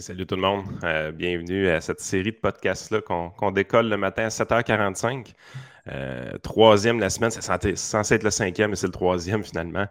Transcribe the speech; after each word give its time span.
Salut 0.00 0.26
tout 0.26 0.36
le 0.36 0.42
monde. 0.42 0.64
Euh, 0.84 1.10
bienvenue 1.10 1.68
à 1.68 1.80
cette 1.80 2.00
série 2.00 2.30
de 2.30 2.36
podcasts-là 2.36 3.00
qu'on 3.00 3.50
décolle 3.50 3.88
le 3.88 3.96
matin 3.96 4.24
à 4.24 4.28
7h45. 4.28 5.32
Euh, 5.88 6.38
troisième 6.38 6.96
de 6.96 7.00
la 7.00 7.10
semaine, 7.10 7.30
c'est 7.30 7.42
censé, 7.42 8.14
être 8.14 8.22
le 8.22 8.30
cinquième, 8.30 8.70
mais 8.70 8.76
c'est 8.76 8.86
le 8.86 8.92
troisième 8.92 9.42
finalement. 9.42 9.86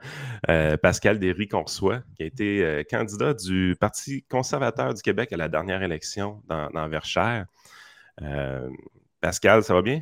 Euh, 0.50 0.78
Pascal 0.78 1.20
Derry 1.20 1.48
qu'on 1.48 1.64
reçoit, 1.64 2.04
qui 2.16 2.24
a 2.24 2.26
été 2.26 2.86
candidat 2.90 3.34
du 3.34 3.76
Parti 3.80 4.24
conservateur 4.30 4.94
du 4.94 5.02
Québec 5.02 5.34
à 5.34 5.38
la 5.38 5.50
dernière 5.50 5.82
élection 5.82 6.42
dans, 6.48 6.70
dans 6.70 6.88
Verchères. 6.88 7.46
Pascal, 9.20 9.64
ça 9.64 9.74
va 9.74 9.82
bien? 9.82 10.02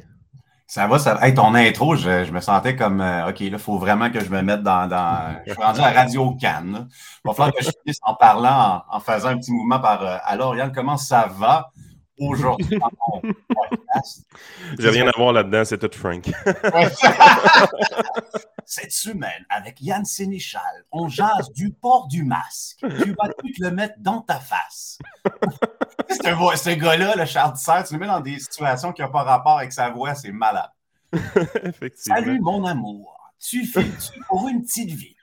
Ça 0.68 0.88
va, 0.88 0.98
ça 0.98 1.20
Hey, 1.22 1.36
ton 1.36 1.54
intro, 1.54 1.96
je, 1.96 2.32
me 2.32 2.42
sentais 2.42 2.76
comme 2.76 3.00
euh, 3.00 3.30
OK, 3.30 3.40
là, 3.40 3.46
il 3.46 3.58
faut 3.60 3.78
vraiment 3.78 4.10
que 4.10 4.20
je 4.20 4.30
me 4.30 4.42
mette 4.42 4.64
dans. 4.64 4.90
Je 5.46 5.54
suis 5.54 5.62
rendu 5.62 5.80
à 5.80 5.92
Radio 5.92 6.36
Cannes. 6.36 6.88
Il 6.90 7.28
va 7.28 7.34
falloir 7.34 7.54
que 7.54 7.64
je 7.64 7.70
finisse 7.84 8.00
en 8.02 8.16
parlant, 8.16 8.84
en, 8.90 9.00
faisant 9.00 9.30
un 9.30 9.38
petit 9.38 9.52
mouvement 9.52 9.80
par 9.80 10.04
euh, 10.04 10.18
Alors, 10.24 10.56
Yann, 10.56 10.72
comment 10.72 10.98
ça 10.98 11.30
va 11.38 11.72
aujourd'hui 12.20 12.80
dans 12.80 12.90
mon 13.08 13.22
podcast? 13.22 14.26
J'ai 14.80 14.90
rien 14.90 15.08
à 15.08 15.12
voir 15.16 15.34
là-dedans, 15.34 15.64
c'est 15.66 15.78
tout 15.78 15.92
Frank. 15.96 16.26
Cette 18.66 18.92
semaine, 18.92 19.46
avec 19.50 19.80
Yann 19.82 20.04
Sénéchal, 20.04 20.62
on 20.92 21.08
jase 21.08 21.52
du 21.54 21.72
port 21.72 22.08
du 22.08 22.24
masque. 22.24 22.80
Tu 22.80 23.12
vas 23.12 23.30
tout 23.38 23.48
le 23.60 23.70
mettre 23.70 23.94
dans 24.00 24.22
ta 24.22 24.40
face? 24.40 24.98
Ce 26.10 26.76
gars-là, 26.76 27.16
le 27.16 27.26
Charles 27.26 27.58
Serre, 27.58 27.86
tu 27.86 27.94
le 27.94 28.00
mets 28.00 28.08
dans 28.08 28.20
des 28.20 28.40
situations 28.40 28.92
qui 28.92 29.02
n'ont 29.02 29.12
pas 29.12 29.24
rapport 29.24 29.60
avec 29.60 29.72
sa 29.72 29.90
voix, 29.90 30.16
c'est 30.16 30.32
malade. 30.32 30.70
Effectivement. 31.64 32.16
Salut, 32.16 32.40
mon 32.40 32.66
amour. 32.66 33.18
Tu 33.40 33.66
fais-tu 33.66 34.20
pour 34.28 34.48
une 34.48 34.64
petite 34.64 34.92
vite? 34.92 35.18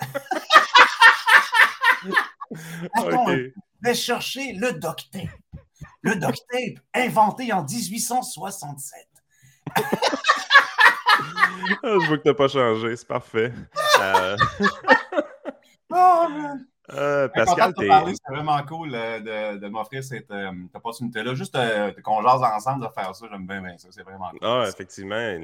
Attends, 2.94 3.28
okay. 3.28 3.52
vais 3.82 3.94
chercher 3.94 4.54
le 4.54 4.72
duct 4.72 5.10
tape. 5.12 5.28
Le 6.02 6.16
duct 6.16 6.42
tape, 6.50 6.82
inventé 6.94 7.52
en 7.52 7.64
1867. 7.64 9.06
Ah, 11.82 11.96
je 12.00 12.06
vois 12.06 12.16
que 12.16 12.22
tu 12.22 12.28
n'as 12.28 12.34
pas 12.34 12.48
changé, 12.48 12.96
c'est 12.96 13.06
parfait. 13.06 13.52
Euh... 14.00 14.36
oh, 15.90 16.26
euh, 16.94 17.28
Pascal, 17.28 17.72
c'est 17.76 18.32
vraiment 18.32 18.62
cool 18.62 18.90
euh, 18.94 19.54
de, 19.54 19.58
de 19.58 19.68
m'offrir 19.68 20.02
cette 20.02 20.30
euh, 20.30 20.50
opportunité-là. 20.74 21.34
Juste 21.34 21.56
euh, 21.56 21.92
qu'on 22.02 22.22
jase 22.22 22.42
ensemble 22.42 22.84
de 22.84 22.92
faire 22.92 23.14
ça, 23.14 23.26
j'aime 23.30 23.46
bien, 23.46 23.60
bien 23.60 23.76
ça. 23.78 23.88
C'est 23.90 24.02
vraiment 24.02 24.30
cool. 24.30 24.38
Ah, 24.42 24.64
effectivement. 24.68 25.38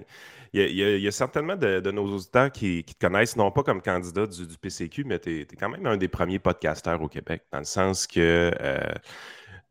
Il 0.53 0.61
y, 0.61 1.07
a, 1.07 1.13
certainement 1.13 1.57
de, 1.57 1.91
nos 1.91 2.07
auditeurs 2.07 2.51
qui, 2.51 2.85
te 2.85 2.99
connaissent, 2.99 3.37
non 3.37 3.51
pas 3.51 3.63
comme 3.63 3.83
candidat 3.83 4.27
du, 4.27 4.59
PCQ, 4.61 5.05
mais 5.05 5.19
tu 5.19 5.43
es, 5.43 5.47
quand 5.59 5.69
même 5.69 5.87
un 5.87 5.97
des 5.97 6.09
premiers 6.09 6.39
podcasteurs 6.39 7.01
au 7.03 7.09
Québec, 7.09 7.43
dans 7.53 7.59
le 7.59 7.65
sens 7.65 8.07
que. 8.07 8.51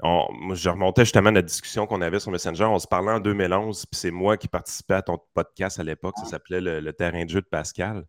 je 0.03 0.69
remontais 0.69 1.05
justement 1.05 1.29
à 1.29 1.33
la 1.33 1.41
discussion 1.41 1.87
qu'on 1.87 2.01
avait 2.01 2.19
sur 2.19 2.31
Messenger. 2.31 2.65
On 2.65 2.79
se 2.79 2.87
parlait 2.87 3.11
en 3.11 3.19
2011, 3.19 3.85
puis 3.85 3.99
c'est 3.99 4.11
moi 4.11 4.37
qui 4.37 4.47
participais 4.47 4.95
à 4.95 5.01
ton 5.01 5.19
podcast 5.33 5.79
à 5.79 5.83
l'époque. 5.83 6.15
Ça 6.17 6.23
ah. 6.27 6.29
s'appelait 6.29 6.61
le, 6.61 6.93
terrain 6.93 7.23
de 7.23 7.29
jeu 7.29 7.41
de 7.41 7.47
Pascal 7.47 8.05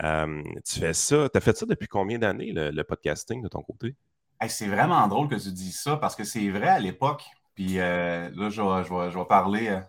tu 0.00 0.80
fais 0.80 0.92
ça, 0.92 1.28
tu 1.28 1.38
as 1.38 1.40
fait 1.40 1.56
ça 1.56 1.66
depuis 1.66 1.88
combien 1.88 2.18
d'années, 2.18 2.52
le, 2.52 2.82
podcasting 2.82 3.42
de 3.42 3.48
ton 3.48 3.62
côté? 3.62 3.94
c'est 4.48 4.66
vraiment 4.66 5.06
drôle 5.06 5.28
que 5.28 5.36
tu 5.36 5.52
dises 5.52 5.80
ça 5.80 5.96
parce 5.96 6.16
que 6.16 6.24
c'est 6.24 6.48
vrai 6.50 6.68
à 6.68 6.80
l'époque. 6.80 7.24
Puis 7.54 7.78
euh, 7.78 8.30
là, 8.34 8.48
je 8.50 9.18
vais, 9.18 9.24
parler. 9.26 9.68
Euh, 9.68 9.80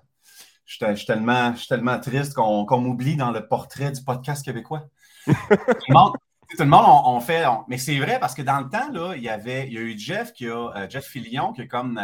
je, 0.66 0.96
suis 0.96 1.06
tellement, 1.06 1.54
tellement 1.68 2.00
triste 2.00 2.34
qu'on 2.34 2.80
m'oublie 2.80 3.16
dans 3.16 3.32
le 3.32 3.48
portrait 3.48 3.92
du 3.92 4.04
podcast 4.04 4.44
québécois. 4.44 4.84
tout 5.26 5.34
le 6.60 6.66
monde, 6.66 6.86
on, 6.86 7.20
fait. 7.20 7.46
mais 7.68 7.78
c'est 7.78 7.98
vrai 8.00 8.20
parce 8.20 8.36
que 8.36 8.42
dans 8.42 8.60
le 8.60 8.70
temps, 8.70 8.92
là, 8.92 9.16
il 9.16 9.24
y 9.24 9.30
avait 9.30 9.68
il 9.68 9.74
y 9.74 9.78
a 9.78 9.82
eu 9.82 9.98
Jeff 9.98 10.34
qui 10.34 10.48
a 10.48 10.72
euh, 10.76 10.90
Jeff 10.90 11.06
Filion 11.06 11.54
qui 11.54 11.62
a 11.62 11.68
comme 11.68 11.96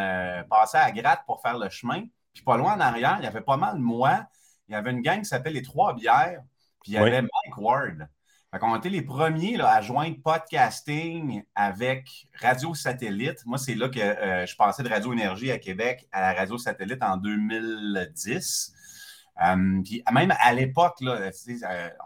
passé 0.49 0.77
à 0.77 0.91
gratte 0.91 1.21
pour 1.25 1.41
faire 1.41 1.57
le 1.57 1.69
chemin. 1.69 2.03
Puis 2.33 2.43
pas 2.43 2.57
loin 2.57 2.75
en 2.75 2.79
arrière, 2.79 3.17
il 3.19 3.25
y 3.25 3.27
avait 3.27 3.41
pas 3.41 3.57
mal 3.57 3.77
moi. 3.77 4.25
Il 4.67 4.73
y 4.73 4.75
avait 4.75 4.91
une 4.91 5.01
gang 5.01 5.19
qui 5.19 5.25
s'appelle 5.25 5.53
les 5.53 5.61
Trois 5.61 5.93
Bières. 5.93 6.41
Puis 6.81 6.91
il 6.91 6.95
y 6.95 6.97
avait 6.97 7.21
Mike 7.21 7.57
Ward. 7.57 8.07
Fait 8.51 8.59
on 8.63 8.73
a 8.73 8.77
été 8.79 8.89
les 8.89 9.03
premiers 9.03 9.61
à 9.61 9.79
joindre 9.81 10.17
podcasting 10.23 11.43
avec 11.53 12.27
Radio 12.41 12.73
Satellite. 12.73 13.45
Moi, 13.45 13.59
c'est 13.59 13.75
là 13.75 13.89
que 13.89 13.99
euh, 13.99 14.45
je 14.47 14.55
passais 14.55 14.81
de 14.81 14.89
Radio 14.89 15.13
Énergie 15.13 15.51
à 15.51 15.59
Québec 15.59 16.07
à 16.11 16.21
la 16.21 16.33
Radio 16.33 16.57
Satellite 16.57 17.03
en 17.03 17.17
2010. 17.17 18.73
Euh, 19.41 19.81
puis 19.83 20.03
même 20.11 20.33
à 20.39 20.53
l'époque, 20.53 20.97
euh, 21.03 21.29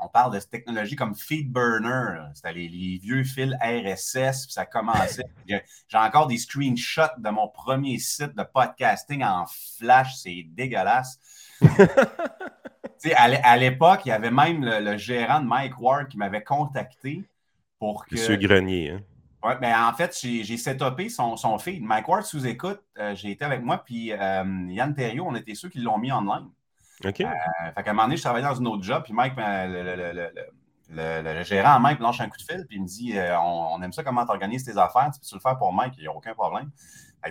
on 0.01 0.09
parle 0.09 0.33
de 0.33 0.39
technologies 0.39 0.97
comme 0.97 1.15
FeedBurner. 1.15 2.19
C'était 2.35 2.51
les, 2.51 2.99
vieux 3.01 3.23
fils 3.23 3.53
RSS, 3.61 4.45
puis 4.45 4.53
ça 4.53 4.65
commençait. 4.65 5.23
J'ai 5.47 5.97
encore 5.97 6.27
des 6.27 6.37
screenshots 6.37 7.19
de 7.19 7.29
mon 7.29 7.47
premier 7.47 7.99
site 7.99 8.35
de 8.35 8.43
podcasting 8.43 9.23
en 9.23 9.45
flash. 9.79 10.17
C'est 10.17 10.43
dégueulasse. 10.49 11.19
à 13.11 13.57
l'époque, 13.57 14.01
il 14.05 14.09
y 14.09 14.11
avait 14.11 14.31
même 14.31 14.63
le, 14.63 14.97
gérant 14.97 15.41
de 15.41 15.45
Mike 15.45 15.79
Ward 15.79 16.07
qui 16.07 16.17
m'avait 16.17 16.43
contacté 16.43 17.23
pour 17.79 18.05
que. 18.05 18.15
Monsieur 18.15 18.37
Grenier. 18.37 18.91
Hein? 18.91 19.01
Oui, 19.43 19.53
mais 19.59 19.73
en 19.75 19.91
fait, 19.93 20.17
j'ai 20.21 20.57
setupé 20.57 21.09
son, 21.09 21.35
son 21.35 21.57
feed. 21.57 21.83
Mike 21.83 22.07
Ward 22.07 22.23
sous 22.23 22.47
écoute, 22.47 22.81
euh, 22.97 23.13
j'ai 23.13 23.31
été 23.31 23.43
avec 23.43 23.61
moi, 23.61 23.83
puis 23.83 24.13
euh, 24.13 24.43
Yann 24.69 24.95
Thériault, 24.95 25.25
on 25.27 25.35
était 25.35 25.53
ceux 25.53 25.67
qui 25.67 25.79
l'ont 25.79 25.97
mis 25.97 26.13
en 26.13 26.21
ligne. 26.21 26.47
OK. 27.03 27.21
Euh, 27.21 27.25
fait 27.75 27.83
qu'à 27.83 27.89
un 27.89 27.93
moment 27.93 28.05
donné, 28.05 28.15
je 28.15 28.21
travaillais 28.21 28.47
dans 28.47 28.55
une 28.55 28.67
autre 28.67 28.83
job, 28.83 29.03
puis 29.03 29.11
Mike, 29.11 29.33
le, 29.35 30.13
le, 30.13 30.31
gérant 31.43 31.79
Mike 31.79 31.99
lâche 31.99 32.21
un 32.21 32.29
coup 32.29 32.37
de 32.37 32.43
fil, 32.43 32.65
puis 32.67 32.77
il 32.77 32.81
me 32.83 32.87
dit 32.87 33.13
on, 33.39 33.81
aime 33.81 33.93
ça 33.93 34.03
comment 34.03 34.25
tu 34.25 34.31
organises 34.31 34.63
tes 34.63 34.77
affaires, 34.77 35.11
tu 35.13 35.19
peux 35.19 35.35
le 35.35 35.41
faire 35.41 35.57
pour 35.57 35.73
Mike, 35.73 35.93
il 35.97 36.01
n'y 36.01 36.07
a 36.07 36.13
aucun 36.13 36.33
problème. 36.33 36.71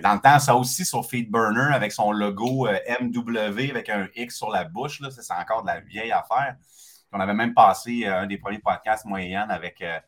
Dans 0.01 0.13
le 0.13 0.19
temps, 0.19 0.39
ça 0.39 0.55
aussi 0.55 0.85
sur 0.85 1.05
Feedburner 1.05 1.71
avec 1.73 1.91
son 1.91 2.11
logo 2.11 2.67
euh, 2.67 2.79
MW 2.99 3.69
avec 3.69 3.89
un 3.89 4.07
X 4.15 4.37
sur 4.37 4.49
la 4.49 4.63
bouche. 4.63 5.01
C'est 5.11 5.33
encore 5.33 5.61
de 5.61 5.67
la 5.67 5.81
vieille 5.81 6.11
affaire. 6.11 6.55
On 7.11 7.19
avait 7.19 7.35
même 7.35 7.53
passé 7.53 8.03
euh, 8.05 8.21
un 8.21 8.25
des 8.25 8.39
premiers 8.39 8.57
podcasts, 8.57 9.05
et 9.19 9.35
avec, 9.35 9.81
euh, 9.81 9.99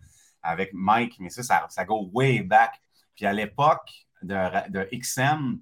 avec 0.42 0.72
Mike, 0.74 1.18
mais 1.20 1.30
ça, 1.30 1.44
ça, 1.44 1.66
ça, 1.70 1.86
go 1.86 2.10
way 2.14 2.42
back. 2.42 2.82
Puis 3.16 3.28
à 3.28 3.34
l'époque 3.34 3.92
de, 4.24 4.72
de 4.72 4.90
XM, 4.92 5.60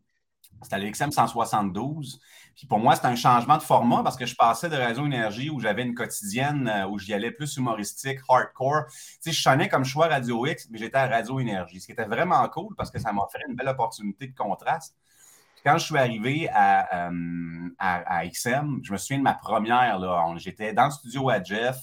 c'était 0.62 0.80
le 0.80 0.90
XM 0.90 1.12
172. 1.12 2.22
Puis 2.56 2.68
pour 2.68 2.80
moi, 2.80 2.96
c'était 2.96 3.08
un 3.08 3.16
changement 3.16 3.58
de 3.58 3.64
format 3.64 4.03
parce 4.03 4.16
que 4.16 4.25
je 4.25 4.36
passais 4.36 4.69
de 4.69 4.75
Radio 4.75 5.06
Énergie 5.06 5.50
où 5.50 5.59
j'avais 5.59 5.81
une 5.81 5.96
quotidienne 5.96 6.68
euh, 6.68 6.88
où 6.88 7.00
j'y 7.00 7.14
allais 7.14 7.31
plus 7.31 7.58
humoristique, 7.58 8.19
hardcore. 8.30 8.86
Tu 8.88 8.94
sais, 9.22 9.31
je 9.31 9.41
sonnais 9.41 9.68
comme 9.69 9.84
choix 9.84 10.08
Radio 10.08 10.46
X, 10.46 10.68
mais 10.69 10.78
j'étais 10.78 10.97
à 10.97 11.08
Radio 11.08 11.40
Énergie, 11.40 11.81
ce 11.81 11.88
qui 11.88 11.94
était 11.94 12.06
vraiment 12.06 12.47
cool 12.50 12.75
parce 12.75 12.91
que 12.91 13.00
ça 13.00 13.12
m'offrait 13.12 13.41
une 13.47 13.56
belle 13.56 13.69
opportunité 13.69 14.28
de 14.28 14.36
contraste. 14.36 14.96
quand 15.66 15.78
je 15.78 15.86
suis 15.86 15.97
arrivé 15.97 16.50
à, 16.53 17.08
euh, 17.08 17.69
à, 17.80 18.28
XM, 18.28 18.81
je 18.84 18.91
me 18.91 18.97
souviens 18.97 19.18
de 19.18 19.24
ma 19.24 19.34
première. 19.34 20.00
J'étais 20.38 20.74
dans 20.74 20.85
le 20.85 20.91
studio 20.91 21.30
à 21.30 21.41
Jeff, 21.41 21.78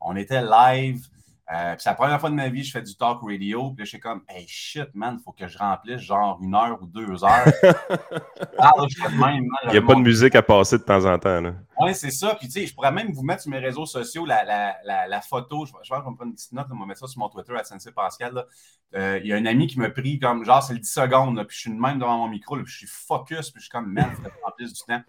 on 0.00 0.14
était 0.16 0.42
live. 0.42 1.08
Euh, 1.50 1.74
c'est 1.76 1.90
la 1.90 1.94
première 1.96 2.20
fois 2.20 2.30
de 2.30 2.34
ma 2.34 2.48
vie 2.48 2.60
que 2.60 2.68
je 2.68 2.72
fais 2.72 2.82
du 2.82 2.96
talk 2.96 3.18
radio. 3.22 3.72
Puis 3.72 3.84
je 3.84 3.90
suis 3.90 4.00
comme, 4.00 4.22
hey 4.28 4.46
shit, 4.46 4.88
man, 4.94 5.16
il 5.18 5.22
faut 5.22 5.32
que 5.32 5.48
je 5.48 5.58
remplisse 5.58 6.00
genre 6.00 6.38
une 6.40 6.54
heure 6.54 6.78
ou 6.80 6.86
deux 6.86 7.24
heures. 7.24 7.52
ah, 8.58 8.70
même, 9.18 9.46
il 9.64 9.70
n'y 9.72 9.76
a 9.76 9.82
pas 9.82 9.94
de 9.94 10.00
musique 10.00 10.34
à 10.34 10.42
passer 10.42 10.78
de 10.78 10.84
temps 10.84 11.04
en 11.04 11.18
temps. 11.18 11.42
Oui, 11.80 11.94
c'est 11.94 12.12
ça. 12.12 12.36
Puis 12.36 12.46
tu 12.46 12.60
sais, 12.60 12.66
je 12.66 12.74
pourrais 12.74 12.92
même 12.92 13.12
vous 13.12 13.22
mettre 13.22 13.42
sur 13.42 13.50
mes 13.50 13.58
réseaux 13.58 13.86
sociaux 13.86 14.24
la, 14.24 14.44
la, 14.44 15.08
la, 15.08 15.20
photo. 15.20 15.66
Je, 15.66 15.72
je 15.82 15.92
vais 15.92 16.00
prendre 16.00 16.22
une 16.22 16.34
petite 16.34 16.52
note, 16.52 16.66
on 16.70 16.78
va 16.78 16.86
mettre 16.86 17.00
ça 17.00 17.06
sur 17.08 17.18
mon 17.18 17.28
Twitter 17.28 17.54
à 17.56 17.64
Sensei 17.64 17.92
Pascal. 17.92 18.46
Euh, 18.94 19.18
il 19.22 19.26
y 19.26 19.32
a 19.32 19.36
un 19.36 19.46
ami 19.46 19.66
qui 19.66 19.78
m'a 19.78 19.90
pris 19.90 20.18
comme 20.20 20.44
genre, 20.44 20.62
c'est 20.62 20.74
le 20.74 20.78
10 20.78 20.90
secondes, 20.90 21.44
puis 21.48 21.56
je 21.56 21.60
suis 21.62 21.70
de 21.70 21.80
même 21.80 21.98
devant 21.98 22.18
mon 22.18 22.28
micro, 22.28 22.56
puis 22.56 22.66
je 22.66 22.78
suis 22.78 22.86
focus, 22.86 23.50
puis 23.50 23.60
je 23.60 23.64
suis 23.64 23.70
comme, 23.70 23.92
man, 23.92 24.06
il 24.10 24.16
faut 24.16 24.22
que 24.22 24.28
je 24.28 24.44
remplisse 24.44 24.72
du 24.74 24.80
temps. 24.86 25.02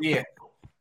Tu 0.00 0.12
sais, 0.12 0.24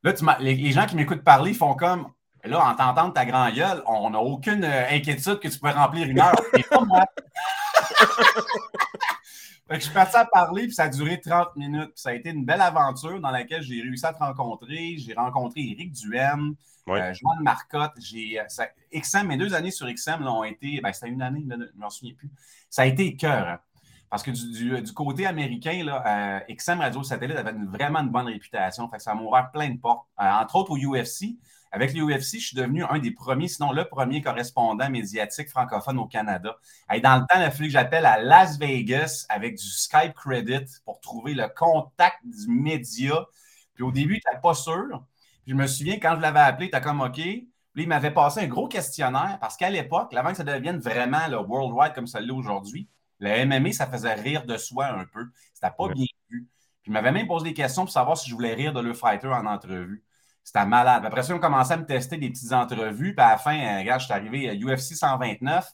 là, 0.03 0.13
tu 0.13 0.25
les, 0.39 0.55
les 0.55 0.71
gens 0.71 0.85
qui 0.85 0.95
m'écoutent 0.95 1.23
parler 1.23 1.53
font 1.53 1.73
comme, 1.73 2.07
là, 2.47 2.67
en 2.67 2.75
t'entendant 2.75 3.11
ta 3.11 3.25
grand 3.25 3.49
gueule, 3.51 3.83
on 3.87 4.09
n'a 4.09 4.19
aucune 4.19 4.63
euh, 4.63 4.89
inquiétude 4.89 5.39
que 5.39 5.47
tu 5.47 5.59
peux 5.59 5.69
remplir 5.69 6.07
une 6.07 6.19
heure. 6.19 6.35
pas 6.69 6.85
moi. 6.85 7.05
je 9.71 9.79
suis 9.79 9.93
parti 9.93 10.15
à 10.15 10.25
parler, 10.25 10.63
puis 10.63 10.73
ça 10.73 10.83
a 10.83 10.89
duré 10.89 11.19
30 11.19 11.55
minutes. 11.55 11.91
ça 11.95 12.09
a 12.09 12.13
été 12.13 12.29
une 12.29 12.45
belle 12.45 12.61
aventure 12.61 13.19
dans 13.19 13.31
laquelle 13.31 13.63
j'ai 13.63 13.81
réussi 13.81 14.05
à 14.05 14.13
te 14.13 14.19
rencontrer. 14.19 14.95
J'ai 14.97 15.13
rencontré 15.13 15.61
Éric 15.61 15.91
Duhem, 15.91 16.55
oui. 16.87 16.99
euh, 16.99 17.13
Marcotte. 17.41 17.93
J'ai, 17.99 18.39
euh, 18.39 19.23
mes 19.23 19.37
deux 19.37 19.53
années 19.53 19.71
sur 19.71 19.87
XM 19.91 20.25
ont 20.27 20.43
été. 20.43 20.79
Ben, 20.81 20.93
c'était 20.93 21.09
une 21.09 21.21
année, 21.21 21.43
je 21.49 21.55
ne 21.55 21.65
m'en 21.75 21.89
souviens 21.89 22.13
plus. 22.13 22.29
Ça 22.69 22.83
a 22.83 22.85
été 22.85 23.15
cœur. 23.15 23.47
Hein. 23.47 23.59
Parce 24.09 24.21
que 24.21 24.31
du, 24.31 24.93
côté 24.93 25.25
américain, 25.25 25.83
là, 25.83 26.39
euh, 26.47 26.53
XM 26.55 26.79
Radio 26.79 27.03
Satellite 27.03 27.37
avait 27.37 27.53
vraiment 27.53 27.99
une 27.99 28.09
bonne 28.09 28.27
réputation. 28.27 28.87
Fait 28.89 28.99
ça 28.99 29.15
m'a 29.15 29.21
ouvert 29.21 29.49
plein 29.51 29.69
de 29.69 29.79
portes. 29.79 30.07
entre 30.17 30.55
autres 30.55 30.71
au 30.71 30.77
UFC. 30.77 31.37
Avec 31.71 31.93
l'UFC, 31.93 32.39
je 32.39 32.47
suis 32.47 32.55
devenu 32.55 32.83
un 32.85 32.99
des 32.99 33.11
premiers, 33.11 33.47
sinon 33.47 33.71
le 33.71 33.85
premier 33.85 34.21
correspondant 34.21 34.89
médiatique 34.89 35.49
francophone 35.49 35.99
au 35.99 36.05
Canada. 36.05 36.55
Et 36.93 37.01
dans 37.01 37.15
le 37.15 37.21
temps, 37.21 37.37
il 37.37 37.43
a 37.43 37.51
fallu 37.51 37.67
que 37.67 37.73
j'appelle 37.73 38.05
à 38.05 38.21
Las 38.21 38.57
Vegas 38.57 39.25
avec 39.29 39.55
du 39.55 39.67
Skype 39.67 40.13
Credit 40.13 40.65
pour 40.85 41.01
trouver 41.01 41.33
le 41.33 41.47
contact 41.47 42.19
du 42.23 42.47
média. 42.47 43.25
Puis 43.73 43.83
au 43.83 43.91
début, 43.91 44.19
tu 44.19 44.27
n'étais 44.27 44.41
pas 44.41 44.53
sûr. 44.53 45.03
Puis 45.43 45.51
je 45.51 45.55
me 45.55 45.67
souviens, 45.67 45.95
quand 45.95 46.15
je 46.15 46.21
l'avais 46.21 46.39
appelé, 46.39 46.69
tu 46.69 46.75
as 46.75 46.81
comme 46.81 47.01
OK. 47.01 47.13
Puis 47.15 47.83
il 47.83 47.89
m'avait 47.89 48.11
passé 48.11 48.39
un 48.39 48.47
gros 48.47 48.69
questionnaire 48.69 49.37
parce 49.41 49.57
qu'à 49.57 49.69
l'époque, 49.69 50.13
avant 50.13 50.31
que 50.31 50.37
ça 50.37 50.43
devienne 50.45 50.79
vraiment 50.79 51.27
le 51.27 51.37
worldwide 51.37 51.93
comme 51.93 52.07
ça 52.07 52.21
l'est 52.21 52.31
aujourd'hui, 52.31 52.87
le 53.19 53.45
MMA, 53.45 53.73
ça 53.73 53.87
faisait 53.87 54.13
rire 54.13 54.45
de 54.45 54.57
soi 54.57 54.87
un 54.87 55.05
peu. 55.05 55.27
C'était 55.53 55.73
pas 55.77 55.89
bien 55.89 56.05
vu. 56.29 56.47
Puis, 56.81 56.91
il 56.91 56.93
m'avait 56.93 57.11
même 57.11 57.27
posé 57.27 57.45
des 57.45 57.53
questions 57.53 57.83
pour 57.83 57.91
savoir 57.91 58.17
si 58.17 58.29
je 58.29 58.35
voulais 58.35 58.53
rire 58.53 58.73
de 58.73 58.79
le 58.79 58.93
fighter 58.93 59.27
en 59.27 59.45
entrevue. 59.45 60.03
C'était 60.45 60.65
malade. 60.67 61.03
après 61.03 61.23
ça, 61.23 61.33
on 61.35 61.39
commençait 61.39 61.73
à 61.73 61.77
me 61.77 61.87
tester 61.87 62.17
des 62.17 62.29
petites 62.29 62.53
entrevues. 62.53 63.15
Puis 63.15 63.25
à 63.25 63.31
la 63.31 63.37
fin, 63.37 63.57
euh, 63.57 63.79
regarde, 63.79 63.99
je 63.99 64.05
suis 64.05 64.13
arrivé 64.13 64.49
à 64.49 64.53
UFC 64.53 64.93
129. 64.93 65.67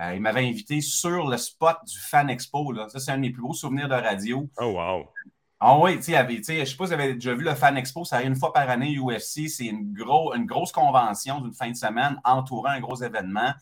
Euh, 0.00 0.14
il 0.14 0.20
m'avait 0.20 0.46
invité 0.46 0.80
sur 0.80 1.28
le 1.28 1.36
spot 1.36 1.76
du 1.86 1.98
Fan 1.98 2.28
Expo. 2.28 2.72
Là. 2.72 2.88
Ça, 2.88 2.98
c'est 2.98 3.12
un 3.12 3.16
de 3.16 3.20
mes 3.20 3.30
plus 3.30 3.42
beaux 3.42 3.54
souvenirs 3.54 3.88
de 3.88 3.94
radio. 3.94 4.50
Oh, 4.58 4.72
wow. 4.72 5.06
Ah 5.60 5.78
oui, 5.78 5.96
tu 5.96 6.02
sais, 6.02 6.14
je 6.26 6.60
ne 6.60 6.64
sais 6.64 6.76
pas 6.76 6.86
si 6.86 6.94
vous 6.94 7.00
avez 7.00 7.14
déjà 7.14 7.34
vu 7.34 7.44
le 7.44 7.54
Fan 7.54 7.76
Expo, 7.76 8.04
ça 8.04 8.16
arrive 8.16 8.28
une 8.28 8.36
fois 8.36 8.52
par 8.52 8.68
année 8.68 8.96
UFC. 8.98 9.48
C'est 9.48 9.66
une, 9.66 9.92
gros, 9.92 10.34
une 10.34 10.46
grosse 10.46 10.72
convention 10.72 11.40
d'une 11.40 11.54
fin 11.54 11.70
de 11.70 11.76
semaine 11.76 12.20
entourant 12.24 12.70
un 12.70 12.80
gros 12.80 12.96
événement. 12.96 13.52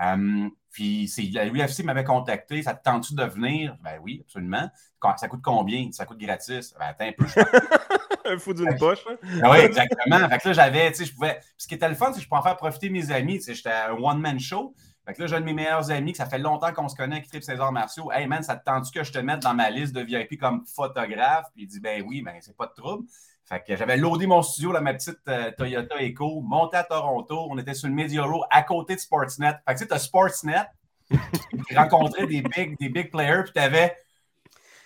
Euh, 0.00 0.48
puis 0.74 1.08
la 1.32 1.46
UFC 1.46 1.84
m'avait 1.84 2.02
contacté, 2.02 2.60
ça 2.60 2.74
te 2.74 2.82
tente-tu 2.82 3.14
de 3.14 3.22
venir? 3.22 3.76
Ben 3.80 4.00
oui, 4.02 4.22
absolument. 4.24 4.68
Ça 5.16 5.28
coûte 5.28 5.42
combien? 5.42 5.92
Ça 5.92 6.04
coûte 6.04 6.18
gratis. 6.18 6.74
Ben 6.76 6.86
attends 6.86 7.04
un 7.04 7.12
peu. 7.12 7.26
un 8.24 8.38
fou 8.38 8.52
d'une 8.54 8.76
poche. 8.76 9.04
Hein? 9.08 9.16
Ben 9.40 9.50
oui, 9.52 9.58
exactement. 9.58 10.28
Fait 10.28 10.38
que 10.38 10.48
là, 10.48 10.52
j'avais, 10.52 10.90
tu 10.90 10.98
sais, 10.98 11.04
je 11.04 11.14
pouvais. 11.14 11.40
Ce 11.56 11.68
qui 11.68 11.74
était 11.74 11.88
le 11.88 11.94
fun, 11.94 12.06
c'est 12.08 12.18
que 12.18 12.24
je 12.24 12.28
pouvais 12.28 12.40
en 12.40 12.42
faire 12.42 12.56
profiter 12.56 12.90
mes 12.90 13.12
amis. 13.12 13.38
Tu 13.38 13.44
sais, 13.44 13.54
j'étais 13.54 13.70
un 13.70 13.92
one-man 13.92 14.40
show. 14.40 14.74
Fait 15.06 15.14
que 15.14 15.20
là, 15.20 15.28
j'ai 15.28 15.36
un 15.36 15.40
de 15.40 15.44
mes 15.44 15.52
meilleurs 15.52 15.92
amis, 15.92 16.10
que 16.10 16.18
ça 16.18 16.26
fait 16.26 16.38
longtemps 16.38 16.72
qu'on 16.72 16.88
se 16.88 16.96
connaît, 16.96 17.22
qui 17.22 17.28
tripe 17.28 17.44
ses 17.44 17.60
arts 17.60 17.72
martiaux. 17.72 18.10
Hey 18.10 18.26
man, 18.26 18.42
ça 18.42 18.56
te 18.56 18.64
tente 18.64 18.90
que 18.90 19.04
je 19.04 19.12
te 19.12 19.18
mette 19.18 19.40
dans 19.40 19.54
ma 19.54 19.70
liste 19.70 19.94
de 19.94 20.00
VIP 20.00 20.40
comme 20.40 20.64
photographe? 20.66 21.46
Puis 21.54 21.64
il 21.64 21.66
dit, 21.68 21.78
ben 21.78 22.02
oui, 22.04 22.22
ben 22.22 22.34
c'est 22.40 22.56
pas 22.56 22.66
de 22.66 22.72
trouble. 22.72 23.06
Fait 23.46 23.62
que 23.62 23.76
j'avais 23.76 23.98
loadé 23.98 24.26
mon 24.26 24.42
studio, 24.42 24.72
là, 24.72 24.80
ma 24.80 24.94
petite 24.94 25.18
euh, 25.28 25.50
Toyota 25.56 26.02
Echo, 26.02 26.40
monté 26.40 26.78
à 26.78 26.84
Toronto. 26.84 27.46
On 27.50 27.58
était 27.58 27.74
sur 27.74 27.88
le 27.88 27.94
Media 27.94 28.22
Row 28.22 28.42
à 28.50 28.62
côté 28.62 28.94
de 28.94 29.00
Sportsnet. 29.00 29.52
Fait 29.68 29.74
que 29.74 29.80
tu 29.80 29.86
sais, 29.86 29.92
as 29.92 29.98
Sportsnet, 29.98 30.64
tu 31.10 31.76
rencontrais 31.76 32.26
des 32.26 32.40
big, 32.40 32.78
des 32.78 32.88
big 32.88 33.10
players, 33.10 33.42
puis 33.44 33.52
tu 33.52 33.60
avais 33.60 33.94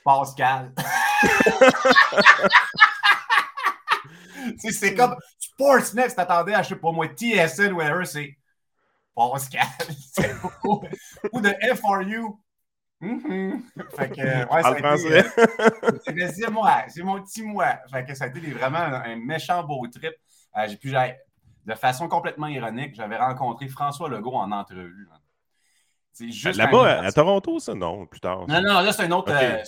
Pascal. 0.04 0.72
c'est 4.58 4.94
comme 4.94 5.14
Sportsnet, 5.38 6.08
tu 6.08 6.14
t'attendais 6.16 6.54
à, 6.54 6.62
je 6.62 6.70
sais 6.70 6.76
pas 6.76 6.90
moi, 6.90 7.06
TSN, 7.06 7.72
whatever, 7.72 8.04
c'est 8.06 8.36
Pascal. 9.14 9.66
Ou 11.32 11.40
de 11.40 11.54
FRU. 11.76 12.24
Mm 13.00 13.60
Fait 13.96 14.10
que, 14.10 14.20
ouais, 14.52 14.62
euh, 16.24 16.30
c'est 16.34 16.50
moi, 16.50 16.82
c'est 16.88 17.02
mon 17.02 17.22
petit 17.22 17.42
moi. 17.42 17.78
Fait 17.90 18.04
que 18.04 18.14
ça 18.14 18.24
a 18.24 18.26
été 18.28 18.40
vraiment 18.40 18.78
un, 18.78 19.16
méchant 19.16 19.62
beau 19.62 19.86
trip. 19.86 20.14
Euh, 20.56 20.66
j'ai 20.68 20.76
pu, 20.76 20.92
de 20.92 21.74
façon 21.74 22.08
complètement 22.08 22.48
ironique, 22.48 22.94
j'avais 22.94 23.16
rencontré 23.16 23.68
François 23.68 24.08
Legault 24.08 24.34
en 24.34 24.50
entrevue. 24.50 25.08
Là-bas, 26.54 27.02
à, 27.02 27.12
Toronto, 27.12 27.60
ça, 27.60 27.74
non, 27.74 28.06
plus 28.06 28.18
tard. 28.18 28.48
Non, 28.48 28.60
non, 28.60 28.80
là, 28.80 28.92
c'est 28.92 29.04
un 29.04 29.10
autre. 29.12 29.30
Euh, 29.30 29.62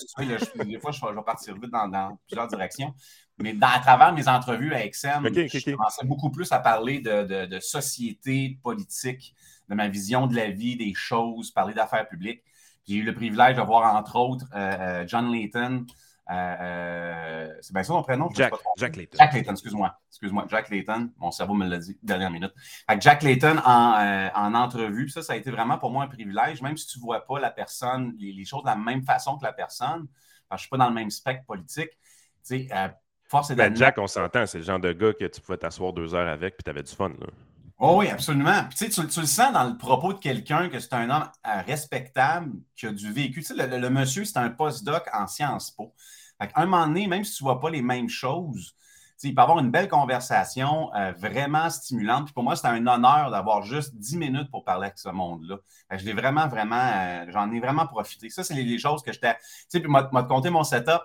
des 0.64 0.80
fois, 0.80 0.90
je, 0.90 1.00
vais 1.00 1.22
partir 1.22 1.54
vite 1.54 1.70
dans, 1.70 2.18
plusieurs 2.26 2.48
directions. 2.48 2.92
Mais 3.38 3.52
dans, 3.52 3.68
à 3.68 3.78
travers 3.78 4.12
mes 4.12 4.26
entrevues 4.26 4.74
avec 4.74 4.94
Sam, 4.94 5.24
je 5.32 5.70
commençais 5.70 6.04
beaucoup 6.04 6.30
plus 6.30 6.50
à 6.50 6.58
parler 6.58 6.98
de, 6.98 7.46
de, 7.46 7.60
société, 7.60 8.58
politique, 8.62 9.34
de 9.68 9.74
ma 9.76 9.88
vision 9.88 10.26
de 10.26 10.34
la 10.34 10.50
vie, 10.50 10.76
des 10.76 10.94
choses, 10.94 11.52
parler 11.52 11.74
d'affaires 11.74 12.08
publiques. 12.08 12.42
J'ai 12.90 12.96
eu 12.96 13.02
le 13.04 13.14
privilège 13.14 13.56
de 13.56 13.62
voir, 13.62 13.94
entre 13.94 14.16
autres, 14.16 14.46
euh, 14.52 14.58
euh, 14.58 15.04
John 15.06 15.30
Layton. 15.30 15.86
Euh, 16.28 17.54
c'est 17.60 17.72
bien 17.72 17.84
ça 17.84 17.92
son 17.92 18.02
prénom? 18.02 18.28
Jack, 18.34 18.52
Jack 18.76 18.96
Layton. 18.96 19.16
Jack 19.16 19.32
Layton, 19.32 19.52
excuse-moi. 19.52 19.96
Excuse-moi, 20.08 20.46
Jack 20.48 20.70
Layton. 20.70 21.08
Mon 21.18 21.30
cerveau 21.30 21.54
me 21.54 21.68
l'a 21.68 21.78
dit, 21.78 21.96
dernière 22.02 22.32
minute. 22.32 22.52
Jack 22.98 23.22
Layton 23.22 23.58
en, 23.64 24.30
en, 24.34 24.54
entrevue, 24.54 25.08
ça, 25.08 25.22
ça 25.22 25.34
a 25.34 25.36
été 25.36 25.52
vraiment 25.52 25.78
pour 25.78 25.92
moi 25.92 26.02
un 26.02 26.08
privilège, 26.08 26.62
même 26.62 26.76
si 26.76 26.88
tu 26.88 26.98
ne 26.98 27.04
vois 27.04 27.24
pas 27.24 27.38
la 27.38 27.52
personne, 27.52 28.12
les, 28.18 28.44
choses 28.44 28.62
de 28.62 28.68
la 28.68 28.74
même 28.74 29.04
façon 29.04 29.38
que 29.38 29.44
la 29.44 29.52
personne, 29.52 30.08
parce 30.48 30.48
que 30.48 30.50
je 30.50 30.54
ne 30.54 30.58
suis 30.58 30.68
pas 30.70 30.78
dans 30.78 30.88
le 30.88 30.94
même 30.94 31.10
spectre 31.10 31.44
politique. 31.44 31.90
Tu 32.44 32.66
sais, 32.66 32.68
force 33.28 33.50
est 33.50 33.54
ben, 33.54 33.76
Jack, 33.76 33.98
on 33.98 34.08
s'entend, 34.08 34.46
c'est 34.46 34.58
le 34.58 34.64
genre 34.64 34.80
de 34.80 34.92
gars 34.92 35.12
que 35.12 35.26
tu 35.26 35.40
pouvais 35.40 35.58
t'asseoir 35.58 35.92
deux 35.92 36.12
heures 36.12 36.28
avec 36.28 36.56
puis 36.56 36.64
tu 36.64 36.70
avais 36.70 36.82
du 36.82 36.92
fun. 36.92 37.10
Là. 37.10 37.28
Oh 37.82 37.96
oui, 37.96 38.08
absolument. 38.08 38.68
tu, 38.76 38.90
tu, 38.90 39.00
le 39.00 39.08
sens 39.08 39.54
dans 39.54 39.64
le 39.64 39.78
propos 39.78 40.12
de 40.12 40.18
quelqu'un 40.18 40.68
que 40.68 40.78
c'est 40.78 40.92
un 40.92 41.08
homme 41.08 41.24
euh, 41.46 41.62
respectable, 41.62 42.52
qui 42.76 42.86
a 42.86 42.92
du 42.92 43.10
vécu. 43.10 43.42
Sais, 43.42 43.54
le, 43.54 43.88
monsieur, 43.88 44.26
c'est 44.26 44.36
un 44.36 44.50
postdoc 44.50 45.02
en 45.14 45.26
Sciences 45.26 45.70
Po. 45.70 45.94
Fait 46.38 46.50
un 46.56 46.66
moment 46.66 46.86
donné, 46.86 47.06
même 47.06 47.24
si 47.24 47.36
tu 47.36 47.42
ne 47.42 47.46
vois 47.48 47.58
pas 47.58 47.70
les 47.70 47.80
mêmes 47.80 48.10
choses, 48.10 48.74
il 49.22 49.34
peut 49.34 49.40
avoir 49.40 49.60
une 49.60 49.70
belle 49.70 49.88
conversation 49.88 50.94
euh, 50.94 51.12
vraiment 51.12 51.70
stimulante. 51.70 52.26
Puis 52.26 52.34
pour 52.34 52.42
moi, 52.42 52.54
c'est 52.54 52.66
un 52.66 52.86
honneur 52.86 53.30
d'avoir 53.30 53.62
juste 53.62 53.96
10 53.96 54.18
minutes 54.18 54.50
pour 54.50 54.62
parler 54.62 54.88
avec 54.88 54.98
ce 54.98 55.08
monde-là. 55.08 55.56
Je 55.92 56.04
l'ai 56.04 56.12
vraiment, 56.12 56.48
vraiment, 56.48 56.92
euh, 56.94 57.24
j'en 57.30 57.50
ai 57.50 57.60
vraiment 57.60 57.86
profité. 57.86 58.28
Ça, 58.28 58.44
c'est 58.44 58.54
les, 58.54 58.78
choses 58.78 59.02
que 59.02 59.10
j'étais. 59.10 59.36
Tu 59.36 59.40
sais, 59.68 59.80
puis 59.80 59.88
moi, 59.90 60.02
te 60.04 60.28
compter 60.28 60.50
mon 60.50 60.64
setup. 60.64 61.00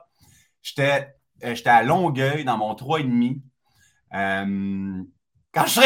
J'étais 0.61 1.15
à 1.65 1.83
Longueuil 1.83 2.43
dans 2.43 2.57
mon 2.57 2.73
3,5. 2.73 3.39
Quand 5.55 5.65
je 5.67 5.81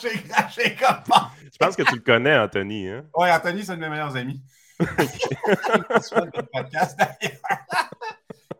j'ai 0.00 0.22
craché 0.22 0.76
comme 0.76 1.02
Je 1.52 1.58
pense 1.58 1.74
que 1.74 1.82
tu 1.82 1.96
le 1.96 2.02
connais, 2.02 2.38
Anthony. 2.38 2.88
Hein? 2.88 3.04
Oui, 3.16 3.28
Anthony, 3.28 3.64
c'est 3.64 3.72
un 3.72 3.76
de 3.76 3.80
mes 3.80 3.88
meilleurs 3.88 4.16
amis. 4.16 4.40
podcast, 4.78 6.14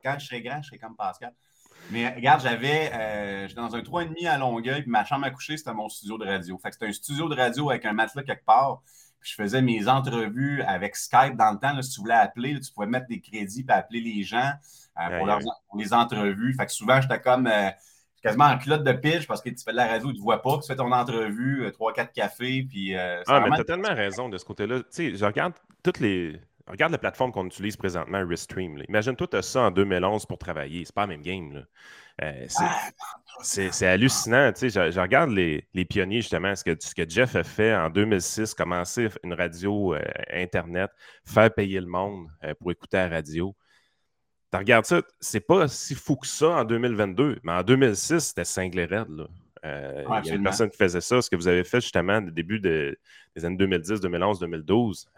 Quand 0.02 0.19
je 0.19 0.26
serai 0.26 0.43
grand, 0.43 0.60
je 0.62 0.66
serai 0.66 0.78
comme 0.78 0.96
Pascal. 0.96 1.32
Mais 1.90 2.08
regarde, 2.08 2.43
j'avais 2.43 2.90
euh, 2.93 3.46
j'étais 3.46 3.60
dans 3.60 3.76
un 3.76 3.82
3,5 3.82 4.28
à 4.28 4.37
Longueuil, 4.37 4.82
puis 4.82 4.90
ma 4.90 5.04
chambre 5.04 5.26
à 5.26 5.31
coucher, 5.31 5.56
c'était 5.56 5.72
mon 5.72 5.88
studio 5.88 6.19
de 6.19 6.26
radio. 6.26 6.58
Fait 6.58 6.70
que 6.70 6.75
c'était 6.75 6.88
un 6.88 6.93
studio 6.93 7.28
de 7.28 7.37
radio 7.37 7.70
avec 7.70 7.84
un 7.84 7.93
matelas 7.93 8.25
quelque 8.25 8.44
part. 8.44 8.82
Puis 9.20 9.31
je 9.31 9.37
faisais 9.37 9.62
mes 9.62 9.87
entrevues 9.87 10.60
avec 10.62 10.96
Skype 10.96 11.37
dans 11.37 11.52
le 11.52 11.60
temps. 11.60 11.81
si 11.82 11.93
tu 11.93 12.00
voulais 12.00 12.14
appeler, 12.14 12.58
tu 12.58 12.72
pouvais 12.72 12.88
mettre 12.88 13.06
des 13.06 13.20
crédits 13.20 13.64
et 13.69 13.72
appeler 13.72 14.00
les 14.00 14.25
gens 14.25 14.50
euh, 15.00 15.38
pour, 15.69 15.78
les 15.78 15.94
entrevues. 15.94 16.52
Fait 16.54 16.66
que 16.66 16.72
souvent, 16.72 17.00
j'étais 17.00 17.20
comme. 17.20 17.46
Euh, 17.46 17.70
quasiment 18.23 18.47
en 18.47 18.59
culotte 18.59 18.85
de 18.85 18.93
pitch 18.93 19.27
parce 19.27 19.41
que 19.41 19.51
tu 19.51 19.63
fais 19.63 19.73
de 19.73 19.77
la 19.77 19.87
radio, 19.87 20.11
tu 20.11 20.19
ne 20.19 20.23
vois 20.23 20.43
pas, 20.43 20.59
tu 20.59 20.67
fais 20.67 20.77
ton 20.77 20.91
entrevue, 20.93 21.69
3-4 21.69 22.01
euh, 22.01 22.05
cafés, 22.15 22.67
puis... 22.69 22.96
Euh, 22.96 23.23
ah, 23.27 23.41
mais 23.41 23.55
tu 23.55 23.61
as 23.61 23.65
tellement 23.65 23.94
raison 23.94 24.29
de 24.29 24.39
ce 24.39 24.44
côté-là. 24.44 24.81
Tu 24.81 24.85
sais, 24.91 25.17
je 25.17 25.25
regarde 25.25 25.55
toutes 25.82 26.01
les... 26.01 26.41
Regarde 26.69 26.91
la 26.91 26.99
plateforme 26.99 27.31
qu'on 27.31 27.46
utilise 27.46 27.77
présentement, 27.77 28.27
Restream. 28.27 28.82
Imagine-toi, 28.89 29.29
tu 29.29 29.37
as 29.37 29.43
ça 29.43 29.63
en 29.63 29.70
2011 29.70 30.27
pour 30.27 30.37
travailler. 30.37 30.85
C'est 30.85 30.94
pas 30.94 31.03
la 31.03 31.06
même 31.06 31.23
game. 31.23 31.65
Euh, 32.23 32.46
ah, 32.58 32.81
c'est 33.41 33.87
hallucinant. 33.87 34.53
Tu 34.53 34.69
sais, 34.69 34.91
je, 34.91 34.99
regarde 34.99 35.31
les, 35.31 35.65
les, 35.75 35.85
pionniers, 35.85 36.23
justement, 36.23 36.56
ce 36.56 36.65
que, 36.65 36.75
ce 36.81 36.93
que 36.93 37.08
Jeff 37.08 37.37
a 37.37 37.44
fait 37.44 37.73
en 37.73 37.89
2006, 37.89 38.55
commencer 38.55 39.08
une 39.23 39.35
radio 39.35 39.94
Internet, 40.32 40.91
faire 41.25 41.55
payer 41.55 41.79
le 41.79 41.87
monde 41.87 42.27
pour 42.58 42.73
écouter 42.73 42.96
la 42.96 43.11
radio. 43.11 43.55
Tu 44.56 44.60
regardes 44.60 44.86
ça, 44.86 45.03
c'est 45.20 45.41
pas 45.41 45.69
si 45.69 45.94
fou 45.94 46.17
que 46.17 46.27
ça 46.27 46.48
en 46.48 46.65
2022, 46.65 47.41
mais 47.43 47.53
en 47.53 47.63
2006, 47.63 48.20
c'était 48.20 48.44
cinglé 48.46 48.86
raide. 48.86 49.10
Là. 49.10 49.27
Euh, 49.67 50.05
il 50.25 50.29
y 50.29 50.31
a 50.31 50.34
une 50.34 50.43
personne 50.43 50.70
qui 50.70 50.79
faisait 50.79 51.03
ça, 51.03 51.20
ce 51.20 51.29
que 51.29 51.36
vous 51.36 51.46
avez 51.46 51.63
fait 51.63 51.82
justement 51.82 52.19
au 52.19 52.31
début 52.31 52.58
des 52.58 52.96
années 53.43 53.56
2010, 53.56 54.01
2011, 54.01 54.39
2012, 54.41 55.08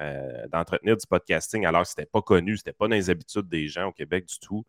d'entretenir 0.51 0.97
du 0.97 1.07
podcasting 1.07 1.67
alors 1.67 1.83
que 1.83 1.89
ce 1.89 1.95
n'était 1.97 2.11
pas 2.11 2.21
connu, 2.21 2.57
ce 2.57 2.63
n'était 2.63 2.73
pas 2.73 2.89
dans 2.89 2.97
les 2.97 3.11
habitudes 3.11 3.49
des 3.49 3.69
gens 3.69 3.87
au 3.87 3.93
Québec 3.93 4.27
du 4.27 4.41
tout. 4.41 4.65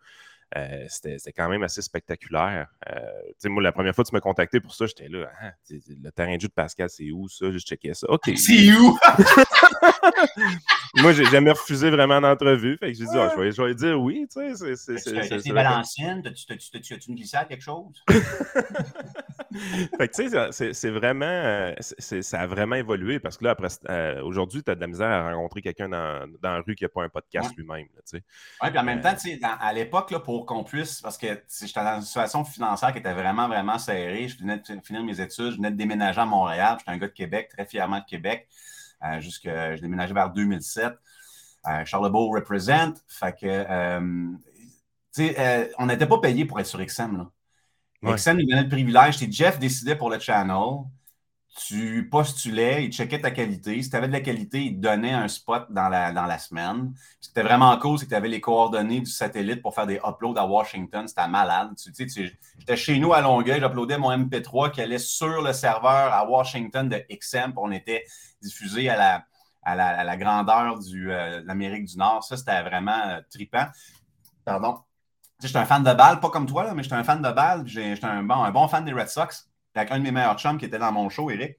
Euh, 0.57 0.85
c'était 0.87 1.31
quand 1.31 1.47
même 1.47 1.61
assez 1.61 1.81
spectaculaire. 1.81 2.67
Euh, 2.89 3.49
moi, 3.49 3.61
la 3.61 3.71
première 3.71 3.93
fois 3.93 4.03
que 4.03 4.09
tu 4.09 4.15
m'as 4.15 4.19
contacté 4.19 4.59
pour 4.59 4.73
ça, 4.73 4.87
j'étais 4.87 5.07
là, 5.07 5.29
ah, 5.41 5.51
le 5.69 6.09
terrain 6.09 6.35
de 6.35 6.41
jeu 6.41 6.47
de 6.47 6.53
Pascal, 6.53 6.89
c'est 6.89 7.11
où 7.11 7.29
ça? 7.29 7.51
Je 7.51 7.59
checkais 7.59 7.93
ça. 7.93 8.09
OK. 8.09 8.31
C'est 8.35 8.71
où? 8.73 8.97
moi, 10.95 11.13
j'ai 11.13 11.25
jamais 11.25 11.51
refusé 11.51 11.91
vraiment 11.91 12.19
d'entrevue. 12.19 12.77
Fait 12.77 12.91
que 12.91 12.97
j'ai 12.97 13.05
dit, 13.05 13.11
oh, 13.13 13.27
je, 13.35 13.39
vais, 13.39 13.51
je, 13.51 13.61
vais, 13.61 13.75
dire 13.75 14.01
oui. 14.01 14.27
Tu 14.31 14.55
sais, 14.55 14.75
c'est 14.75 15.51
Valenciennes. 15.51 16.23
T'as-tu 16.23 16.95
une 17.07 17.15
glissade, 17.15 17.47
quelque 17.47 17.61
chose? 17.61 18.03
fait 19.97 20.07
que 20.07 20.15
tu 20.15 20.51
sais, 20.51 20.73
c'est 20.73 20.89
vraiment, 20.89 21.25
euh, 21.25 21.73
ça 21.79 22.41
a 22.41 22.47
vraiment 22.47 22.75
évolué 22.75 23.19
parce 23.19 23.37
que 23.37 23.45
là, 23.45 23.51
après, 23.51 23.67
euh, 23.89 24.21
aujourd'hui, 24.23 24.63
tu 24.63 24.71
as 24.71 24.75
de 24.75 24.81
la 24.81 24.87
misère 24.87 25.07
à 25.07 25.33
rencontrer 25.33 25.61
quelqu'un 25.61 25.89
dans, 25.89 26.27
dans, 26.41 26.53
la 26.53 26.61
rue 26.61 26.75
qui 26.75 26.83
n'a 26.83 26.89
pas 26.89 27.03
un 27.03 27.09
podcast 27.09 27.55
lui-même. 27.57 27.87
Oui, 28.13 28.21
puis 28.61 28.79
en 28.79 28.83
même 28.83 29.01
temps, 29.01 29.15
sais, 29.17 29.39
à 29.43 29.73
l'époque, 29.73 30.13
pour 30.23 30.45
qu'on 30.45 30.63
puisse, 30.63 31.01
parce 31.01 31.17
que 31.17 31.27
j'étais 31.61 31.83
dans 31.83 31.97
une 31.97 32.01
situation 32.01 32.43
financière 32.43 32.91
qui 32.91 32.99
était 32.99 33.13
vraiment, 33.13 33.47
vraiment 33.47 33.77
serrée. 33.77 34.27
Je 34.27 34.37
venais 34.37 34.57
de 34.57 34.81
finir 34.83 35.03
mes 35.03 35.19
études, 35.19 35.51
je 35.51 35.57
venais 35.57 35.71
de 35.71 35.77
déménager 35.77 36.21
à 36.21 36.25
Montréal. 36.25 36.77
J'étais 36.79 36.91
un 36.91 36.97
gars 36.97 37.07
de 37.07 37.13
Québec, 37.13 37.49
très 37.49 37.65
fièrement 37.65 37.99
de 37.99 38.05
Québec. 38.05 38.47
Euh, 39.03 39.19
jusque, 39.19 39.45
je 39.45 39.81
déménageais 39.81 40.13
vers 40.13 40.29
2007. 40.29 40.93
Euh, 41.67 41.85
Charlebourg 41.85 42.35
represent. 42.35 42.93
Fait 43.07 43.33
que, 43.33 43.45
euh, 43.45 44.27
tu 45.13 45.27
sais, 45.27 45.71
on 45.77 45.85
n'était 45.87 46.07
pas 46.07 46.19
payé 46.19 46.45
pour 46.45 46.59
être 46.59 46.67
sur 46.67 46.83
XM. 46.83 47.17
Là. 47.17 47.31
Ouais. 48.01 48.15
XM 48.15 48.37
nous 48.37 48.45
donnait 48.45 48.63
le 48.63 48.69
privilège. 48.69 49.17
Jeff 49.29 49.59
décidait 49.59 49.95
pour 49.95 50.09
le 50.09 50.19
channel 50.19 50.85
tu 51.67 52.07
postulais, 52.09 52.85
il 52.85 52.91
checkait 52.91 53.21
ta 53.21 53.31
qualité. 53.31 53.81
Si 53.81 53.89
tu 53.89 53.95
avais 53.95 54.07
de 54.07 54.13
la 54.13 54.21
qualité, 54.21 54.63
il 54.63 54.75
te 54.75 54.81
donnait 54.81 55.13
un 55.13 55.27
spot 55.27 55.65
dans 55.69 55.89
la, 55.89 56.11
dans 56.11 56.25
la 56.25 56.37
semaine. 56.37 56.93
Ce 57.19 57.27
qui 57.27 57.31
était 57.31 57.43
vraiment 57.43 57.77
cool, 57.77 57.97
c'est 57.97 58.05
que 58.05 58.11
tu 58.11 58.15
avais 58.15 58.29
les 58.29 58.39
coordonnées 58.39 59.01
du 59.01 59.09
satellite 59.11 59.61
pour 59.61 59.75
faire 59.75 59.87
des 59.87 59.99
uploads 60.05 60.37
à 60.37 60.45
Washington. 60.45 61.07
C'était 61.07 61.27
malade. 61.27 61.71
Tu, 61.75 61.91
j'étais 62.59 62.77
chez 62.77 62.97
nous 62.99 63.13
à 63.13 63.21
Longueuil, 63.21 63.59
j'uploadais 63.59 63.97
mon 63.97 64.11
MP3 64.11 64.71
qui 64.71 64.81
allait 64.81 64.99
sur 64.99 65.41
le 65.41 65.51
serveur 65.53 66.13
à 66.13 66.25
Washington 66.29 66.87
de 66.87 67.03
XM. 67.11 67.53
On 67.57 67.71
était 67.71 68.05
diffusé 68.41 68.89
à 68.89 68.95
la, 68.95 69.25
à 69.63 70.03
la, 70.03 70.17
grandeur 70.17 70.79
de 70.79 71.45
l'Amérique 71.45 71.85
du 71.85 71.97
Nord. 71.97 72.23
Ça, 72.23 72.37
c'était 72.37 72.61
vraiment 72.61 73.19
tripant. 73.29 73.65
Pardon. 74.45 74.77
Je 75.41 75.47
suis 75.47 75.57
un 75.57 75.65
fan 75.65 75.83
de 75.83 75.93
balle, 75.93 76.19
pas 76.19 76.29
comme 76.29 76.45
toi, 76.45 76.63
là, 76.63 76.73
mais 76.73 76.83
j'étais 76.83 76.95
un 76.95 77.03
fan 77.03 77.21
de 77.21 77.31
balle. 77.31 77.65
J'étais 77.65 78.05
un 78.05 78.23
bon, 78.23 78.43
un 78.43 78.51
bon 78.51 78.67
fan 78.67 78.83
des 78.83 78.93
Red 78.93 79.07
Sox. 79.07 79.49
Avec 79.75 79.91
un 79.91 79.99
de 79.99 80.03
mes 80.03 80.11
meilleurs 80.11 80.37
chums 80.37 80.57
qui 80.57 80.65
était 80.65 80.79
dans 80.79 80.91
mon 80.91 81.07
show, 81.09 81.29
Eric. 81.29 81.57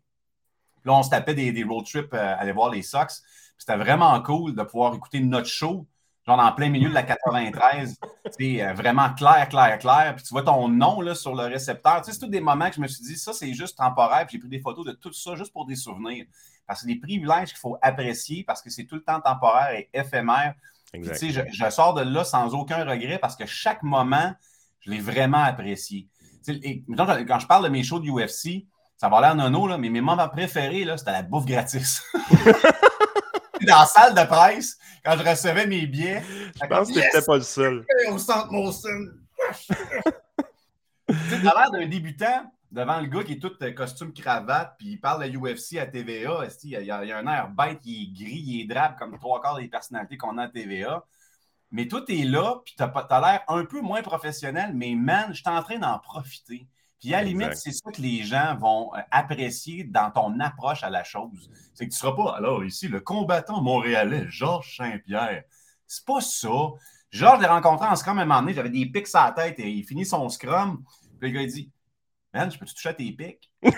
là, 0.84 0.92
on 0.92 1.02
se 1.02 1.08
tapait 1.08 1.34
des, 1.34 1.64
road 1.64 1.86
trips 1.86 2.12
à 2.12 2.34
aller 2.34 2.52
voir 2.52 2.70
les 2.70 2.82
Sox. 2.82 3.22
C'était 3.56 3.76
vraiment 3.76 4.20
cool 4.22 4.54
de 4.54 4.62
pouvoir 4.62 4.94
écouter 4.94 5.20
notre 5.20 5.46
show 5.46 5.86
genre 6.26 6.38
en 6.38 6.52
plein 6.52 6.68
milieu 6.68 6.88
de 6.88 6.94
la 6.94 7.02
93. 7.02 7.98
c'est 8.38 8.62
euh, 8.62 8.72
vraiment 8.74 9.12
clair, 9.14 9.48
clair, 9.48 9.78
clair. 9.78 10.14
Puis 10.16 10.24
tu 10.24 10.30
vois 10.30 10.42
ton 10.42 10.68
nom 10.68 11.00
là, 11.00 11.14
sur 11.14 11.34
le 11.34 11.44
récepteur. 11.44 12.02
Tu 12.02 12.06
sais, 12.06 12.12
c'est 12.12 12.26
tous 12.26 12.30
des 12.30 12.40
moments 12.40 12.68
que 12.68 12.76
je 12.76 12.80
me 12.80 12.88
suis 12.88 13.04
dit, 13.04 13.16
ça, 13.16 13.32
c'est 13.32 13.52
juste 13.54 13.78
temporaire. 13.78 14.26
Puis 14.26 14.36
j'ai 14.36 14.40
pris 14.40 14.48
des 14.48 14.60
photos 14.60 14.86
de 14.86 14.92
tout 14.92 15.12
ça 15.12 15.34
juste 15.34 15.52
pour 15.52 15.66
des 15.66 15.76
souvenirs. 15.76 16.26
Parce 16.66 16.80
que 16.80 16.86
c'est 16.86 16.94
des 16.94 17.00
privilèges 17.00 17.50
qu'il 17.50 17.58
faut 17.58 17.76
apprécier 17.82 18.44
parce 18.44 18.62
que 18.62 18.70
c'est 18.70 18.84
tout 18.84 18.96
le 18.96 19.02
temps 19.02 19.20
temporaire 19.20 19.74
et 19.74 19.88
éphémère. 19.92 20.54
Tu 20.92 21.14
sais, 21.14 21.30
je, 21.30 21.70
sors 21.70 21.94
de 21.94 22.02
là 22.02 22.24
sans 22.24 22.54
aucun 22.54 22.84
regret 22.84 23.18
parce 23.18 23.36
que 23.36 23.46
chaque 23.46 23.82
moment, 23.82 24.34
je 24.80 24.90
l'ai 24.90 25.00
vraiment 25.00 25.42
apprécié. 25.42 26.08
Et, 26.48 26.84
quand 26.96 27.38
je 27.38 27.46
parle 27.46 27.64
de 27.64 27.68
mes 27.68 27.82
shows 27.82 28.00
de 28.00 28.10
UFC, 28.10 28.66
ça 28.96 29.08
va 29.08 29.20
l'air 29.20 29.34
nono, 29.34 29.66
là, 29.66 29.78
mais 29.78 29.88
mes 29.88 30.00
moments 30.00 30.28
préférés, 30.28 30.86
c'était 30.96 31.12
la 31.12 31.22
bouffe 31.22 31.46
gratis. 31.46 32.02
dans 33.66 33.78
la 33.78 33.86
salle 33.86 34.14
de 34.14 34.24
presse, 34.26 34.78
quand 35.04 35.16
je 35.16 35.28
recevais 35.28 35.66
mes 35.66 35.86
billets. 35.86 36.22
Je 36.60 36.66
pense 36.66 36.88
que 36.88 36.98
yes! 36.98 37.24
pas 37.24 37.36
le 37.36 37.42
seul. 37.42 37.86
Au 38.10 38.18
centre 38.18 38.50
mon 38.50 38.70
Tu 41.10 41.42
l'air 41.42 41.70
d'un 41.72 41.86
débutant 41.86 42.52
devant 42.70 43.00
le 43.00 43.06
gars 43.06 43.24
qui 43.24 43.32
est 43.32 43.38
tout 43.38 43.52
euh, 43.62 43.72
costume 43.72 44.12
cravate, 44.12 44.76
puis 44.78 44.92
il 44.92 45.00
parle 45.00 45.28
de 45.28 45.36
UFC 45.36 45.78
à 45.78 45.86
TVA. 45.86 46.46
Il 46.62 46.70
y, 46.70 46.90
a, 46.90 46.96
a, 46.96 47.18
un 47.18 47.26
air 47.26 47.48
bête, 47.50 47.80
il 47.84 48.02
est 48.02 48.12
gris, 48.12 48.42
il 48.44 48.60
est 48.62 48.66
drabe 48.66 48.96
comme 48.98 49.18
trois 49.18 49.40
quarts 49.40 49.58
des 49.58 49.68
personnalités 49.68 50.16
qu'on 50.16 50.38
a 50.38 50.44
à 50.44 50.48
TVA. 50.48 51.04
Mais 51.72 51.86
toi, 51.86 52.02
tu 52.04 52.18
es 52.18 52.24
là, 52.24 52.60
puis 52.64 52.74
tu 52.76 52.82
as, 52.82 53.20
l'air 53.20 53.42
un 53.48 53.64
peu 53.64 53.80
moins 53.80 54.02
professionnel, 54.02 54.72
mais 54.74 54.94
man, 54.94 55.28
je 55.30 55.40
suis 55.40 55.48
en 55.48 55.62
train 55.62 55.78
d'en 55.78 55.98
profiter. 55.98 56.66
Puis 57.00 57.14
à 57.14 57.18
la 57.18 57.24
limite, 57.24 57.54
c'est 57.54 57.72
ça 57.72 57.90
que 57.90 58.02
les 58.02 58.24
gens 58.24 58.56
vont 58.56 58.94
euh, 58.94 59.00
apprécier 59.10 59.84
dans 59.84 60.10
ton 60.10 60.38
approche 60.40 60.82
à 60.82 60.90
la 60.90 61.02
chose. 61.02 61.50
C'est 61.74 61.86
que 61.86 61.90
tu 61.90 61.96
ne 61.96 61.98
seras 61.98 62.12
pas, 62.12 62.36
alors 62.36 62.64
ici, 62.64 62.88
le 62.88 63.00
combattant 63.00 63.62
montréalais, 63.62 64.26
Georges 64.28 64.76
Saint-Pierre. 64.76 65.44
C'est 65.86 66.04
pas 66.04 66.20
ça. 66.20 66.48
Georges, 67.10 67.38
je 67.38 67.42
l'ai 67.42 67.48
rencontré 67.48 67.88
en 67.88 67.96
scrum 67.96 68.18
à 68.18 68.22
un 68.22 68.24
moment 68.26 68.40
donné, 68.40 68.52
j'avais 68.52 68.70
des 68.70 68.86
pics 68.86 69.06
à 69.14 69.26
la 69.26 69.32
tête 69.32 69.58
et 69.58 69.70
il 69.70 69.84
finit 69.84 70.04
son 70.04 70.28
scrum. 70.28 70.84
Puis 71.18 71.30
le 71.30 71.34
gars, 71.34 71.42
il 71.42 71.52
dit 71.52 71.70
Man, 72.32 72.50
je 72.50 72.58
peux-tu 72.58 72.74
toucher 72.74 72.88
à 72.90 72.94
tes 72.94 73.12
pics? 73.12 73.50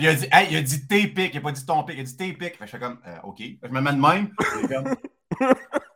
Il 0.00 0.06
a 0.06 0.14
dit, 0.14 0.28
hey, 0.30 0.46
il 0.50 0.56
a 0.56 0.62
dit 0.62 0.86
tes 0.86 1.08
pics, 1.08 1.34
il 1.34 1.36
n'a 1.38 1.40
pas 1.40 1.50
dit 1.50 1.66
ton 1.66 1.82
pic, 1.82 1.96
il 1.96 2.02
a 2.02 2.04
dit 2.04 2.16
tes 2.16 2.32
pics. 2.32 2.56
Je 2.60 2.66
fais 2.66 2.78
comme, 2.78 3.00
euh, 3.04 3.18
OK. 3.24 3.40
Je 3.40 3.68
me 3.68 3.80
mets 3.80 3.92
de 3.92 4.00
même. 4.00 4.32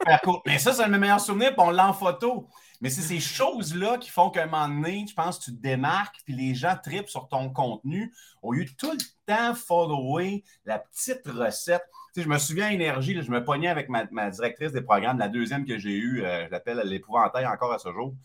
Mais 0.47 0.59
ça, 0.59 0.73
c'est 0.73 0.89
mes 0.89 0.99
meilleurs 0.99 1.21
souvenirs, 1.21 1.55
puis 1.55 1.65
on 1.65 1.71
l'a 1.71 1.89
en 1.89 1.93
photo. 1.93 2.49
Mais 2.81 2.91
c'est 2.91 3.03
ces 3.03 3.21
choses-là 3.21 3.99
qui 3.99 4.11
font 4.11 4.31
qu'à 4.31 4.43
un 4.43 4.47
moment 4.47 4.69
donné, 4.69 5.07
je 5.09 5.15
pense 5.15 5.39
que 5.39 5.45
tu 5.45 5.57
te 5.57 5.63
démarques, 5.63 6.17
puis 6.25 6.35
les 6.35 6.53
gens 6.57 6.77
tripent 6.83 7.09
sur 7.09 7.29
ton 7.29 7.51
contenu 7.51 8.13
au 8.43 8.53
lieu 8.53 8.65
de 8.65 8.71
tout 8.71 8.91
le 8.91 8.99
temps 9.25 9.55
follower 9.55 10.43
la 10.65 10.81
petite 10.81 11.25
recette. 11.27 11.85
Tu 12.13 12.21
sais, 12.21 12.25
je 12.25 12.29
me 12.29 12.39
souviens 12.39 12.71
Énergie, 12.71 13.23
je 13.23 13.31
me 13.31 13.45
pognais 13.45 13.69
avec 13.69 13.89
ma, 13.89 14.31
directrice 14.31 14.73
des 14.73 14.83
programmes, 14.83 15.19
la 15.19 15.29
deuxième 15.29 15.65
que 15.65 15.79
j'ai 15.79 15.95
eue, 15.95 16.25
euh, 16.25 16.47
je 16.47 16.51
l'appelle 16.51 16.81
l'épouvantail 16.85 17.47
encore 17.47 17.73
à 17.73 17.79
ce 17.79 17.93
jour. 17.93 18.17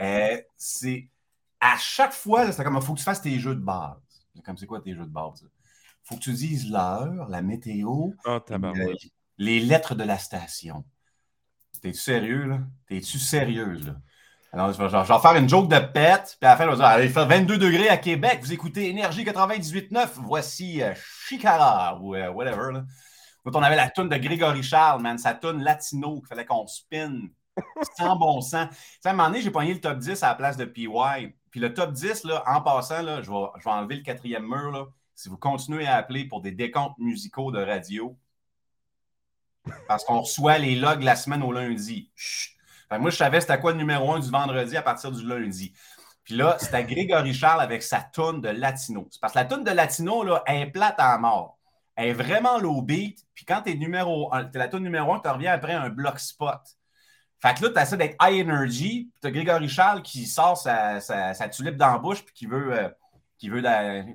Euh, 0.00 0.40
c'est 0.56 1.10
à 1.60 1.76
chaque 1.76 2.12
fois, 2.12 2.50
c'est 2.52 2.62
comme 2.62 2.76
il 2.76 2.82
faut 2.82 2.94
que 2.94 2.98
tu 2.98 3.04
fasses 3.04 3.22
tes 3.22 3.38
jeux 3.38 3.54
de 3.54 3.60
base. 3.60 3.96
Comme 4.44 4.56
c'est 4.56 4.66
quoi 4.66 4.80
tes 4.80 4.94
jeux 4.94 5.04
de 5.04 5.10
base? 5.10 5.42
Il 5.42 6.08
faut 6.08 6.16
que 6.16 6.20
tu 6.20 6.32
dises 6.32 6.70
l'heure, 6.70 7.28
la 7.28 7.42
météo, 7.42 8.10
oh, 8.24 8.38
les 9.36 9.60
lettres 9.60 9.94
de 9.94 10.04
la 10.04 10.18
station. 10.18 10.84
T'es-tu 11.82 11.98
sérieux, 11.98 12.44
là? 12.44 12.60
T'es-tu 12.86 13.18
sérieuse, 13.18 13.86
là? 13.86 13.96
Alors, 14.50 14.72
je 14.72 14.82
vais, 14.82 15.20
faire 15.20 15.36
une 15.36 15.48
joke 15.48 15.68
de 15.68 15.78
pète, 15.78 16.38
puis 16.40 16.48
à 16.48 16.52
la 16.52 16.56
fin, 16.56 16.64
je 16.64 16.70
vais 16.70 16.76
dire, 16.76 16.84
allez, 16.86 17.04
il 17.04 17.12
fait 17.12 17.26
22 17.26 17.58
degrés 17.58 17.90
à 17.90 17.98
Québec, 17.98 18.38
vous 18.40 18.52
écoutez 18.52 18.88
Énergie 18.88 19.22
98.9, 19.22 20.08
voici 20.22 20.82
euh, 20.82 20.94
Chicara, 21.26 21.98
ou 22.00 22.14
euh, 22.14 22.30
whatever, 22.30 22.72
là. 22.72 22.84
Quand 23.44 23.56
on 23.56 23.62
avait 23.62 23.76
la 23.76 23.90
toune 23.90 24.08
de 24.08 24.16
Grégory 24.16 24.62
Charles, 24.62 25.02
man, 25.02 25.18
sa 25.18 25.34
toune 25.34 25.62
latino, 25.62 26.20
qu'il 26.20 26.28
fallait 26.28 26.46
qu'on 26.46 26.66
spin, 26.66 27.28
sans 27.98 28.16
bon 28.16 28.40
sens. 28.40 28.68
Tu 28.70 28.76
sais, 29.02 29.08
à 29.08 29.12
un 29.12 29.14
moment 29.14 29.28
donné, 29.28 29.42
j'ai 29.42 29.50
pogné 29.50 29.74
le 29.74 29.80
top 29.80 29.98
10 29.98 30.22
à 30.22 30.28
la 30.28 30.34
place 30.34 30.56
de 30.56 30.64
PY, 30.64 30.88
puis 31.50 31.60
le 31.60 31.72
top 31.72 31.92
10, 31.92 32.24
là, 32.24 32.42
en 32.46 32.60
passant, 32.60 33.02
là, 33.02 33.22
je, 33.22 33.30
vais, 33.30 33.70
enlever 33.70 33.96
le 33.96 34.02
quatrième 34.02 34.46
mur. 34.46 34.92
Si 35.14 35.28
vous 35.28 35.36
continuez 35.36 35.86
à 35.86 35.96
appeler 35.96 36.24
pour 36.24 36.40
des 36.40 36.52
décomptes 36.52 36.98
musicaux 36.98 37.50
de 37.50 37.60
radio, 37.60 38.16
parce 39.86 40.04
qu'on 40.04 40.20
reçoit 40.20 40.58
les 40.58 40.76
logs 40.76 41.02
la 41.02 41.16
semaine 41.16 41.42
au 41.42 41.52
lundi. 41.52 42.10
moi, 42.90 43.10
je 43.10 43.16
savais 43.16 43.40
c'était 43.40 43.60
quoi 43.60 43.72
le 43.72 43.78
numéro 43.78 44.12
un 44.12 44.20
du 44.20 44.30
vendredi 44.30 44.76
à 44.76 44.82
partir 44.82 45.10
du 45.10 45.26
lundi. 45.26 45.74
Puis 46.24 46.36
là, 46.36 46.56
c'était 46.60 46.84
Grégory 46.84 47.32
Charles 47.32 47.62
avec 47.62 47.82
sa 47.82 48.00
toune 48.00 48.40
de 48.40 48.50
Latino. 48.50 49.08
C'est 49.10 49.20
parce 49.20 49.32
que 49.32 49.38
la 49.38 49.44
toune 49.46 49.64
de 49.64 49.70
Latino, 49.70 50.24
elle 50.46 50.62
est 50.62 50.66
plate 50.70 50.96
à 50.98 51.16
mort. 51.18 51.58
Elle 51.96 52.08
est 52.10 52.12
vraiment 52.12 52.58
low 52.58 52.82
beat. 52.82 53.26
Puis 53.34 53.44
quand 53.44 53.62
tu 53.62 53.72
es 53.72 53.74
numéro 53.74 54.32
un, 54.34 54.48
la 54.52 54.68
toune 54.68 54.82
numéro 54.82 55.12
un, 55.12 55.20
tu 55.20 55.28
reviens 55.28 55.52
après 55.52 55.72
un 55.72 55.88
block 55.88 56.20
spot. 56.20 56.60
Fait 57.40 57.54
que 57.54 57.64
là, 57.64 57.70
tu 57.70 57.80
essaies 57.80 57.96
d'être 57.96 58.16
high 58.20 58.46
energy. 58.46 59.10
Puis 59.12 59.20
tu 59.20 59.26
as 59.26 59.30
Grégory 59.30 59.68
Charles 59.68 60.02
qui 60.02 60.26
sort 60.26 60.56
sa, 60.56 61.00
sa, 61.00 61.48
tulipe 61.48 61.76
dans 61.76 61.92
la 61.92 61.98
bouche 61.98 62.24
puis 62.24 62.34
qui 62.34 62.46
veut, 62.46 62.72
euh, 62.72 62.88
qui 63.38 63.48
veut 63.48 63.62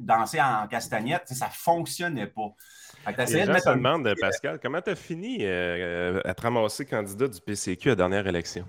danser 0.02 0.42
en 0.42 0.68
castagnette. 0.68 1.28
ça 1.28 1.50
fonctionnait 1.50 2.28
pas. 2.28 2.54
Les 3.08 3.46
gens 3.46 3.60
se 3.60 3.70
demandent, 3.70 4.14
Pascal, 4.20 4.60
comment 4.62 4.82
tu 4.82 4.92
as 4.92 4.96
fini 4.96 5.40
euh, 5.42 6.22
à 6.24 6.34
te 6.34 6.42
ramasser 6.42 6.86
candidat 6.86 7.28
du 7.28 7.42
PCQ 7.42 7.90
à 7.90 7.92
la 7.92 7.96
dernière 7.96 8.28
élection? 8.28 8.66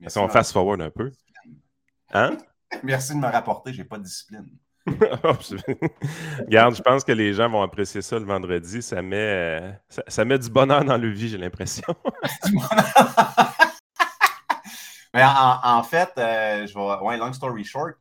Est-ce 0.00 0.18
qu'on 0.18 0.28
fast 0.28 0.52
forward 0.52 0.80
un 0.82 0.90
peu? 0.90 1.10
Hein? 2.12 2.36
Merci 2.82 3.14
de 3.14 3.18
me 3.18 3.26
rapporter, 3.26 3.72
j'ai 3.72 3.84
pas 3.84 3.98
de 3.98 4.04
discipline. 4.04 4.46
Regarde, 4.86 6.74
je 6.74 6.82
pense 6.82 7.04
que 7.04 7.12
les 7.12 7.34
gens 7.34 7.48
vont 7.48 7.62
apprécier 7.62 8.02
ça 8.02 8.18
le 8.18 8.24
vendredi. 8.24 8.82
Ça 8.82 9.00
met, 9.00 9.16
euh, 9.16 9.70
ça, 10.08 10.24
met 10.24 10.38
du 10.38 10.50
bonheur 10.50 10.84
dans 10.84 10.96
le 10.96 11.08
vie, 11.08 11.28
j'ai 11.28 11.38
l'impression. 11.38 11.86
Mais 15.14 15.22
en, 15.24 15.82
fait, 15.82 16.10
euh, 16.18 16.66
je 16.66 16.74
vais. 16.74 17.04
Ouais, 17.04 17.16
long 17.18 17.32
story 17.32 17.64
short, 17.64 17.94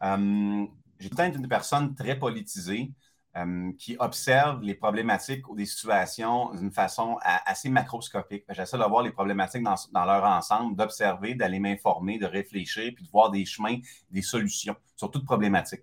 j'ai 0.00 1.10
tout 1.10 1.22
une 1.22 1.48
personne 1.48 1.94
très 1.94 2.18
politisée. 2.18 2.92
Euh, 3.36 3.72
qui 3.80 3.96
observent 3.98 4.62
les 4.62 4.76
problématiques 4.76 5.48
ou 5.48 5.56
des 5.56 5.66
situations 5.66 6.54
d'une 6.54 6.70
façon 6.70 7.18
assez 7.24 7.68
macroscopique. 7.68 8.44
J'essaie 8.50 8.78
de 8.78 8.84
voir 8.84 9.02
les 9.02 9.10
problématiques 9.10 9.64
dans, 9.64 10.04
leur 10.04 10.22
ensemble, 10.22 10.76
d'observer, 10.76 11.34
d'aller 11.34 11.58
m'informer, 11.58 12.16
de 12.20 12.26
réfléchir, 12.26 12.92
puis 12.94 13.04
de 13.04 13.10
voir 13.10 13.32
des 13.32 13.44
chemins, 13.44 13.78
des 14.12 14.22
solutions 14.22 14.76
sur 14.94 15.10
toute 15.10 15.24
problématique. 15.24 15.82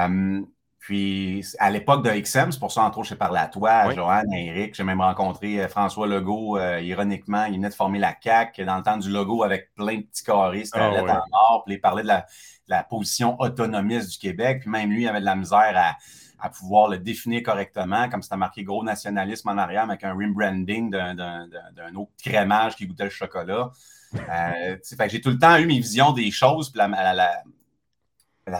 Euh, 0.00 0.44
puis, 0.86 1.44
à 1.58 1.68
l'époque 1.68 2.04
de 2.04 2.10
XM, 2.10 2.52
c'est 2.52 2.60
pour 2.60 2.70
ça, 2.70 2.82
entre 2.82 2.98
autres, 2.98 3.08
j'ai 3.08 3.16
parlé 3.16 3.40
à 3.40 3.48
toi, 3.48 3.70
à 3.70 3.90
Joanne, 3.92 4.32
à 4.32 4.38
Eric. 4.38 4.72
J'ai 4.72 4.84
même 4.84 5.00
rencontré 5.00 5.60
euh, 5.60 5.66
François 5.66 6.06
Legault, 6.06 6.60
ironiquement. 6.60 7.44
Il 7.46 7.56
venait 7.56 7.70
de 7.70 7.74
former 7.74 7.98
la 7.98 8.12
CAC 8.12 8.60
dans 8.60 8.76
le 8.76 8.84
temps 8.84 8.96
du 8.96 9.10
logo 9.10 9.42
avec 9.42 9.74
plein 9.74 9.96
de 9.96 10.02
petits 10.02 10.22
carrés. 10.22 10.64
C'était 10.64 10.78
ah, 10.78 10.92
lettre 10.92 11.10
en 11.10 11.24
or. 11.32 11.64
Puis, 11.66 11.74
il 11.74 11.80
parlait 11.80 12.04
de 12.04 12.06
la, 12.06 12.24
la, 12.68 12.84
position 12.84 13.34
autonomiste 13.40 14.12
du 14.12 14.18
Québec. 14.18 14.60
Puis, 14.60 14.70
même 14.70 14.88
lui, 14.88 15.02
il 15.02 15.08
avait 15.08 15.18
de 15.18 15.24
la 15.24 15.34
misère 15.34 15.72
à, 15.74 15.96
à 16.38 16.50
pouvoir 16.50 16.88
le 16.88 16.98
définir 16.98 17.42
correctement, 17.42 18.08
comme 18.08 18.22
c'était 18.22 18.36
marqué 18.36 18.62
gros 18.62 18.84
nationalisme 18.84 19.48
en 19.48 19.58
arrière 19.58 19.82
avec 19.82 20.04
un 20.04 20.12
rebranding 20.12 20.88
d'un 20.88 21.94
autre 21.96 22.12
crémage 22.22 22.76
qui 22.76 22.86
goûtait 22.86 23.02
le 23.02 23.10
chocolat. 23.10 23.72
Euh, 24.14 24.76
j'ai 25.08 25.20
tout 25.20 25.30
le 25.30 25.38
temps 25.38 25.56
eu 25.56 25.66
mes 25.66 25.80
visions 25.80 26.12
des 26.12 26.30
choses, 26.30 26.70
puis 26.70 26.78
la, 26.78 27.12
la, 27.12 27.42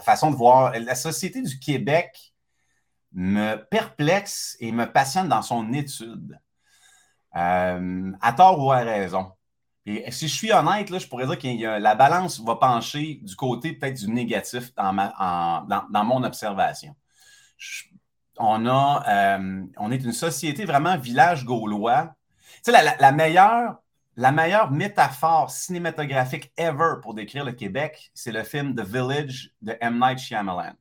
façon 0.00 0.31
de 0.31 0.37
voir. 0.37 0.73
La 0.78 0.95
société 0.95 1.43
du 1.43 1.59
Québec 1.59 2.35
me 3.12 3.57
perplexe 3.57 4.57
et 4.61 4.73
me 4.73 4.85
passionne 4.85 5.28
dans 5.28 5.43
son 5.43 5.73
étude. 5.73 6.38
Euh, 7.37 8.12
à 8.21 8.33
tort 8.33 8.64
ou 8.64 8.73
à 8.73 8.78
raison. 8.78 9.33
Et 9.85 10.11
si 10.11 10.26
je 10.26 10.35
suis 10.35 10.52
honnête, 10.52 10.90
là, 10.90 10.99
je 10.99 11.07
pourrais 11.07 11.26
dire 11.26 11.38
que 11.38 11.78
la 11.78 11.95
balance 11.95 12.40
va 12.40 12.57
pencher 12.57 13.21
du 13.23 13.37
côté 13.37 13.73
peut-être 13.73 13.99
du 13.99 14.11
négatif 14.11 14.75
dans, 14.75 14.93
ma, 14.93 15.64
dans 15.90 16.05
mon 16.05 16.25
observation 16.25 16.97
on, 18.38 18.66
a, 18.66 19.05
euh, 19.09 19.64
on 19.78 19.90
est 19.90 20.02
une 20.02 20.12
société 20.12 20.64
vraiment 20.64 20.97
village 20.99 21.45
gaulois. 21.45 22.14
Tu 22.64 22.73
sais, 22.73 22.97
la, 22.99 23.12
meilleure, 23.12 23.76
la 24.16 24.32
meilleure 24.32 24.70
métaphore 24.70 25.50
cinématographique 25.50 26.50
ever 26.56 26.94
pour 27.02 27.14
décrire 27.14 27.44
le 27.44 27.52
Québec, 27.52 28.11
c'est 28.14 28.32
le 28.32 28.42
film 28.44 28.75
The 28.75 28.80
Village 28.80 29.50
de 29.61 29.76
M. 29.80 29.99
Night 30.00 30.18
Shyamalan. 30.18 30.73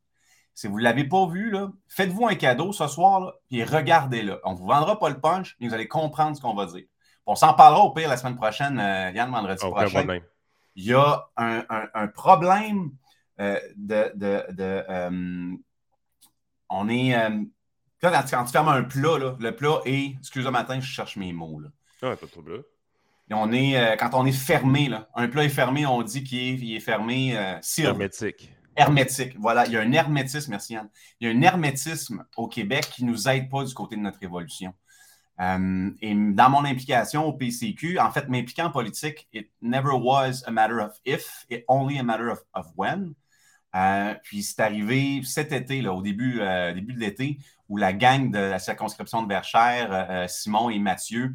Si 0.54 0.68
vous 0.68 0.78
ne 0.78 0.84
l'avez 0.84 1.04
pas 1.04 1.28
vu, 1.28 1.54
faites-vous 1.90 2.28
un 2.28 2.36
cadeau 2.36 2.72
ce 2.72 2.88
soir 2.88 3.34
et 3.52 3.66
regardez-le. 3.66 4.40
On 4.46 4.54
ne 4.54 4.58
vous 4.58 4.66
vendra 4.66 4.98
pas 4.98 5.10
le 5.10 5.20
punch, 5.20 5.58
mais 5.60 5.68
vous 5.68 5.74
allez 5.74 5.90
comprendre 5.90 6.38
ce 6.38 6.42
qu'on 6.42 6.56
va 6.56 6.66
dire. 6.66 6.86
On 7.26 7.36
s'en 7.36 7.54
parlera 7.54 7.82
au 7.82 7.92
pire 7.92 8.08
la 8.08 8.16
semaine 8.16 8.38
prochaine, 8.38 8.80
euh, 8.80 9.12
Yann, 9.12 9.30
vendredi 9.30 9.60
prochain. 9.60 10.22
Il 10.78 10.86
y 10.86 10.94
a 10.94 11.30
un, 11.36 12.08
problème 12.08 12.92
euh, 13.42 13.60
de, 13.76 14.14
on 16.70 16.90
est. 16.90 17.16
Euh, 17.16 17.44
Quand, 18.02 18.24
tu 18.24 18.52
fermes 18.52 18.70
un 18.70 18.84
plat, 18.84 19.18
le 19.40 19.56
plat 19.56 19.80
est, 19.86 20.16
excusez-moi 20.20 20.52
matin, 20.52 20.80
je 20.80 20.88
cherche 20.88 21.18
mes 21.18 21.34
mots. 21.34 21.60
Là. 21.60 21.70
Ah, 22.02 22.16
pas 22.16 22.26
de 22.26 22.32
problème. 22.32 22.64
On 23.32 23.52
est, 23.52 23.78
euh, 23.78 23.96
quand 23.96 24.12
on 24.14 24.26
est 24.26 24.32
fermé, 24.32 24.88
là, 24.88 25.10
un 25.16 25.28
plat 25.28 25.44
est 25.44 25.50
fermé, 25.50 25.86
on 25.86 26.02
dit 26.04 26.24
qu'il 26.24 26.76
est, 26.76 26.80
fermé. 26.80 27.36
Euh, 27.38 27.60
hermétique. 27.78 28.52
Hermétique. 28.76 29.36
Voilà, 29.40 29.66
il 29.66 29.74
y 29.74 29.78
a 29.78 29.82
un 29.82 29.92
hermétisme, 29.92 30.52
merci 30.52 30.74
Yann. 30.74 30.90
Il 31.20 31.28
y 31.28 31.32
a 31.32 31.36
un 31.36 31.42
hermétisme 31.42 32.26
au 32.36 32.48
Québec 32.48 32.90
qui 32.94 33.06
ne 33.06 33.12
nous 33.12 33.28
aide 33.28 33.50
pas 33.50 33.64
du 33.64 33.74
côté 33.74 33.96
de 33.96 34.02
notre 34.02 34.22
évolution. 34.22 34.74
Euh, 35.42 35.92
et 36.02 36.14
dans 36.14 36.50
mon 36.50 36.66
implication 36.66 37.26
au 37.26 37.34
PCQ, 37.34 38.00
en 38.00 38.12
fait, 38.12 38.28
m'impliquer 38.30 38.62
en 38.62 38.72
politique, 38.72 39.28
it 39.34 39.50
never 39.62 39.92
was 39.92 40.44
a 40.46 40.52
matter 40.52 40.80
of 40.80 40.94
if, 41.06 41.46
it 41.50 41.66
only 41.68 41.98
a 41.98 42.04
matter 42.04 42.30
of, 42.30 42.40
of 42.54 42.68
when. 42.76 43.14
Euh, 43.76 44.14
puis 44.24 44.42
c'est 44.42 44.62
arrivé 44.62 45.22
cet 45.24 45.52
été, 45.52 45.82
là, 45.82 45.94
au 45.94 46.02
début, 46.02 46.40
euh, 46.40 46.74
début 46.74 46.94
de 46.94 47.00
l'été, 47.00 47.38
où 47.68 47.76
la 47.76 47.92
gang 47.92 48.32
de 48.32 48.40
la 48.40 48.60
circonscription 48.60 49.24
de 49.24 49.28
Verchères, 49.28 50.30
Simon 50.30 50.70
et 50.70 50.80
Mathieu 50.80 51.34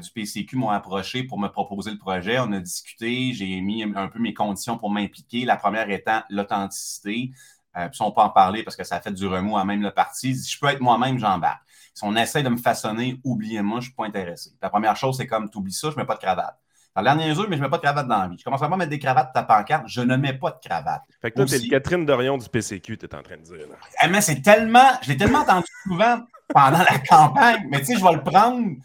du 0.00 0.10
PCQ 0.10 0.56
m'ont 0.56 0.70
approché 0.70 1.22
pour 1.24 1.38
me 1.38 1.48
proposer 1.48 1.90
le 1.90 1.98
projet. 1.98 2.38
On 2.40 2.52
a 2.52 2.60
discuté, 2.60 3.32
j'ai 3.32 3.60
mis 3.60 3.82
un 3.82 4.08
peu 4.08 4.18
mes 4.18 4.34
conditions 4.34 4.78
pour 4.78 4.90
m'impliquer. 4.90 5.44
La 5.44 5.56
première 5.56 5.90
étant 5.90 6.22
l'authenticité. 6.30 7.32
puis 7.74 8.00
on 8.00 8.10
peut 8.10 8.20
en 8.20 8.30
parler 8.30 8.62
parce 8.62 8.76
que 8.76 8.84
ça 8.84 9.00
fait 9.00 9.12
du 9.12 9.26
remous 9.26 9.56
à 9.56 9.64
même 9.64 9.82
le 9.82 9.90
parti. 9.90 10.34
Si 10.34 10.50
je 10.50 10.58
peux 10.58 10.66
être 10.68 10.80
moi-même, 10.80 11.18
j'embarque. 11.18 11.62
Si 11.98 12.04
on 12.04 12.14
essaie 12.14 12.44
de 12.44 12.48
me 12.48 12.56
façonner, 12.56 13.20
oubliez-moi, 13.24 13.80
je 13.80 13.86
ne 13.86 13.88
suis 13.88 13.94
pas 13.94 14.06
intéressé. 14.06 14.50
La 14.62 14.70
première 14.70 14.96
chose, 14.96 15.16
c'est 15.16 15.26
comme, 15.26 15.50
tu 15.50 15.58
oublies 15.58 15.72
ça, 15.72 15.88
je 15.90 15.96
ne 15.96 16.00
mets 16.02 16.06
pas 16.06 16.14
de 16.14 16.20
cravate. 16.20 16.56
Dans 16.94 17.02
l'air 17.02 17.16
mais 17.16 17.34
je 17.34 17.40
ne 17.40 17.46
mets 17.46 17.68
pas 17.68 17.76
de 17.76 17.82
cravate 17.82 18.06
dans 18.06 18.18
la 18.18 18.28
vie. 18.28 18.36
Je 18.38 18.44
commence 18.44 18.62
à 18.62 18.68
pas 18.68 18.76
mettre 18.76 18.90
des 18.90 18.98
cravates 18.98 19.32
ta 19.32 19.42
pancarte, 19.42 19.84
je 19.86 20.00
ne 20.00 20.16
mets 20.16 20.32
pas 20.32 20.50
de 20.50 20.58
cravate. 20.64 21.02
Fait 21.20 21.30
que 21.30 21.36
toi, 21.36 21.44
le 21.44 21.70
Catherine 21.70 22.04
Dorion 22.04 22.38
du 22.38 22.48
PCQ, 22.48 22.98
tu 22.98 23.06
es 23.06 23.14
en 23.14 23.22
train 23.22 23.36
de 23.36 23.42
dire. 23.42 23.66
Eh, 24.02 24.08
mais 24.08 24.20
c'est 24.20 24.40
tellement, 24.42 24.90
je 25.02 25.08
l'ai 25.08 25.16
tellement 25.16 25.40
entendu 25.40 25.66
souvent 25.84 26.20
pendant 26.48 26.78
la 26.78 26.98
campagne, 27.08 27.66
mais 27.68 27.80
tu 27.80 27.86
sais, 27.86 27.96
je 27.96 28.04
vais 28.04 28.12
le 28.12 28.22
prendre 28.22 28.76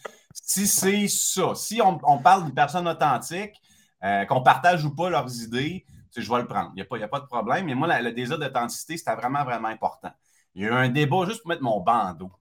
si 0.54 0.68
c'est 0.68 1.08
ça. 1.08 1.56
Si 1.56 1.82
on, 1.82 2.18
parle 2.20 2.46
d'une 2.46 2.54
personne 2.54 2.88
authentique, 2.88 3.62
euh, 4.04 4.26
qu'on 4.26 4.42
partage 4.42 4.86
ou 4.86 4.94
pas 4.94 5.10
leurs 5.10 5.42
idées, 5.42 5.86
je 6.16 6.30
vais 6.32 6.40
le 6.40 6.48
prendre. 6.48 6.72
Il 6.76 6.86
n'y 6.98 7.02
a, 7.02 7.06
a, 7.06 7.08
pas 7.08 7.20
de 7.20 7.26
problème. 7.26 7.66
Mais 7.66 7.74
moi, 7.74 8.00
le 8.02 8.12
désir 8.12 8.38
d'authenticité, 8.38 8.98
c'était 8.98 9.16
vraiment, 9.16 9.44
vraiment 9.44 9.70
important. 9.70 10.12
Il 10.54 10.64
y 10.64 10.66
a 10.66 10.70
eu 10.70 10.74
un 10.74 10.90
débat 10.90 11.26
juste 11.26 11.42
pour 11.42 11.50
mettre 11.50 11.64
mon 11.64 11.80
bandeau 11.80 12.32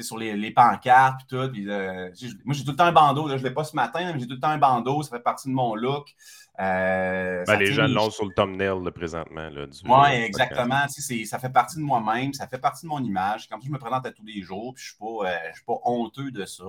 sur 0.00 0.16
les, 0.16 0.34
les, 0.34 0.50
pancartes 0.50 1.20
et 1.20 1.26
tout. 1.26 1.36
Euh, 1.36 2.10
moi, 2.44 2.54
j'ai 2.54 2.64
tout 2.64 2.70
le 2.70 2.76
temps 2.76 2.86
un 2.86 2.92
bandeau. 2.92 3.28
je 3.28 3.34
ne 3.34 3.42
l'ai 3.42 3.50
pas 3.50 3.64
ce 3.64 3.76
matin, 3.76 4.12
mais 4.12 4.18
j'ai 4.18 4.26
tout 4.26 4.34
le 4.34 4.40
temps 4.40 4.48
un 4.48 4.58
bandeau. 4.58 5.02
Ça 5.02 5.10
fait 5.10 5.22
partie 5.22 5.48
de 5.48 5.52
mon 5.52 5.74
look. 5.74 6.14
Euh, 6.60 7.44
ben, 7.46 7.56
les 7.56 7.72
gens 7.72 7.86
l'ont 7.86 8.10
sur 8.10 8.24
le 8.24 8.32
thumbnail 8.32 8.90
présentement. 8.94 9.48
Oui, 9.84 10.10
exactement. 10.10 10.86
Ça 10.88 11.38
fait 11.38 11.50
partie 11.50 11.76
de 11.76 11.82
moi-même. 11.82 12.32
Ça 12.32 12.46
fait 12.46 12.58
partie 12.58 12.86
de 12.86 12.88
mon 12.88 13.02
image. 13.02 13.48
Comme 13.48 13.60
ça, 13.60 13.66
je 13.66 13.72
me 13.72 13.78
présente 13.78 14.06
à 14.06 14.12
tous 14.12 14.24
les 14.24 14.40
jours. 14.40 14.72
Puis 14.74 14.84
je 14.84 15.04
ne 15.04 15.08
suis, 15.08 15.26
euh, 15.26 15.52
suis, 15.52 15.64
pas 15.64 15.78
honteux 15.84 16.30
de 16.30 16.46
ça. 16.46 16.64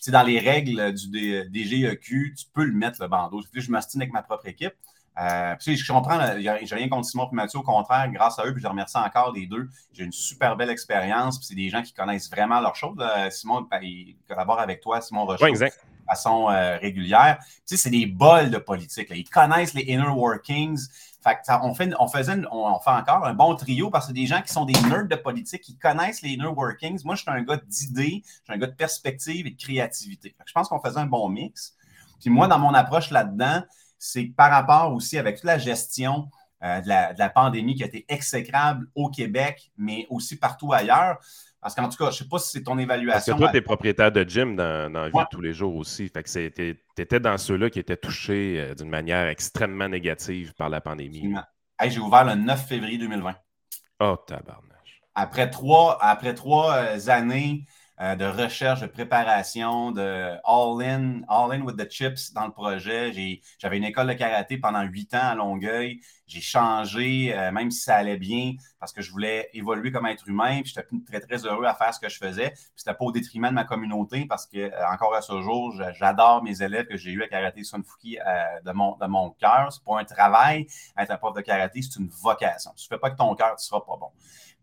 Puis, 0.00 0.12
dans 0.12 0.22
les 0.22 0.38
règles 0.38 0.92
du 0.94 1.48
DGEQ, 1.52 2.34
tu 2.36 2.44
peux 2.52 2.64
le 2.64 2.72
mettre, 2.72 3.02
le 3.02 3.08
bandeau. 3.08 3.42
Je 3.52 3.70
m'astine 3.70 4.02
avec 4.02 4.12
ma 4.12 4.22
propre 4.22 4.46
équipe. 4.46 4.74
Euh, 5.18 5.54
je 5.58 5.90
comprends, 5.92 6.20
j'ai 6.38 6.74
rien 6.74 6.88
contre 6.90 7.08
Simon 7.08 7.28
et 7.32 7.34
Mathieu, 7.34 7.58
au 7.60 7.62
contraire, 7.62 8.10
grâce 8.12 8.38
à 8.38 8.44
eux, 8.44 8.52
puis 8.52 8.60
je 8.60 8.66
les 8.66 8.70
remercie 8.70 8.98
encore 8.98 9.32
les 9.32 9.46
deux. 9.46 9.68
J'ai 9.92 10.04
une 10.04 10.12
super 10.12 10.56
belle 10.56 10.68
expérience, 10.68 11.38
puis 11.38 11.46
c'est 11.46 11.54
des 11.54 11.70
gens 11.70 11.80
qui 11.80 11.94
connaissent 11.94 12.30
vraiment 12.30 12.60
leur 12.60 12.76
chose. 12.76 12.96
Simon, 13.30 13.62
ben, 13.62 13.80
il 13.80 14.16
collabore 14.28 14.60
avec 14.60 14.82
toi, 14.82 15.00
Simon 15.00 15.24
Rochaud, 15.24 15.46
de 15.48 15.70
façon 16.06 16.48
euh, 16.50 16.76
régulière. 16.78 17.38
Tu 17.40 17.60
sais, 17.64 17.76
c'est 17.76 17.90
des 17.90 18.06
bols 18.06 18.50
de 18.50 18.58
politique. 18.58 19.08
Ils 19.10 19.28
connaissent 19.28 19.74
les 19.74 19.82
inner 19.82 20.08
workings. 20.08 20.86
On, 21.62 21.74
fait, 21.74 21.92
on, 21.98 22.06
faisait, 22.08 22.40
on, 22.52 22.78
fait 22.78 22.90
encore 22.90 23.26
un 23.26 23.34
bon 23.34 23.54
trio 23.56 23.90
parce 23.90 24.06
que 24.08 24.12
des 24.12 24.26
gens 24.26 24.42
qui 24.42 24.52
sont 24.52 24.64
des 24.64 24.80
nerds 24.88 25.08
de 25.08 25.16
politique, 25.16 25.62
qui 25.62 25.76
connaissent 25.76 26.22
les 26.22 26.30
inner 26.30 26.46
workings. 26.46 27.02
Moi, 27.04 27.16
je 27.16 27.22
suis 27.22 27.30
un 27.30 27.42
gars 27.42 27.58
d'idées, 27.66 28.22
je 28.24 28.30
suis 28.30 28.42
un 28.48 28.58
gars 28.58 28.68
de 28.68 28.74
perspective 28.74 29.46
et 29.46 29.50
de 29.50 29.56
créativité. 29.60 30.34
je 30.44 30.52
pense 30.52 30.68
qu'on 30.68 30.80
faisait 30.80 31.00
un 31.00 31.06
bon 31.06 31.28
mix. 31.28 31.74
Puis 32.20 32.30
moi, 32.30 32.46
dans 32.48 32.58
mon 32.58 32.74
approche 32.74 33.10
là-dedans, 33.10 33.62
c'est 33.98 34.24
par 34.24 34.50
rapport 34.50 34.92
aussi 34.92 35.18
avec 35.18 35.36
toute 35.36 35.44
la 35.44 35.58
gestion 35.58 36.30
euh, 36.62 36.80
de, 36.80 36.88
la, 36.88 37.28
pandémie 37.28 37.74
qui 37.74 37.82
a 37.82 37.86
été 37.86 38.04
exécrable 38.08 38.88
au 38.94 39.10
Québec, 39.10 39.70
mais 39.76 40.06
aussi 40.08 40.36
partout 40.36 40.72
ailleurs. 40.72 41.18
Parce 41.66 41.74
qu'en 41.74 41.88
tout 41.88 41.96
cas, 41.96 42.12
je 42.12 42.18
ne 42.18 42.18
sais 42.22 42.28
pas 42.28 42.38
si 42.38 42.50
c'est 42.52 42.62
ton 42.62 42.78
évaluation. 42.78 43.32
Parce 43.32 43.40
que 43.40 43.42
toi, 43.42 43.50
tu 43.50 43.56
es 43.56 43.60
propriétaire 43.60 44.12
de 44.12 44.22
gym 44.22 44.54
dans, 44.54 44.92
la 44.92 45.08
vie 45.08 45.18
de 45.18 45.26
tous 45.32 45.40
les 45.40 45.52
jours 45.52 45.74
aussi. 45.74 46.08
Fait 46.08 46.22
que 46.22 46.48
tu 46.48 47.02
étais 47.02 47.18
dans 47.18 47.36
ceux-là 47.36 47.70
qui 47.70 47.80
étaient 47.80 47.96
touchés 47.96 48.60
euh, 48.60 48.74
d'une 48.76 48.88
manière 48.88 49.26
extrêmement 49.26 49.88
négative 49.88 50.54
par 50.54 50.68
la 50.68 50.80
pandémie. 50.80 51.34
J'ai 51.84 51.98
ouvert 51.98 52.24
le 52.24 52.36
9 52.36 52.68
février 52.68 52.98
2020. 52.98 53.34
Oh, 53.98 54.16
tabarnage. 54.28 55.02
Après 55.16 55.50
trois, 55.50 55.98
après 56.00 56.34
trois 56.34 56.72
euh, 56.76 57.08
années 57.08 57.66
euh, 58.00 58.14
de 58.14 58.26
recherche, 58.26 58.82
de 58.82 58.86
préparation, 58.86 59.90
de 59.90 60.36
all-in, 60.44 61.22
all-in 61.28 61.62
with 61.62 61.76
the 61.76 61.90
chips 61.90 62.32
dans 62.32 62.46
le 62.46 62.52
projet. 62.52 63.40
J'avais 63.58 63.78
une 63.78 63.84
école 63.84 64.06
de 64.06 64.12
karaté 64.12 64.58
pendant 64.58 64.82
huit 64.82 65.14
ans 65.14 65.30
à 65.30 65.34
Longueuil. 65.34 66.00
J'ai 66.26 66.40
changé, 66.40 67.32
euh, 67.36 67.52
même 67.52 67.70
si 67.70 67.80
ça 67.80 67.96
allait 67.96 68.16
bien, 68.16 68.54
parce 68.80 68.92
que 68.92 69.02
je 69.02 69.10
voulais 69.10 69.48
évoluer 69.52 69.92
comme 69.92 70.06
être 70.06 70.28
humain. 70.28 70.60
Puis 70.62 70.72
j'étais 70.74 70.86
très, 71.06 71.20
très 71.20 71.46
heureux 71.46 71.64
à 71.66 71.74
faire 71.74 71.94
ce 71.94 72.00
que 72.00 72.08
je 72.08 72.18
faisais. 72.18 72.50
Puis 72.50 72.72
c'était 72.76 72.94
pas 72.94 73.04
au 73.04 73.12
détriment 73.12 73.48
de 73.48 73.54
ma 73.54 73.64
communauté, 73.64 74.26
parce 74.26 74.46
que 74.46 74.58
euh, 74.58 74.90
encore 74.92 75.14
à 75.14 75.22
ce 75.22 75.40
jour, 75.40 75.74
j'adore 75.98 76.42
mes 76.42 76.62
élèves 76.62 76.86
que 76.86 76.96
j'ai 76.96 77.12
eu 77.12 77.22
à 77.22 77.28
Karaté 77.28 77.64
Sunfuki 77.64 78.18
de 78.64 78.72
mon, 78.72 78.96
de 78.96 79.06
mon 79.06 79.30
cœur. 79.30 79.72
C'est 79.72 79.84
pas 79.84 80.00
un 80.00 80.04
travail. 80.04 80.66
Être 80.98 81.10
un 81.10 81.16
prof 81.16 81.34
de 81.34 81.40
karaté, 81.40 81.82
c'est 81.82 81.98
une 81.98 82.08
vocation. 82.08 82.72
Si 82.76 82.84
tu 82.84 82.88
fais 82.88 82.98
pas 82.98 83.10
que 83.10 83.16
ton 83.16 83.34
cœur, 83.34 83.54
tu 83.56 83.64
seras 83.64 83.80
pas 83.80 83.96
bon. 83.96 84.10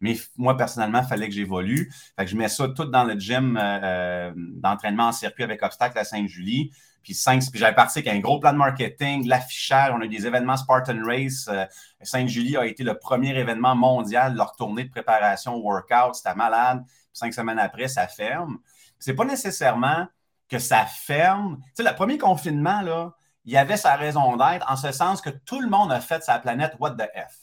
Mais 0.04 0.18
moi, 0.38 0.58
personnellement, 0.58 1.00
il 1.00 1.08
fallait 1.08 1.30
que 1.30 1.34
j'évolue. 1.34 1.90
Fait 2.18 2.26
que 2.26 2.32
je 2.32 2.36
mets 2.36 2.50
ça 2.50 2.68
tout 2.68 2.86
dans 2.86 3.06
le 3.06 3.18
gym 3.18 3.56
euh, 3.56 3.80
euh, 3.84 4.32
d'entraînement 4.36 5.08
en 5.08 5.12
circuit 5.14 5.44
avec 5.44 5.64
obstacle 5.64 5.98
à 5.98 6.04
Sainte-Julie. 6.04 6.72
Puis, 7.04 7.14
cinq, 7.14 7.44
puis 7.52 7.60
j'avais 7.60 7.76
parti 7.76 8.00
avec 8.00 8.08
un 8.08 8.20
gros 8.20 8.40
plan 8.40 8.54
de 8.54 8.58
marketing, 8.58 9.28
l'affichage. 9.28 9.92
On 9.94 10.02
a 10.02 10.06
eu 10.06 10.10
des 10.10 10.26
événements 10.26 10.56
Spartan 10.58 11.04
Race. 11.06 11.48
Euh, 11.50 11.66
Sainte-Julie 12.02 12.56
a 12.58 12.66
été 12.66 12.84
le 12.84 12.98
premier 12.98 13.38
événement 13.38 13.76
mondial, 13.76 14.36
leur 14.36 14.56
tournée 14.56 14.86
de 14.86 14.90
préparation 14.90 15.58
workout. 15.58 16.16
C'était 16.16 16.36
malade. 16.36 16.84
cinq 17.12 17.34
semaines 17.34 17.60
après, 17.60 17.88
ça 17.88 18.08
ferme. 18.08 18.58
C'est 19.00 19.14
pas 19.14 19.26
nécessairement 19.26 20.08
que 20.48 20.60
ça 20.60 20.86
ferme. 20.86 21.58
Tu 21.76 21.84
sais, 21.84 21.90
le 21.90 21.96
premier 21.96 22.18
confinement, 22.18 22.82
là, 22.82 23.14
il 23.46 23.52
y 23.52 23.58
avait 23.58 23.78
sa 23.78 23.96
raison 23.96 24.38
d'être 24.38 24.70
en 24.72 24.78
ce 24.78 24.92
sens 24.92 25.20
que 25.22 25.30
tout 25.30 25.60
le 25.60 25.70
monde 25.70 25.92
a 25.92 26.00
fait 26.00 26.24
sa 26.24 26.40
planète 26.40 26.76
What 26.80 26.92
the 26.92 27.10
F. 27.16 27.40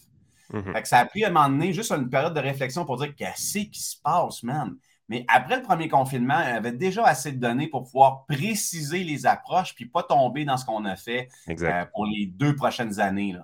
Mhm. 0.53 0.75
ça 0.85 0.99
a 0.99 1.05
pris 1.05 1.25
à 1.25 1.29
un 1.29 1.31
moment 1.31 1.49
donné 1.49 1.73
juste 1.73 1.93
une 1.93 2.11
période 2.11 2.35
de 2.35 2.41
réflexion 2.41 2.85
pour 2.85 2.97
dire 2.97 3.15
qu'est-ce 3.15 3.59
qui 3.59 3.81
se 3.81 3.97
passe, 4.03 4.43
man? 4.43 4.77
Mais 5.11 5.25
après 5.27 5.57
le 5.57 5.63
premier 5.63 5.89
confinement, 5.89 6.41
il 6.41 6.51
y 6.51 6.53
avait 6.53 6.71
déjà 6.71 7.05
assez 7.05 7.33
de 7.33 7.41
données 7.41 7.67
pour 7.67 7.83
pouvoir 7.83 8.27
préciser 8.27 9.03
les 9.03 9.27
approches 9.27 9.75
puis 9.75 9.87
pas 9.87 10.05
tomber 10.05 10.45
dans 10.45 10.57
ce 10.57 10.65
qu'on 10.65 10.85
a 10.85 10.95
fait 10.95 11.29
euh, 11.49 11.85
pour 11.93 12.07
les 12.07 12.27
deux 12.27 12.55
prochaines 12.55 13.01
années. 13.01 13.35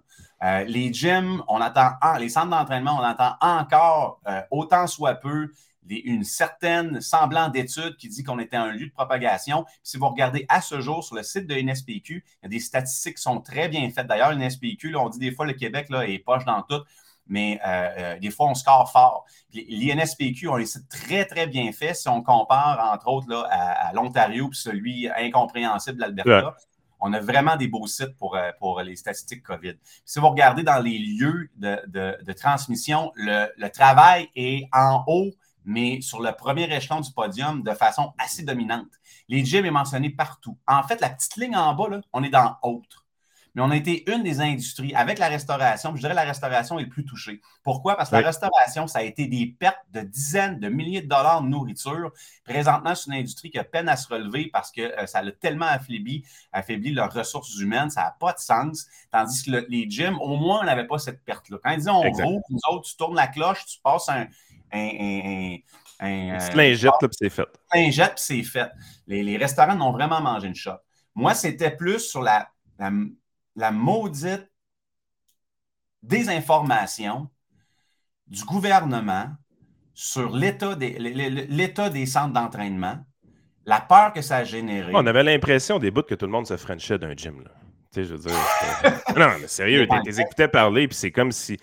Euh, 0.44 0.62
les 0.62 0.92
gyms, 0.92 1.42
on 1.48 1.60
attend, 1.60 1.90
les 2.20 2.28
centres 2.28 2.50
d'entraînement, 2.50 2.96
on 3.00 3.02
attend 3.02 3.34
encore, 3.40 4.20
euh, 4.28 4.42
autant 4.52 4.86
soit 4.86 5.16
peu, 5.16 5.50
une 5.88 6.22
certaine 6.24 7.00
semblant 7.00 7.48
d'étude 7.48 7.96
qui 7.96 8.08
dit 8.08 8.22
qu'on 8.22 8.38
était 8.38 8.56
un 8.56 8.70
lieu 8.70 8.86
de 8.86 8.92
propagation. 8.92 9.64
si 9.82 9.96
vous 9.96 10.08
regardez 10.08 10.46
à 10.48 10.60
ce 10.60 10.80
jour 10.80 11.02
sur 11.02 11.16
le 11.16 11.22
site 11.24 11.46
de 11.46 11.54
l'NSPQ, 11.54 12.24
il 12.24 12.44
y 12.44 12.46
a 12.46 12.48
des 12.48 12.60
statistiques 12.60 13.16
qui 13.16 13.22
sont 13.22 13.40
très 13.40 13.68
bien 13.68 13.88
faites. 13.90 14.06
D'ailleurs, 14.06 14.32
l'NSPQ, 14.32 14.94
on 14.96 15.08
dit 15.08 15.18
des 15.18 15.32
fois 15.32 15.46
le 15.46 15.52
Québec 15.52 15.88
là, 15.90 16.06
est 16.06 16.18
poche 16.18 16.44
dans 16.44 16.62
tout, 16.62 16.82
mais 17.28 17.60
euh, 17.66 17.88
euh, 17.98 18.18
des 18.18 18.30
fois, 18.30 18.48
on 18.48 18.54
score 18.54 18.90
fort. 18.90 19.24
L'INSPQ 19.52 20.48
ont 20.48 20.58
des 20.58 20.66
sites 20.66 20.88
très, 20.88 21.24
très 21.24 21.46
bien 21.46 21.72
faits 21.72 21.96
si 21.96 22.08
on 22.08 22.22
compare, 22.22 22.92
entre 22.92 23.08
autres, 23.08 23.28
là, 23.28 23.46
à, 23.50 23.92
l'Ontario 23.92 24.48
puis 24.48 24.58
celui 24.58 25.08
incompréhensible 25.08 25.96
de 25.96 26.02
l'Alberta. 26.02 26.56
On 26.98 27.12
a 27.12 27.20
vraiment 27.20 27.56
des 27.56 27.68
beaux 27.68 27.86
sites 27.86 28.16
pour, 28.16 28.36
euh, 28.36 28.50
pour 28.58 28.80
les 28.80 28.96
statistiques 28.96 29.42
COVID. 29.42 29.74
si 30.04 30.18
vous 30.18 30.28
regardez 30.28 30.62
dans 30.62 30.78
les 30.78 30.98
lieux 30.98 31.50
de, 31.56 32.32
transmission, 32.32 33.12
le, 33.14 33.48
le, 33.58 33.68
travail 33.68 34.28
est 34.34 34.66
en 34.72 35.04
haut 35.06 35.30
mais 35.66 36.00
sur 36.00 36.22
le 36.22 36.32
premier 36.32 36.72
échelon 36.74 37.00
du 37.00 37.12
podium 37.12 37.62
de 37.62 37.72
façon 37.72 38.14
assez 38.18 38.44
dominante. 38.44 38.86
Les 39.28 39.44
gyms 39.44 39.66
est 39.66 39.70
mentionné 39.70 40.10
partout. 40.10 40.56
En 40.66 40.84
fait, 40.84 41.00
la 41.00 41.10
petite 41.10 41.36
ligne 41.36 41.56
en 41.56 41.74
bas, 41.74 42.00
on 42.12 42.22
est 42.22 42.30
dans 42.30 42.56
autre. 42.62 43.05
Mais 43.56 43.62
on 43.62 43.70
a 43.70 43.76
été 43.76 44.04
une 44.12 44.22
des 44.22 44.42
industries, 44.42 44.94
avec 44.94 45.18
la 45.18 45.28
restauration, 45.28 45.96
je 45.96 46.02
dirais 46.02 46.12
la 46.12 46.24
restauration 46.24 46.78
est 46.78 46.82
le 46.82 46.90
plus 46.90 47.06
touchée. 47.06 47.40
Pourquoi? 47.64 47.96
Parce 47.96 48.10
que 48.10 48.16
la 48.16 48.26
restauration, 48.26 48.86
ça 48.86 48.98
a 48.98 49.02
été 49.02 49.28
des 49.28 49.46
pertes 49.46 49.80
de 49.94 50.02
dizaines 50.02 50.60
de 50.60 50.68
milliers 50.68 51.00
de 51.00 51.08
dollars 51.08 51.40
de 51.40 51.48
nourriture. 51.48 52.12
Présentement, 52.44 52.94
c'est 52.94 53.06
une 53.06 53.16
industrie 53.16 53.50
qui 53.50 53.58
a 53.58 53.64
peine 53.64 53.88
à 53.88 53.96
se 53.96 54.12
relever 54.12 54.50
parce 54.52 54.70
que 54.70 54.82
euh, 54.82 55.06
ça 55.06 55.20
a 55.20 55.32
tellement 55.32 55.64
affaibli, 55.64 56.22
affaibli 56.52 56.92
leurs 56.92 57.10
ressources 57.10 57.58
humaines, 57.58 57.88
ça 57.88 58.02
n'a 58.02 58.16
pas 58.20 58.34
de 58.34 58.40
sens. 58.40 58.88
Tandis 59.10 59.42
que 59.42 59.64
les 59.70 59.88
gyms, 59.88 60.18
au 60.20 60.36
moins, 60.36 60.60
on 60.60 60.64
n'avait 60.64 60.86
pas 60.86 60.98
cette 60.98 61.24
perte-là. 61.24 61.56
Quand 61.64 61.70
ils 61.70 61.78
disent 61.78 61.88
on 61.88 62.02
roule, 62.02 62.42
nous 62.50 62.60
autres, 62.70 62.90
tu 62.90 62.96
tournes 62.98 63.16
la 63.16 63.26
cloche, 63.26 63.64
tu 63.64 63.78
passes 63.82 64.10
un, 64.10 64.26
un, 64.70 64.90
un, 65.00 65.56
un 66.00 66.54
lingette, 66.54 66.92
puis 67.00 67.08
c'est 67.12 67.30
fait. 67.30 67.48
Lingette, 67.74 68.16
puis 68.16 68.24
c'est 68.26 68.42
fait. 68.42 68.70
Les, 69.06 69.38
restaurants 69.38 69.80
ont 69.80 69.92
vraiment 69.92 70.20
mangé 70.20 70.46
une 70.46 70.54
shot. 70.54 70.72
Moi, 71.14 71.32
c'était 71.32 71.70
plus 71.70 72.00
sur 72.00 72.20
la, 72.20 72.50
la, 72.78 72.90
maudite 73.70 74.50
désinformation 76.02 77.28
du 78.26 78.44
gouvernement 78.44 79.28
sur 79.94 80.30
l'état 80.30 80.74
des, 80.74 80.98
l'état 80.98 81.88
des 81.88 82.06
centres 82.06 82.34
d'entraînement, 82.34 82.98
la 83.64 83.80
peur 83.80 84.12
que 84.12 84.20
ça 84.20 84.38
a 84.38 84.44
généré. 84.44 84.92
On 84.94 85.06
avait 85.06 85.22
l'impression 85.22 85.78
des 85.78 85.90
bouts 85.90 86.02
que 86.02 86.14
tout 86.14 86.26
le 86.26 86.32
monde 86.32 86.46
se 86.46 86.56
frenchait 86.56 86.98
d'un 86.98 87.14
gym. 87.14 87.42
Là. 87.42 87.50
Tu 87.92 88.02
sais, 88.02 88.04
je 88.04 88.14
veux 88.14 88.28
dire. 88.28 88.36
non, 89.16 89.38
mais 89.40 89.48
sérieux, 89.48 89.86
tu 89.88 89.96
les 90.04 90.20
écoutais 90.20 90.48
parler, 90.48 90.86
puis 90.86 90.96
c'est 90.96 91.10
comme 91.10 91.32
si. 91.32 91.58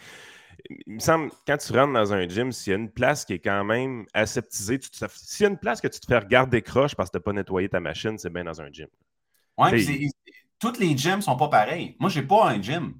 Il 0.88 0.96
me 0.96 1.00
semble, 1.00 1.30
quand 1.46 1.58
tu 1.58 1.74
rentres 1.74 1.94
dans 1.94 2.14
un 2.14 2.28
gym, 2.28 2.52
s'il 2.52 2.72
y 2.72 2.74
a 2.74 2.80
une 2.80 2.90
place 2.90 3.26
qui 3.26 3.34
est 3.34 3.40
quand 3.40 3.64
même 3.66 4.06
aseptisée, 4.14 4.80
s'il 4.82 5.44
y 5.44 5.48
a 5.48 5.50
une 5.50 5.58
place 5.58 5.82
que 5.82 5.88
tu 5.88 6.00
te 6.00 6.06
fais 6.06 6.18
regarder 6.18 6.62
croche 6.62 6.96
parce 6.96 7.10
que 7.10 7.18
tu 7.18 7.20
n'as 7.20 7.24
pas 7.24 7.34
nettoyé 7.34 7.68
ta 7.68 7.82
machine, 7.82 8.18
c'est 8.18 8.32
bien 8.32 8.46
dans 8.46 8.62
un 8.62 8.72
gym. 8.72 8.88
Oui, 9.58 10.10
toutes 10.64 10.80
les 10.80 10.96
gyms 10.96 11.18
ne 11.18 11.22
sont 11.22 11.36
pas 11.36 11.50
pareils. 11.50 11.98
Moi, 12.00 12.10
je 12.10 12.22
n'ai 12.22 12.26
pas 12.26 12.50
un 12.50 12.62
gym. 12.62 12.94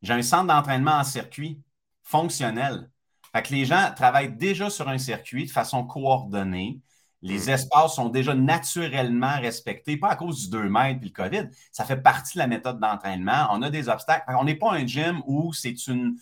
J'ai 0.00 0.14
un 0.14 0.22
centre 0.22 0.46
d'entraînement 0.46 0.92
en 0.92 1.04
circuit 1.04 1.60
fonctionnel. 2.02 2.90
Fait 3.30 3.42
que 3.42 3.52
les 3.52 3.66
gens 3.66 3.92
travaillent 3.94 4.34
déjà 4.34 4.70
sur 4.70 4.88
un 4.88 4.96
circuit 4.96 5.44
de 5.44 5.50
façon 5.50 5.84
coordonnée. 5.84 6.80
Les 7.20 7.48
hmm. 7.48 7.50
espaces 7.50 7.96
sont 7.96 8.08
déjà 8.08 8.34
naturellement 8.34 9.38
respectés, 9.38 9.98
pas 9.98 10.08
à 10.08 10.16
cause 10.16 10.44
du 10.44 10.48
2 10.48 10.70
mètres 10.70 11.00
et 11.02 11.04
le 11.04 11.10
COVID. 11.10 11.50
Ça 11.72 11.84
fait 11.84 12.00
partie 12.00 12.38
de 12.38 12.38
la 12.38 12.46
méthode 12.46 12.80
d'entraînement. 12.80 13.48
On 13.50 13.60
a 13.60 13.68
des 13.68 13.90
obstacles. 13.90 14.24
On 14.38 14.44
n'est 14.44 14.54
pas 14.54 14.72
un 14.72 14.86
gym 14.86 15.22
où 15.26 15.52
c'est 15.52 15.86
une, 15.86 16.16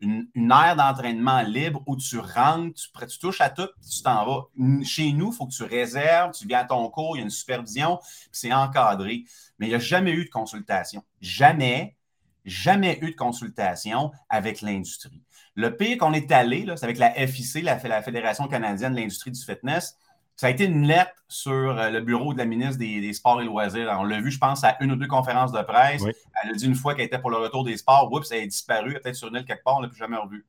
une, 0.00 0.52
aire 0.52 0.76
d'entraînement 0.76 1.42
libre 1.42 1.82
où 1.86 1.96
tu 1.96 2.18
rentres, 2.18 2.80
tu, 3.08 3.18
touches 3.18 3.40
à 3.40 3.50
tout, 3.50 3.68
puis 3.80 3.90
tu 3.90 4.02
t'en 4.02 4.24
vas. 4.24 4.44
Chez 4.84 5.12
nous, 5.12 5.32
il 5.32 5.36
faut 5.36 5.46
que 5.46 5.52
tu 5.52 5.64
réserves, 5.64 6.32
tu 6.32 6.46
viens 6.46 6.60
à 6.60 6.64
ton 6.64 6.88
cours, 6.88 7.16
il 7.16 7.20
y 7.20 7.22
a 7.22 7.24
une 7.24 7.30
supervision, 7.30 7.98
puis 7.98 8.28
c'est 8.32 8.52
encadré. 8.52 9.24
Mais 9.58 9.66
il 9.66 9.70
n'y 9.70 9.74
a 9.74 9.80
jamais 9.80 10.12
eu 10.12 10.24
de 10.24 10.30
consultation. 10.30 11.02
Jamais, 11.20 11.96
jamais 12.44 12.98
eu 13.02 13.10
de 13.10 13.16
consultation 13.16 14.12
avec 14.28 14.60
l'industrie. 14.60 15.22
Le 15.54 15.76
pire 15.76 15.98
qu'on 15.98 16.12
est 16.12 16.30
allé, 16.30 16.64
c'est 16.76 16.84
avec 16.84 16.98
la 16.98 17.10
FIC, 17.26 17.64
la, 17.64 18.02
Fédération 18.02 18.46
canadienne 18.46 18.92
de 18.92 19.00
l'industrie 19.00 19.32
du 19.32 19.44
fitness. 19.44 19.96
Ça 20.38 20.46
a 20.46 20.50
été 20.50 20.66
une 20.66 20.86
lettre 20.86 21.12
sur 21.26 21.52
euh, 21.52 21.90
le 21.90 22.00
bureau 22.00 22.32
de 22.32 22.38
la 22.38 22.44
ministre 22.44 22.78
des, 22.78 23.12
Sports 23.12 23.42
et 23.42 23.44
Loisirs. 23.44 23.92
on 23.98 24.04
l'a 24.04 24.20
vu, 24.20 24.30
je 24.30 24.38
pense, 24.38 24.62
à 24.62 24.76
une 24.80 24.92
ou 24.92 24.96
deux 24.96 25.08
conférences 25.08 25.50
de 25.50 25.60
presse. 25.62 26.04
Elle 26.04 26.50
a 26.50 26.52
dit 26.54 26.64
une 26.64 26.76
fois 26.76 26.94
qu'elle 26.94 27.06
était 27.06 27.18
pour 27.18 27.30
le 27.30 27.38
retour 27.38 27.64
des 27.64 27.76
sports, 27.76 28.08
oups, 28.12 28.30
elle 28.30 28.44
a 28.44 28.46
disparu, 28.46 28.94
peut-être 28.94 29.16
sur 29.16 29.28
une 29.28 29.34
île 29.34 29.44
quelque 29.44 29.64
part, 29.64 29.78
on 29.78 29.80
ne 29.80 29.86
l'a 29.86 29.88
plus 29.90 29.98
jamais 29.98 30.16
revu. 30.16 30.46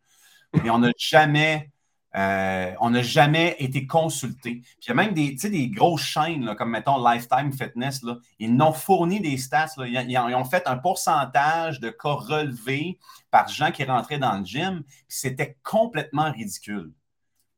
Mais 0.64 0.70
on 0.70 0.78
n'a 0.78 0.92
jamais 0.96 1.72
euh, 2.16 2.74
on 2.80 2.92
n'a 2.92 3.02
jamais 3.02 3.56
été 3.60 3.86
consulté. 3.86 4.62
Puis 4.62 4.78
il 4.84 4.88
y 4.90 4.92
a 4.92 4.96
même 4.96 5.14
des, 5.14 5.34
des 5.34 5.70
grosses 5.70 6.04
chaînes, 6.04 6.56
comme 6.56 6.72
mettons 6.72 7.04
Lifetime 7.04 7.52
Fitness, 7.52 8.02
là, 8.04 8.18
ils 8.40 8.56
n'ont 8.56 8.74
fourni 8.74 9.20
des 9.20 9.38
stats. 9.38 9.74
Ils, 9.78 10.18
ont 10.18 10.46
fait 10.46 10.68
un 10.68 10.78
pourcentage 10.78 11.80
de 11.80 11.90
cas 11.90 12.14
relevés 12.14 12.98
par 13.30 13.48
gens 13.48 13.72
qui 13.72 13.84
rentraient 13.84 14.18
dans 14.18 14.38
le 14.38 14.46
gym. 14.46 14.84
C'était 15.08 15.58
complètement 15.64 16.32
ridicule. 16.32 16.92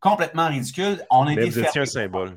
Complètement 0.01 0.47
ridicule. 0.47 1.05
On 1.09 1.29
était 1.29 1.49
vous 1.49 1.59
étiez 1.59 1.81
un 1.81 1.85
symbole. 1.85 2.35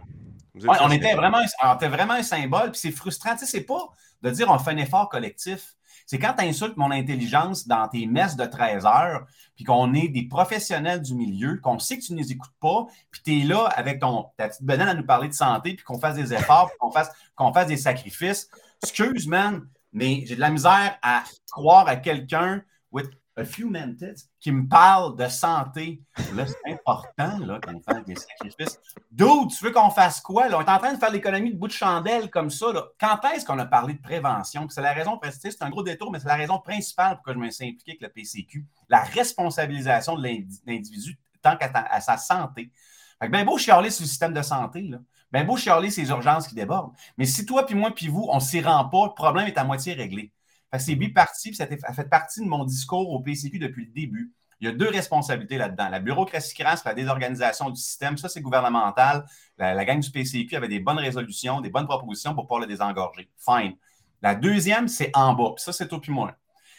on, 0.55 0.91
était 0.91 1.15
vraiment, 1.15 1.41
on 1.63 1.75
était 1.75 1.89
vraiment 1.89 2.15
un 2.15 2.23
symbole. 2.23 2.71
Puis 2.71 2.81
c'est 2.81 2.91
frustrant. 2.93 3.33
Tu 3.33 3.41
sais, 3.41 3.47
c'est 3.47 3.65
pas 3.65 3.89
de 4.23 4.31
dire 4.31 4.51
on 4.51 4.59
fait 4.59 4.71
un 4.71 4.77
effort 4.77 5.09
collectif. 5.09 5.75
C'est 6.07 6.19
quand 6.19 6.35
tu 6.39 6.45
insultes 6.45 6.77
mon 6.77 6.91
intelligence 6.91 7.67
dans 7.67 7.89
tes 7.89 8.07
messes 8.07 8.37
de 8.37 8.45
13 8.45 8.85
heures, 8.85 9.27
puis 9.57 9.65
qu'on 9.65 9.95
est 9.95 10.09
des 10.09 10.25
professionnels 10.29 11.01
du 11.01 11.15
milieu, 11.15 11.59
qu'on 11.63 11.79
sait 11.79 11.99
que 11.99 12.05
tu 12.05 12.13
ne 12.13 12.19
les 12.19 12.33
écoutes 12.33 12.53
pas, 12.61 12.85
puis 13.11 13.23
tu 13.25 13.41
es 13.41 13.45
là 13.45 13.65
avec 13.75 14.01
ton, 14.01 14.27
ta 14.37 14.49
petite 14.49 14.65
banane 14.65 14.89
à 14.89 14.95
nous 14.95 15.07
parler 15.07 15.29
de 15.29 15.35
santé, 15.35 15.75
puis 15.75 15.85
qu'on 15.85 15.99
fasse 15.99 16.17
des 16.17 16.35
efforts, 16.35 16.69
puis 16.69 16.77
qu'on 16.79 16.91
fasse, 16.91 17.11
qu'on 17.35 17.55
fasse 17.55 17.69
des 17.69 17.79
sacrifices. 17.79 18.51
Excuse, 18.83 19.27
man, 19.27 19.67
mais 19.95 20.25
j'ai 20.27 20.35
de 20.35 20.41
la 20.41 20.51
misère 20.51 20.99
à 21.01 21.25
croire 21.51 21.89
à 21.89 21.97
quelqu'un 21.97 22.63
with 22.93 23.09
a 23.37 23.45
few 23.45 23.69
minutes 23.69 24.29
qui 24.41 24.53
me 24.53 24.69
parle 24.69 25.17
de 25.17 25.27
santé. 25.29 26.01
Là, 26.35 26.47
c'est 26.47 26.73
important 26.73 27.39
là, 27.39 27.59
qu'on 27.61 27.81
fasse 27.81 28.05
des 28.05 28.15
sacrifices. 28.15 28.79
D'où 29.11 29.49
tu 29.49 29.65
veux 29.65 29.73
qu'on 29.73 29.91
fasse 29.91 30.21
quoi? 30.21 30.47
On 30.53 30.61
est 30.61 30.71
en 30.71 30.79
train 30.79 30.93
de 30.93 30.99
faire 30.99 31.11
l'économie 31.11 31.53
de 31.53 31.59
bout 31.59 31.67
de 31.67 31.73
chandelle 31.73 32.31
comme 32.31 32.51
ça. 32.51 32.67
Quand 33.01 33.21
est-ce 33.35 33.45
qu'on 33.45 33.59
a 33.59 33.67
parlé 33.67 33.95
de 33.95 34.01
prévention? 34.01 34.69
C'est 34.69 34.83
la 34.83 34.93
raison, 34.93 35.19
c'est 35.31 35.63
un 35.63 35.71
gros 35.71 35.83
détour, 35.83 36.13
mais 36.13 36.21
c'est 36.21 36.29
la 36.29 36.37
raison 36.37 36.59
principale 36.59 37.17
pourquoi 37.17 37.35
je 37.35 37.39
me 37.39 37.51
suis 37.51 37.65
impliqué 37.65 37.93
avec 37.93 38.03
le 38.03 38.09
PCQ. 38.09 38.67
La 38.89 39.01
responsabilisation 39.01 40.17
de 40.17 40.23
l'individu 40.67 41.19
tant 41.43 41.57
qu'à 41.57 42.01
sa 42.01 42.17
santé. 42.17 42.71
Fait 43.19 43.27
que 43.27 43.33
bien 43.33 43.45
beau 43.45 43.59
chialer 43.59 43.91
sur 43.91 44.03
le 44.03 44.09
système 44.09 44.33
de 44.33 44.43
santé, 44.43 44.83
là. 44.83 44.99
Bien 45.33 45.45
beau 45.45 45.57
chialer 45.57 45.91
ces 45.91 46.09
urgences 46.11 46.47
qui 46.47 46.55
débordent. 46.55 46.93
Mais 47.19 47.25
si 47.25 47.45
toi, 47.45 47.67
puis 47.67 47.75
moi, 47.75 47.91
puis 47.91 48.07
vous, 48.07 48.27
on 48.31 48.37
ne 48.37 48.41
s'y 48.41 48.61
rend 48.61 48.85
pas, 48.89 49.07
le 49.07 49.15
problème 49.15 49.49
est 49.49 49.59
à 49.59 49.65
moitié 49.65 49.93
réglé. 49.95 50.33
C'est 50.79 50.95
biparti, 50.97 51.51
puis 51.51 51.57
ça 51.57 51.67
fait 51.67 52.09
partie 52.09 52.41
de 52.41 52.47
mon 52.47 52.65
discours 52.65 53.11
au 53.11 53.21
PCQ 53.21 53.59
depuis 53.59 53.87
le 53.87 53.93
début. 53.93 54.33
Il 54.61 54.69
y 54.69 54.71
a 54.71 54.73
deux 54.73 54.89
responsabilités 54.89 55.59
là-dedans. 55.59 55.89
La 55.89 56.01
bureaucratie 56.01 56.55
crasse, 56.55 56.85
la 56.85 56.95
désorganisation 56.95 57.71
du 57.71 57.81
système, 57.81 58.17
ça, 58.17 58.29
c'est 58.29 58.41
gouvernemental. 58.41 59.27
La, 59.59 59.85
gang 59.85 60.01
du 60.01 60.11
PCQ 60.11 60.57
avait 60.57 60.69
des 60.69 60.81
bonnes 60.81 60.99
résolutions, 60.99 61.61
des 61.61 61.71
bonnes 61.71 61.87
propositions 61.87 62.35
pour 62.35 62.45
pouvoir 62.45 62.61
le 62.61 62.67
désengorger. 62.67 63.31
Fine. 63.37 63.77
La 64.23 64.35
deuxième, 64.35 64.89
c'est 64.89 65.11
en 65.15 65.35
bas. 65.35 65.53
Puis 65.55 65.65
ça, 65.65 65.73
c'est 65.73 65.89
tout 65.89 66.01
puis 66.01 66.13
moins. 66.13 66.33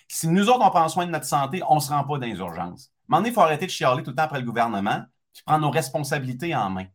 Si 0.08 0.28
nous 0.28 0.50
autres, 0.50 0.66
on 0.66 0.70
prend 0.70 0.88
soin 0.88 1.06
de 1.06 1.12
notre 1.12 1.26
santé, 1.26 1.62
on 1.70 1.76
ne 1.76 1.80
se 1.80 1.90
rend 1.90 2.04
pas 2.04 2.18
dans 2.18 2.26
les 2.26 2.38
urgences. 2.38 2.92
À 3.12 3.22
il 3.24 3.32
faut 3.32 3.42
arrêter 3.42 3.66
de 3.66 3.72
chialer 3.72 4.04
tout 4.04 4.12
le 4.12 4.16
temps 4.16 4.24
après 4.24 4.40
le 4.40 4.46
gouvernement, 4.46 5.04
puis 5.32 5.44
prendre 5.46 5.62
nos 5.62 5.72
responsabilités 5.72 6.56
en 6.56 6.70
main. 6.70 6.86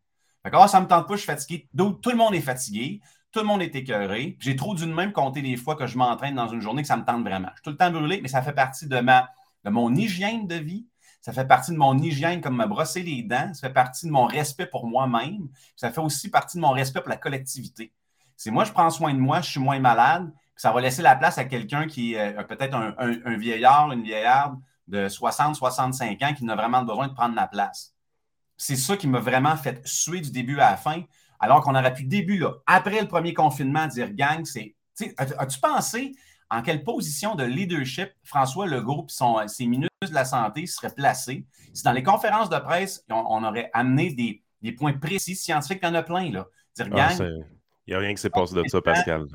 D'accord? 0.44 0.68
Ça 0.68 0.78
ne 0.78 0.84
me 0.84 0.88
tente 0.88 1.06
pas, 1.06 1.14
je 1.14 1.20
suis 1.20 1.26
fatigué. 1.26 1.68
Tout 1.76 2.10
le 2.10 2.16
monde 2.16 2.34
est 2.34 2.40
fatigué. 2.40 3.00
Tout 3.32 3.40
le 3.40 3.46
monde 3.46 3.62
est 3.62 3.74
écœuré. 3.74 4.36
J'ai 4.40 4.56
trop 4.56 4.74
d'une 4.74 4.92
même 4.92 5.12
compter 5.12 5.40
les 5.40 5.56
fois 5.56 5.76
que 5.76 5.86
je 5.86 5.96
m'entraîne 5.96 6.34
dans 6.34 6.48
une 6.48 6.60
journée 6.60 6.82
que 6.82 6.88
ça 6.88 6.96
me 6.96 7.04
tente 7.04 7.22
vraiment. 7.22 7.48
Je 7.50 7.56
suis 7.56 7.62
tout 7.62 7.70
le 7.70 7.76
temps 7.76 7.90
brûlé, 7.90 8.20
mais 8.20 8.28
ça 8.28 8.42
fait 8.42 8.52
partie 8.52 8.88
de, 8.88 8.98
ma, 8.98 9.28
de 9.64 9.70
mon 9.70 9.94
hygiène 9.94 10.46
de 10.46 10.56
vie. 10.56 10.86
Ça 11.20 11.32
fait 11.32 11.46
partie 11.46 11.70
de 11.70 11.76
mon 11.76 11.96
hygiène 11.98 12.40
comme 12.40 12.56
me 12.56 12.66
brosser 12.66 13.02
les 13.02 13.22
dents. 13.22 13.52
Ça 13.54 13.68
fait 13.68 13.74
partie 13.74 14.06
de 14.06 14.10
mon 14.10 14.26
respect 14.26 14.66
pour 14.66 14.86
moi-même. 14.86 15.48
Ça 15.76 15.92
fait 15.92 16.00
aussi 16.00 16.30
partie 16.30 16.56
de 16.56 16.62
mon 16.62 16.70
respect 16.70 17.00
pour 17.00 17.10
la 17.10 17.16
collectivité. 17.16 17.92
C'est 18.36 18.50
moi, 18.50 18.64
je 18.64 18.72
prends 18.72 18.90
soin 18.90 19.12
de 19.12 19.18
moi, 19.18 19.42
je 19.42 19.50
suis 19.50 19.60
moins 19.60 19.78
malade. 19.78 20.32
ça 20.56 20.72
va 20.72 20.80
laisser 20.80 21.02
la 21.02 21.14
place 21.14 21.36
à 21.36 21.44
quelqu'un 21.44 21.86
qui 21.86 22.14
est 22.14 22.38
euh, 22.38 22.42
peut-être 22.42 22.74
un, 22.74 22.94
un, 22.98 23.36
vieillard, 23.36 23.92
une 23.92 24.02
vieillarde 24.02 24.58
de 24.88 25.08
60, 25.08 25.56
65 25.56 26.22
ans 26.22 26.34
qui 26.34 26.44
n'a 26.44 26.56
vraiment 26.56 26.82
besoin 26.82 27.08
de 27.08 27.12
prendre 27.12 27.34
ma 27.34 27.46
place. 27.46 27.94
C'est 28.56 28.76
ça 28.76 28.96
qui 28.96 29.08
m'a 29.08 29.20
vraiment 29.20 29.56
fait 29.56 29.86
suer 29.86 30.20
du 30.20 30.30
début 30.30 30.58
à 30.58 30.70
la 30.70 30.76
fin. 30.76 31.02
Alors 31.40 31.62
qu'on 31.62 31.74
aurait 31.74 31.94
pu, 31.94 32.04
début, 32.04 32.38
là, 32.38 32.54
après 32.66 33.00
le 33.00 33.08
premier 33.08 33.34
confinement, 33.34 33.86
dire 33.86 34.12
gang, 34.12 34.44
c'est. 34.44 34.76
As-tu 35.16 35.58
pensé 35.60 36.12
en 36.50 36.60
quelle 36.60 36.84
position 36.84 37.34
de 37.34 37.44
leadership 37.44 38.10
François 38.22 38.66
Legault 38.66 39.06
et 39.42 39.48
ses 39.48 39.66
ministres 39.66 39.90
de 40.02 40.12
la 40.14 40.26
Santé 40.26 40.66
seraient 40.66 40.94
placés? 40.94 41.46
Si 41.72 41.82
dans 41.82 41.92
les 41.92 42.02
conférences 42.02 42.50
de 42.50 42.58
presse, 42.58 43.02
on, 43.08 43.42
aurait 43.42 43.70
amené 43.72 44.12
des, 44.60 44.72
points 44.72 44.92
précis 44.92 45.34
scientifiques, 45.34 45.80
il 45.82 45.86
y 45.86 45.88
en 45.88 45.94
a 45.94 46.02
plein, 46.02 46.30
là. 46.30 46.46
Dire 46.76 46.88
ah, 46.92 47.14
gang. 47.14 47.44
Il 47.86 47.90
n'y 47.90 47.94
a 47.94 47.98
rien 47.98 48.14
qui 48.14 48.20
s'est 48.20 48.30
passé 48.30 48.54
de 48.54 48.62
ça, 48.68 48.82
Pascal. 48.82 49.26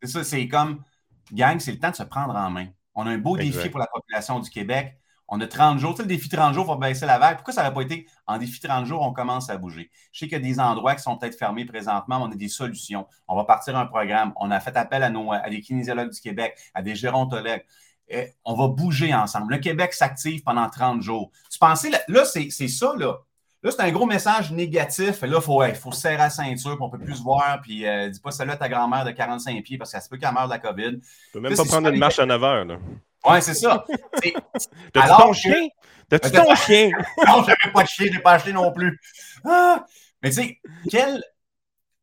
C'est 0.00 0.08
ça, 0.08 0.22
c'est 0.22 0.46
comme 0.46 0.84
gang, 1.32 1.58
c'est 1.58 1.72
le 1.72 1.78
temps 1.78 1.90
de 1.90 1.96
se 1.96 2.04
prendre 2.04 2.36
en 2.36 2.50
main. 2.50 2.68
On 2.94 3.06
a 3.06 3.10
un 3.10 3.18
beau 3.18 3.36
défi 3.36 3.68
pour 3.68 3.80
la 3.80 3.86
population 3.86 4.38
du 4.38 4.50
Québec. 4.50 4.98
On 5.28 5.40
a 5.40 5.46
30 5.46 5.78
jours. 5.78 5.92
Tu 5.92 5.98
sais, 5.98 6.02
le 6.02 6.08
défi 6.08 6.28
30 6.28 6.54
jours, 6.54 6.64
il 6.64 6.72
faut 6.72 6.76
baisser 6.76 7.06
la 7.06 7.18
vague. 7.18 7.36
Pourquoi 7.36 7.52
ça 7.52 7.62
n'aurait 7.62 7.74
pas 7.74 7.82
été 7.82 8.06
en 8.26 8.38
défi 8.38 8.60
30 8.60 8.86
jours, 8.86 9.02
on 9.02 9.12
commence 9.12 9.50
à 9.50 9.58
bouger? 9.58 9.90
Je 10.12 10.20
sais 10.20 10.26
qu'il 10.26 10.38
y 10.38 10.40
a 10.40 10.44
des 10.44 10.58
endroits 10.58 10.94
qui 10.94 11.02
sont 11.02 11.16
peut-être 11.16 11.38
fermés 11.38 11.64
présentement, 11.64 12.18
mais 12.18 12.26
on 12.26 12.32
a 12.32 12.36
des 12.36 12.48
solutions. 12.48 13.06
On 13.28 13.36
va 13.36 13.44
partir 13.44 13.76
un 13.76 13.86
programme. 13.86 14.32
On 14.36 14.50
a 14.50 14.58
fait 14.60 14.76
appel 14.76 15.02
à, 15.02 15.10
nos, 15.10 15.32
à 15.32 15.48
des 15.50 15.60
kinésiologues 15.60 16.10
du 16.10 16.20
Québec, 16.20 16.56
à 16.74 16.82
des 16.82 16.94
gérontologues. 16.94 17.64
Et 18.08 18.32
on 18.44 18.54
va 18.54 18.68
bouger 18.68 19.14
ensemble. 19.14 19.52
Le 19.52 19.58
Québec 19.58 19.92
s'active 19.92 20.42
pendant 20.42 20.68
30 20.68 21.02
jours. 21.02 21.30
Tu 21.50 21.58
pensais, 21.58 21.90
là, 22.08 22.24
c'est 22.24 22.50
ça, 22.68 22.94
là. 22.96 23.18
Là, 23.62 23.72
c'est 23.72 23.82
un 23.82 23.90
gros 23.90 24.06
message 24.06 24.52
négatif. 24.52 25.22
Là, 25.22 25.38
il 25.38 25.42
faut, 25.42 25.62
faut 25.74 25.92
serrer 25.92 26.16
la 26.16 26.30
ceinture, 26.30 26.76
puis 26.76 26.80
on 26.80 26.86
ne 26.86 26.92
peut 26.92 27.04
plus 27.04 27.16
se 27.16 27.22
voir. 27.22 27.60
Puis, 27.60 27.86
euh, 27.86 28.08
dis 28.08 28.20
pas 28.20 28.30
salut 28.30 28.52
à 28.52 28.56
ta 28.56 28.68
grand-mère 28.68 29.04
de 29.04 29.10
45 29.10 29.62
pieds 29.64 29.76
parce 29.76 29.90
qu'elle 29.90 30.00
se 30.00 30.08
peut 30.08 30.16
qu'elle 30.16 30.32
meure 30.32 30.46
de 30.46 30.52
la 30.52 30.60
COVID. 30.60 31.00
Tu 31.00 31.32
peux 31.32 31.40
même 31.40 31.54
pas 31.54 31.64
prendre 31.64 31.88
une 31.88 31.98
marche 31.98 32.20
à 32.20 32.26
9 32.26 32.44
heures. 32.44 32.64
Là. 32.64 32.78
Ouais, 33.24 33.40
c'est 33.40 33.54
ça. 33.54 33.84
T'as-tu 34.92 35.22
ton 35.22 35.32
chien? 35.32 35.68
T'as-tu 36.08 36.30
ton 36.30 36.54
chien? 36.54 36.90
non, 37.26 37.42
j'avais 37.42 37.72
pas 37.72 37.82
de 37.82 37.88
chien, 37.88 38.06
j'ai 38.12 38.20
pas 38.20 38.32
acheté 38.32 38.52
non 38.52 38.72
plus. 38.72 38.98
Ah! 39.44 39.84
Mais 40.22 40.30
tu 40.30 40.36
sais, 40.36 40.60
quelle 40.90 41.22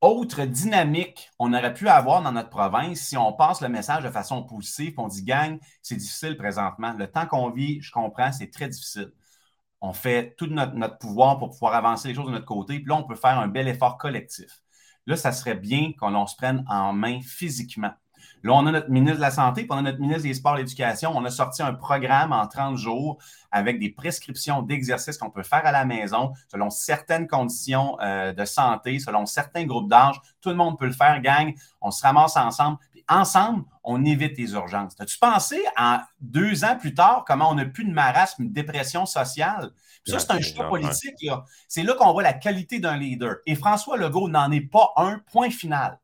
autre 0.01 0.45
dynamique 0.45 1.31
on 1.39 1.53
aurait 1.53 1.73
pu 1.73 1.87
avoir 1.87 2.21
dans 2.21 2.31
notre 2.31 2.49
province 2.49 2.99
si 2.99 3.17
on 3.17 3.33
passe 3.33 3.61
le 3.61 3.69
message 3.69 4.03
de 4.03 4.09
façon 4.09 4.43
positive, 4.43 4.93
on 4.97 5.07
dit 5.07 5.23
gang, 5.23 5.57
c'est 5.81 5.95
difficile 5.95 6.37
présentement. 6.37 6.93
Le 6.93 7.07
temps 7.07 7.25
qu'on 7.25 7.49
vit, 7.49 7.81
je 7.81 7.91
comprends, 7.91 8.31
c'est 8.31 8.51
très 8.51 8.69
difficile. 8.69 9.11
On 9.81 9.93
fait 9.93 10.35
tout 10.37 10.47
notre, 10.47 10.73
notre 10.75 10.97
pouvoir 10.97 11.39
pour 11.39 11.49
pouvoir 11.51 11.75
avancer 11.75 12.07
les 12.07 12.13
choses 12.13 12.27
de 12.27 12.31
notre 12.31 12.45
côté, 12.45 12.79
puis 12.79 12.87
là, 12.87 12.95
on 12.95 13.03
peut 13.03 13.15
faire 13.15 13.39
un 13.39 13.47
bel 13.47 13.67
effort 13.67 13.97
collectif. 13.97 14.61
Là, 15.07 15.15
ça 15.17 15.31
serait 15.31 15.55
bien 15.55 15.91
qu'on 15.99 16.25
se 16.27 16.35
prenne 16.35 16.63
en 16.67 16.93
main 16.93 17.19
physiquement. 17.21 17.91
Là, 18.45 18.53
on 18.53 18.67
a 18.67 18.71
notre 18.71 18.91
ministre 18.91 19.17
de 19.17 19.21
la 19.21 19.31
Santé, 19.31 19.61
puis 19.63 19.71
on 19.71 19.77
a 19.77 19.81
notre 19.81 19.99
ministre 19.99 20.21
des 20.21 20.35
Sports 20.35 20.53
et 20.53 20.57
de 20.57 20.67
l'Éducation. 20.67 21.11
On 21.15 21.25
a 21.25 21.31
sorti 21.31 21.63
un 21.63 21.73
programme 21.73 22.31
en 22.31 22.45
30 22.45 22.77
jours 22.77 23.17
avec 23.49 23.79
des 23.79 23.89
prescriptions 23.89 24.61
d'exercices 24.61 25.17
qu'on 25.17 25.31
peut 25.31 25.41
faire 25.41 25.65
à 25.65 25.71
la 25.71 25.83
maison 25.83 26.31
selon 26.51 26.69
certaines 26.69 27.27
conditions 27.27 27.97
euh, 28.01 28.33
de 28.33 28.45
santé, 28.45 28.99
selon 28.99 29.25
certains 29.25 29.65
groupes 29.65 29.89
d'âge. 29.89 30.21
Tout 30.41 30.49
le 30.49 30.55
monde 30.57 30.77
peut 30.77 30.85
le 30.85 30.91
faire, 30.91 31.19
gang. 31.21 31.55
On 31.81 31.89
se 31.89 32.03
ramasse 32.03 32.37
ensemble. 32.37 32.77
Puis 32.91 33.03
ensemble, 33.09 33.63
on 33.83 34.05
évite 34.05 34.37
les 34.37 34.53
urgences. 34.53 34.93
As-tu 34.99 35.17
pensé, 35.17 35.59
en 35.75 36.01
deux 36.21 36.63
ans 36.65 36.77
plus 36.77 36.93
tard, 36.93 37.23
comment 37.25 37.49
on 37.49 37.55
n'a 37.55 37.65
plus 37.65 37.85
de 37.85 37.93
marasme, 37.93 38.47
de 38.47 38.53
dépression 38.53 39.07
sociale? 39.07 39.71
ça, 40.05 40.19
c'est 40.19 40.31
un 40.31 40.41
choix 40.41 40.69
politique. 40.69 41.15
C'est 41.67 41.81
là 41.81 41.95
qu'on 41.95 42.11
voit 42.11 42.21
la 42.21 42.33
qualité 42.33 42.77
d'un 42.77 42.95
leader. 42.95 43.37
Et 43.47 43.55
François 43.55 43.97
Legault 43.97 44.29
n'en 44.29 44.51
est 44.51 44.61
pas 44.61 44.91
un 44.97 45.19
point 45.31 45.49
final. 45.49 45.97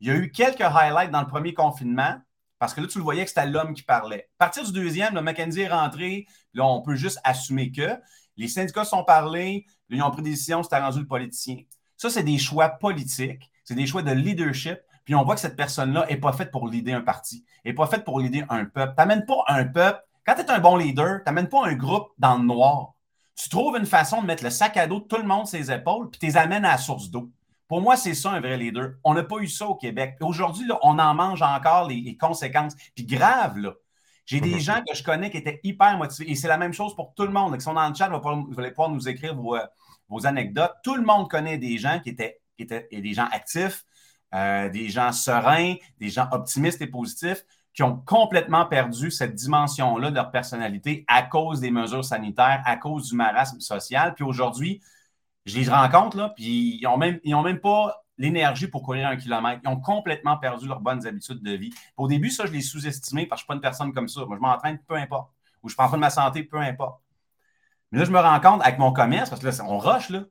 Il 0.00 0.08
y 0.08 0.10
a 0.10 0.14
eu 0.14 0.30
quelques 0.30 0.60
highlights 0.60 1.10
dans 1.10 1.20
le 1.20 1.26
premier 1.26 1.54
confinement, 1.54 2.16
parce 2.58 2.74
que 2.74 2.80
là, 2.80 2.86
tu 2.86 2.98
le 2.98 3.04
voyais 3.04 3.24
que 3.24 3.28
c'était 3.28 3.46
l'homme 3.46 3.74
qui 3.74 3.82
parlait. 3.82 4.28
À 4.38 4.46
partir 4.46 4.64
du 4.64 4.72
deuxième, 4.72 5.14
le 5.14 5.22
McKenzie 5.22 5.62
est 5.62 5.68
rentré. 5.68 6.26
Là, 6.54 6.66
on 6.66 6.82
peut 6.82 6.96
juste 6.96 7.20
assumer 7.24 7.70
que 7.70 7.96
les 8.36 8.48
syndicats 8.48 8.84
sont 8.84 9.04
parlés, 9.04 9.66
ils 9.90 10.02
ont 10.02 10.10
pris 10.10 10.22
des 10.22 10.30
décisions, 10.30 10.62
c'était 10.62 10.78
rendu 10.78 11.00
le 11.00 11.06
politicien. 11.06 11.56
Ça, 11.96 12.10
c'est 12.10 12.22
des 12.22 12.38
choix 12.38 12.68
politiques, 12.68 13.50
c'est 13.64 13.74
des 13.74 13.86
choix 13.86 14.02
de 14.02 14.12
leadership. 14.12 14.78
Puis 15.04 15.14
on 15.14 15.24
voit 15.24 15.34
que 15.34 15.40
cette 15.40 15.56
personne-là 15.56 16.06
n'est 16.08 16.18
pas 16.18 16.32
faite 16.32 16.50
pour 16.50 16.68
leader 16.68 16.96
un 16.96 17.00
parti, 17.00 17.44
n'est 17.64 17.72
pas 17.72 17.86
faite 17.86 18.04
pour 18.04 18.20
leader 18.20 18.44
un 18.50 18.66
peuple. 18.66 18.92
Tu 18.94 19.00
n'amènes 19.00 19.24
pas 19.24 19.42
un 19.48 19.64
peuple. 19.64 20.00
Quand 20.24 20.34
tu 20.34 20.42
es 20.42 20.50
un 20.50 20.60
bon 20.60 20.76
leader, 20.76 21.18
tu 21.18 21.22
n'amènes 21.26 21.48
pas 21.48 21.66
un 21.66 21.74
groupe 21.74 22.10
dans 22.18 22.36
le 22.36 22.44
noir. 22.44 22.92
Tu 23.34 23.48
trouves 23.48 23.76
une 23.76 23.86
façon 23.86 24.20
de 24.20 24.26
mettre 24.26 24.44
le 24.44 24.50
sac 24.50 24.76
à 24.76 24.86
dos 24.86 25.00
de 25.00 25.04
tout 25.06 25.16
le 25.16 25.22
monde 25.22 25.46
sur 25.46 25.58
ses 25.58 25.72
épaules, 25.72 26.10
puis 26.10 26.20
tu 26.20 26.26
les 26.26 26.36
amènes 26.36 26.64
à 26.64 26.72
la 26.72 26.78
source 26.78 27.10
d'eau. 27.10 27.30
Pour 27.68 27.82
moi, 27.82 27.96
c'est 27.96 28.14
ça 28.14 28.30
un 28.30 28.40
vrai 28.40 28.56
leader. 28.56 28.94
On 29.04 29.14
n'a 29.14 29.22
pas 29.22 29.36
eu 29.36 29.48
ça 29.48 29.66
au 29.66 29.74
Québec. 29.74 30.16
Aujourd'hui, 30.20 30.66
on 30.82 30.98
en 30.98 31.14
mange 31.14 31.42
encore 31.42 31.86
les, 31.86 32.16
conséquences. 32.16 32.74
Puis 32.94 33.04
grave, 33.04 33.58
là. 33.58 33.74
J'ai 34.24 34.40
des 34.40 34.58
gens 34.60 34.82
que 34.86 34.94
je 34.94 35.02
connais 35.02 35.30
qui 35.30 35.36
étaient 35.36 35.60
hyper 35.62 35.96
motivés. 35.98 36.30
Et 36.30 36.34
c'est 36.34 36.48
la 36.48 36.56
même 36.56 36.72
chose 36.72 36.96
pour 36.96 37.14
tout 37.14 37.24
le 37.24 37.32
monde. 37.32 37.54
Qui 37.56 37.60
sont 37.60 37.74
dans 37.74 37.88
le 37.88 37.94
chat, 37.94 38.08
vous 38.08 38.58
allez 38.58 38.70
pouvoir 38.70 38.88
nous 38.88 39.06
écrire 39.08 39.34
vos, 39.34 39.56
vos, 40.08 40.26
anecdotes. 40.26 40.72
Tout 40.82 40.96
le 40.96 41.02
monde 41.02 41.28
connaît 41.28 41.58
des 41.58 41.76
gens 41.76 42.00
qui 42.00 42.10
étaient, 42.10 42.40
qui 42.56 42.62
étaient 42.62 42.88
des 42.90 43.12
gens 43.12 43.28
actifs, 43.30 43.84
euh, 44.34 44.70
des 44.70 44.88
gens 44.88 45.12
sereins, 45.12 45.74
des 45.98 46.08
gens 46.08 46.26
optimistes 46.32 46.80
et 46.80 46.86
positifs 46.86 47.44
qui 47.74 47.82
ont 47.82 47.96
complètement 47.96 48.66
perdu 48.66 49.10
cette 49.10 49.34
dimension-là 49.34 50.10
de 50.10 50.14
leur 50.16 50.32
personnalité 50.32 51.04
à 51.06 51.22
cause 51.22 51.60
des 51.60 51.70
mesures 51.70 52.04
sanitaires, 52.04 52.60
à 52.64 52.76
cause 52.76 53.10
du 53.10 53.14
marasme 53.14 53.60
social. 53.60 54.14
Puis 54.14 54.24
aujourd'hui, 54.24 54.80
je 55.48 55.58
les 55.58 55.68
rencontre, 55.68 56.16
là, 56.16 56.30
puis 56.30 56.78
ils 56.80 56.82
n'ont 56.82 56.96
même, 56.96 57.20
même 57.24 57.60
pas 57.60 58.04
l'énergie 58.18 58.66
pour 58.66 58.82
courir 58.82 59.08
un 59.08 59.16
kilomètre. 59.16 59.60
Ils 59.64 59.68
ont 59.68 59.80
complètement 59.80 60.36
perdu 60.36 60.66
leurs 60.66 60.80
bonnes 60.80 61.06
habitudes 61.06 61.42
de 61.42 61.52
vie. 61.52 61.70
Au 61.96 62.08
début, 62.08 62.30
ça, 62.30 62.46
je 62.46 62.52
les 62.52 62.60
sous-estimais 62.60 63.26
parce 63.26 63.42
que 63.42 63.46
je 63.46 63.52
ne 63.52 63.54
suis 63.54 63.54
pas 63.54 63.54
une 63.54 63.60
personne 63.60 63.92
comme 63.92 64.08
ça. 64.08 64.24
Moi, 64.26 64.36
je 64.36 64.40
m'entraîne, 64.40 64.78
peu 64.86 64.94
importe. 64.94 65.30
Ou 65.62 65.68
je 65.68 65.74
prends 65.74 65.88
soin 65.88 65.98
de 65.98 66.02
ma 66.02 66.10
santé, 66.10 66.42
peu 66.42 66.58
importe. 66.58 67.00
Mais 67.90 68.00
là, 68.00 68.04
je 68.04 68.10
me 68.10 68.18
rends 68.18 68.40
compte 68.40 68.62
avec 68.62 68.78
mon 68.78 68.92
commerce, 68.92 69.30
parce 69.30 69.40
que 69.40 69.46
là, 69.46 69.52
on 69.64 69.78
rush, 69.78 70.10
là. 70.10 70.24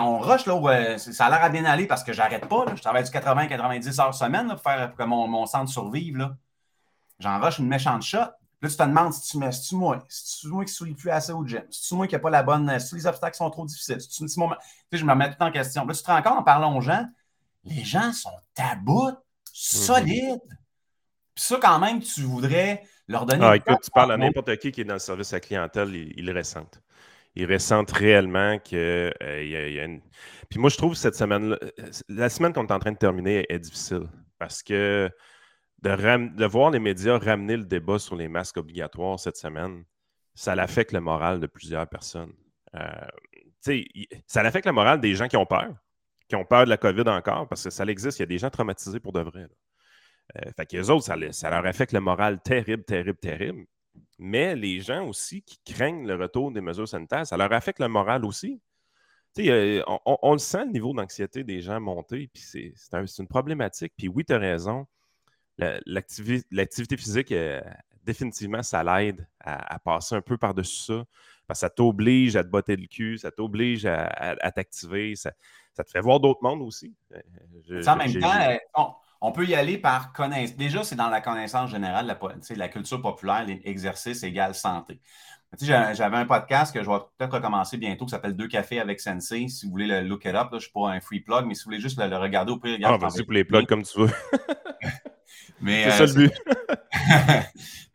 On 0.00 0.18
rush, 0.18 0.46
là, 0.46 0.54
où 0.54 0.68
ça 0.98 1.26
a 1.26 1.30
l'air 1.30 1.42
à 1.42 1.48
bien 1.48 1.64
aller 1.64 1.86
parce 1.86 2.04
que 2.04 2.12
j'arrête 2.12 2.46
pas. 2.46 2.66
Je 2.76 2.82
travaille 2.82 3.04
du 3.04 3.10
80-90 3.10 4.00
heures 4.00 4.14
semaine 4.14 4.48
pour 4.48 4.60
faire 4.60 4.88
pour 4.88 4.98
que 4.98 5.04
mon, 5.04 5.26
mon 5.26 5.46
centre 5.46 5.70
survive. 5.70 6.36
J'en 7.18 7.40
rush 7.40 7.58
une 7.58 7.68
méchante 7.68 8.02
shot. 8.02 8.18
Là, 8.62 8.68
tu 8.68 8.76
te 8.76 8.82
demandes 8.84 9.12
si 9.12 9.28
tu 9.28 9.38
mets, 9.38 9.50
si 9.50 9.68
tu 9.70 9.74
moi, 9.74 10.04
si 10.08 10.40
tu 10.40 10.46
moi 10.46 10.64
qui 10.64 10.70
ne 10.70 10.74
souris 10.74 10.94
plus 10.94 11.10
assez 11.10 11.32
au 11.32 11.44
gym, 11.44 11.64
si 11.68 11.88
tu 11.88 11.94
moi 11.96 12.06
qui 12.06 12.14
n'a 12.14 12.20
pas 12.20 12.30
la 12.30 12.44
bonne, 12.44 12.78
si 12.78 12.94
les 12.94 13.06
obstacles 13.06 13.36
sont 13.36 13.50
trop 13.50 13.66
difficiles, 13.66 14.00
si 14.00 14.08
tu, 14.08 14.28
si 14.28 14.38
mon, 14.38 14.48
tu 14.50 14.54
sais, 14.92 14.98
je 14.98 15.04
me 15.04 15.10
remets 15.10 15.34
tout 15.34 15.42
en 15.42 15.50
question. 15.50 15.84
Là, 15.84 15.92
tu 15.92 16.02
te 16.02 16.06
rends 16.06 16.22
compte 16.22 16.38
en 16.38 16.42
parlant 16.44 16.76
aux 16.76 16.80
gens, 16.80 17.04
les 17.64 17.82
gens 17.82 18.12
sont 18.12 18.30
tabous, 18.54 19.10
solides. 19.52 20.38
Puis 21.34 21.44
ça, 21.44 21.58
quand 21.60 21.80
même, 21.80 22.00
tu 22.00 22.22
voudrais 22.22 22.84
leur 23.08 23.26
donner. 23.26 23.44
Ah, 23.44 23.56
écoute, 23.56 23.78
tu 23.82 23.90
parles 23.90 24.12
à 24.12 24.16
n'importe 24.16 24.56
qui 24.58 24.70
qui 24.70 24.82
est 24.82 24.84
dans 24.84 24.94
le 24.94 25.00
service 25.00 25.32
à 25.32 25.40
clientèle, 25.40 25.92
il, 25.94 26.24
le 26.24 26.32
ressent. 26.32 26.70
Il 27.34 27.50
ressent 27.50 27.84
réellement 27.92 28.60
qu'il 28.60 28.78
euh, 28.78 29.10
y, 29.20 29.80
a 29.80 29.84
une. 29.84 30.02
Puis 30.48 30.60
moi, 30.60 30.70
je 30.70 30.76
trouve 30.76 30.94
cette 30.94 31.16
semaine, 31.16 31.56
la 32.08 32.28
semaine 32.28 32.52
qu'on 32.52 32.66
est 32.66 32.72
en 32.72 32.78
train 32.78 32.92
de 32.92 32.98
terminer 32.98 33.44
est 33.48 33.58
difficile 33.58 34.06
parce 34.38 34.62
que 34.62 35.10
de, 35.82 36.44
voir 36.46 36.70
les 36.70 36.78
médias 36.78 37.18
ramener 37.18 37.56
le 37.56 37.64
débat 37.64 37.98
sur 37.98 38.16
les 38.16 38.28
masques 38.28 38.56
obligatoires 38.56 39.18
cette 39.18 39.36
semaine, 39.36 39.84
ça 40.34 40.52
affecte 40.52 40.92
le 40.92 41.00
moral 41.00 41.40
de 41.40 41.46
plusieurs 41.46 41.86
personnes. 41.88 42.32
Euh, 42.74 42.88
ça 44.26 44.40
affecte 44.40 44.66
le 44.66 44.72
moral 44.72 45.00
des 45.00 45.14
gens 45.14 45.28
qui 45.28 45.36
ont 45.36 45.46
peur, 45.46 45.74
qui 46.28 46.36
ont 46.36 46.44
peur 46.44 46.64
de 46.64 46.70
la 46.70 46.76
COVID 46.76 47.08
encore, 47.08 47.48
parce 47.48 47.64
que 47.64 47.70
ça 47.70 47.84
existe, 47.84 48.18
il 48.18 48.22
y 48.22 48.24
a 48.24 48.26
des 48.26 48.38
gens 48.38 48.50
traumatisés 48.50 49.00
pour 49.00 49.12
de 49.12 49.20
vrai. 49.20 49.46
Euh, 50.36 50.50
fait 50.56 50.66
que 50.66 50.76
les 50.76 50.88
autres, 50.88 51.04
ça, 51.04 51.50
leur 51.50 51.66
affecte 51.66 51.92
le 51.92 52.00
moral 52.00 52.40
terrible, 52.40 52.84
terrible, 52.84 53.18
terrible. 53.18 53.66
Mais 54.18 54.54
les 54.54 54.80
gens 54.80 55.06
aussi 55.06 55.42
qui 55.42 55.58
craignent 55.64 56.06
le 56.06 56.14
retour 56.14 56.50
des 56.52 56.60
mesures 56.60 56.88
sanitaires, 56.88 57.26
ça 57.26 57.36
leur 57.36 57.52
affecte 57.52 57.80
le 57.80 57.88
moral 57.88 58.24
aussi. 58.24 58.60
On, 59.38 59.98
on, 60.04 60.32
le 60.32 60.38
sent, 60.38 60.66
le 60.66 60.72
niveau 60.72 60.92
d'anxiété 60.92 61.42
des 61.42 61.60
gens 61.60 61.80
monter, 61.80 62.30
puis 62.32 62.42
c'est 62.42 63.18
une 63.18 63.28
problématique. 63.28 63.92
Puis 63.96 64.08
oui, 64.08 64.24
tu 64.24 64.32
as 64.32 64.38
raison 64.38 64.86
l'activité 65.58 66.96
physique, 66.96 67.32
euh, 67.32 67.60
définitivement, 68.04 68.62
ça 68.62 68.82
l'aide 68.82 69.26
à, 69.40 69.78
passer 69.78 70.14
un 70.14 70.20
peu 70.20 70.36
par-dessus 70.36 70.84
ça. 70.84 71.04
Parce 71.46 71.58
que 71.58 71.66
ça 71.66 71.70
t'oblige 71.70 72.36
à 72.36 72.44
te 72.44 72.48
botter 72.48 72.76
le 72.76 72.86
cul, 72.86 73.18
ça 73.18 73.30
t'oblige 73.30 73.84
à, 73.84 74.52
t'activer, 74.52 75.14
ça, 75.16 75.32
te 75.76 75.90
fait 75.90 76.00
voir 76.00 76.20
d'autres 76.20 76.42
mondes 76.42 76.62
aussi. 76.62 76.94
Euh, 77.12 77.82
en 77.86 77.96
même 77.96 78.14
temps, 78.20 78.40
euh, 78.40 78.84
on, 79.20 79.32
peut 79.32 79.44
y 79.44 79.54
aller 79.54 79.76
par 79.76 80.12
connaissance. 80.12 80.56
Déjà, 80.56 80.84
c'est 80.84 80.96
dans 80.96 81.08
la 81.08 81.20
connaissance 81.20 81.70
générale, 81.70 82.06
la, 82.06 82.18
la 82.56 82.68
culture 82.68 83.02
populaire, 83.02 83.44
l'exercice 83.44 84.22
égale 84.22 84.54
santé. 84.54 85.00
J'avais 85.60 86.16
un 86.16 86.24
podcast 86.24 86.72
que 86.72 86.82
je 86.82 86.88
vais 86.88 86.96
peut-être 87.18 87.34
recommencer 87.34 87.76
bientôt 87.76 88.06
qui 88.06 88.12
s'appelle 88.12 88.34
Deux 88.34 88.48
cafés 88.48 88.80
avec 88.80 89.00
Sensei. 89.00 89.48
Si 89.48 89.66
vous 89.66 89.72
voulez 89.72 89.86
le 89.86 90.00
look 90.00 90.24
it 90.24 90.34
up, 90.34 90.48
je 90.52 90.56
ne 90.56 90.60
suis 90.60 90.72
pas 90.72 90.88
un 90.88 91.00
free 91.00 91.20
plug, 91.20 91.44
mais 91.44 91.54
si 91.54 91.64
vous 91.64 91.70
voulez 91.70 91.80
juste 91.80 91.98
le, 91.98 92.16
regarder 92.16 92.52
au 92.52 92.56
pire, 92.56 92.78
Ah, 92.84 92.96
vas-y 92.96 93.22
pour 93.22 93.34
les 93.34 93.44
plugs 93.44 93.66
comme 93.66 93.82
tu 93.82 93.98
veux. 94.00 94.08
c'est 95.64 95.90
ça 95.90 96.04
le 96.06 96.10
euh, 96.10 96.14
but. 96.14 96.32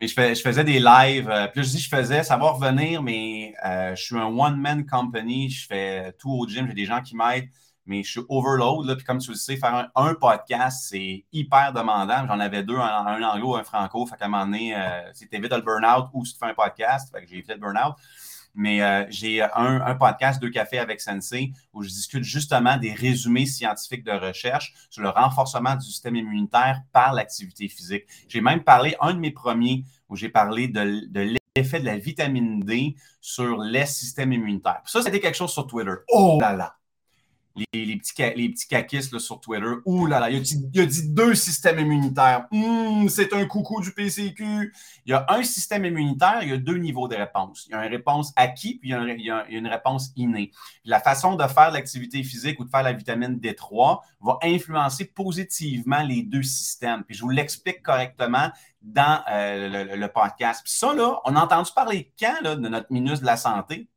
mais 0.00 0.34
je, 0.34 0.42
faisais 0.42 0.64
des 0.64 0.78
lives. 0.78 1.28
Euh, 1.28 1.46
puis 1.48 1.62
je 1.62 1.70
dis 1.70 1.78
je 1.78 1.88
faisais, 1.88 2.22
ça 2.22 2.36
va 2.36 2.50
revenir, 2.50 3.02
mais 3.02 3.54
euh, 3.64 3.94
je 3.94 4.02
suis 4.02 4.16
un 4.16 4.26
one-man 4.26 4.86
company. 4.86 5.50
Je 5.50 5.66
fais 5.66 6.12
tout 6.18 6.30
au 6.30 6.46
gym. 6.46 6.66
J'ai 6.68 6.74
des 6.74 6.84
gens 6.84 7.00
qui 7.00 7.16
m'aident, 7.16 7.48
mais 7.86 8.02
je 8.02 8.10
suis 8.10 8.20
overload. 8.28 8.86
Là, 8.86 8.96
puis 8.96 9.04
comme 9.04 9.18
tu 9.18 9.30
le 9.30 9.36
sais, 9.36 9.56
faire 9.56 9.90
un, 9.94 10.14
podcast, 10.14 10.86
c'est 10.88 11.24
hyper 11.32 11.72
demandant. 11.72 12.26
J'en 12.26 12.40
avais 12.40 12.62
deux, 12.62 12.76
un, 12.76 13.06
un 13.06 13.22
anglo, 13.22 13.56
un 13.56 13.64
franco. 13.64 14.06
Fait 14.06 14.16
qu'à 14.16 14.26
un 14.26 14.28
moment 14.28 14.46
donné, 14.46 14.74
c'était 15.14 15.38
vite 15.38 15.52
le 15.52 15.62
burn-out 15.62 16.08
ou 16.12 16.24
si 16.24 16.34
tu 16.34 16.38
fais 16.38 16.50
un 16.50 16.54
podcast. 16.54 17.10
Fait 17.12 17.22
que 17.22 17.28
j'ai 17.28 17.36
évité 17.36 17.54
le 17.54 17.60
burn-out 17.60 17.94
mais 18.58 18.82
euh, 18.82 19.06
j'ai 19.08 19.40
un, 19.40 19.94
podcast 19.94 20.42
Deux 20.42 20.50
cafés 20.50 20.80
avec 20.80 21.00
Sensei 21.00 21.52
où 21.72 21.84
je 21.84 21.88
discute 21.88 22.24
justement 22.24 22.76
des 22.76 22.92
résumés 22.92 23.46
scientifiques 23.46 24.02
de 24.02 24.10
recherche 24.10 24.74
sur 24.90 25.00
le 25.00 25.10
renforcement 25.10 25.76
du 25.76 25.86
système 25.86 26.16
immunitaire 26.16 26.82
par 26.92 27.12
l'activité 27.12 27.68
physique. 27.68 28.04
J'ai 28.26 28.40
même 28.40 28.64
parlé, 28.64 28.96
un 29.00 29.14
de 29.14 29.20
mes 29.20 29.30
premiers, 29.30 29.84
où 30.08 30.16
j'ai 30.16 30.28
parlé 30.28 30.66
de, 30.66 31.06
de 31.08 31.36
l'effet 31.56 31.78
de 31.78 31.84
la 31.84 31.98
vitamine 31.98 32.58
D 32.58 32.96
sur 33.20 33.58
les 33.58 33.86
systèmes 33.86 34.32
immunitaires. 34.32 34.82
Ça, 34.86 35.02
c'était 35.02 35.20
quelque 35.20 35.36
chose 35.36 35.52
sur 35.52 35.68
Twitter. 35.68 35.94
Oh 36.08 36.38
là 36.40 36.52
là! 36.52 36.74
Les, 37.72 37.96
petits, 37.96 38.14
les 38.36 38.48
petits 38.48 38.68
caquistes 38.68 39.18
sur 39.18 39.40
Twitter. 39.40 39.66
Ouh 39.84 40.06
là 40.06 40.20
là, 40.20 40.30
il 40.30 40.36
a 40.36 40.86
dit, 40.86 41.08
deux 41.08 41.34
systèmes 41.34 41.78
immunitaires. 41.78 42.46
Hum, 42.50 43.08
c'est 43.08 43.32
un 43.32 43.46
coucou 43.46 43.80
du 43.80 43.92
PCQ. 43.92 44.72
Il 45.06 45.10
y 45.10 45.12
a 45.12 45.26
un 45.28 45.42
système 45.42 45.84
immunitaire, 45.84 46.38
il 46.42 46.50
y 46.50 46.52
a 46.52 46.58
deux 46.58 46.76
niveaux 46.76 47.08
de 47.08 47.16
réponse. 47.16 47.66
Il 47.68 47.72
y 47.72 47.74
a 47.74 47.84
une 47.84 47.92
réponse 47.92 48.32
acquis, 48.36 48.78
puis 48.78 48.90
il 48.90 49.24
y 49.24 49.30
a, 49.30 49.46
une 49.48 49.66
réponse 49.66 50.12
innée. 50.16 50.52
la 50.84 51.00
façon 51.00 51.36
de 51.36 51.46
faire 51.46 51.70
l'activité 51.70 52.22
physique 52.22 52.60
ou 52.60 52.64
de 52.64 52.70
faire 52.70 52.82
la 52.82 52.92
vitamine 52.92 53.38
D3 53.38 54.00
va 54.20 54.38
influencer 54.42 55.04
positivement 55.06 56.02
les 56.02 56.22
deux 56.22 56.42
systèmes. 56.42 57.04
Puis 57.04 57.16
je 57.16 57.22
vous 57.22 57.30
l'explique 57.30 57.82
correctement 57.82 58.50
dans 58.82 59.22
euh, 59.30 59.96
le, 59.96 60.08
podcast. 60.08 60.62
Puis 60.64 60.72
ça, 60.72 60.94
là, 60.94 61.20
on 61.24 61.36
a 61.36 61.40
entendu 61.40 61.70
parler 61.74 62.12
quand 62.18 62.42
de 62.42 62.68
notre 62.68 62.92
ministre 62.92 63.20
de 63.20 63.26
la 63.26 63.36
Santé? 63.36 63.88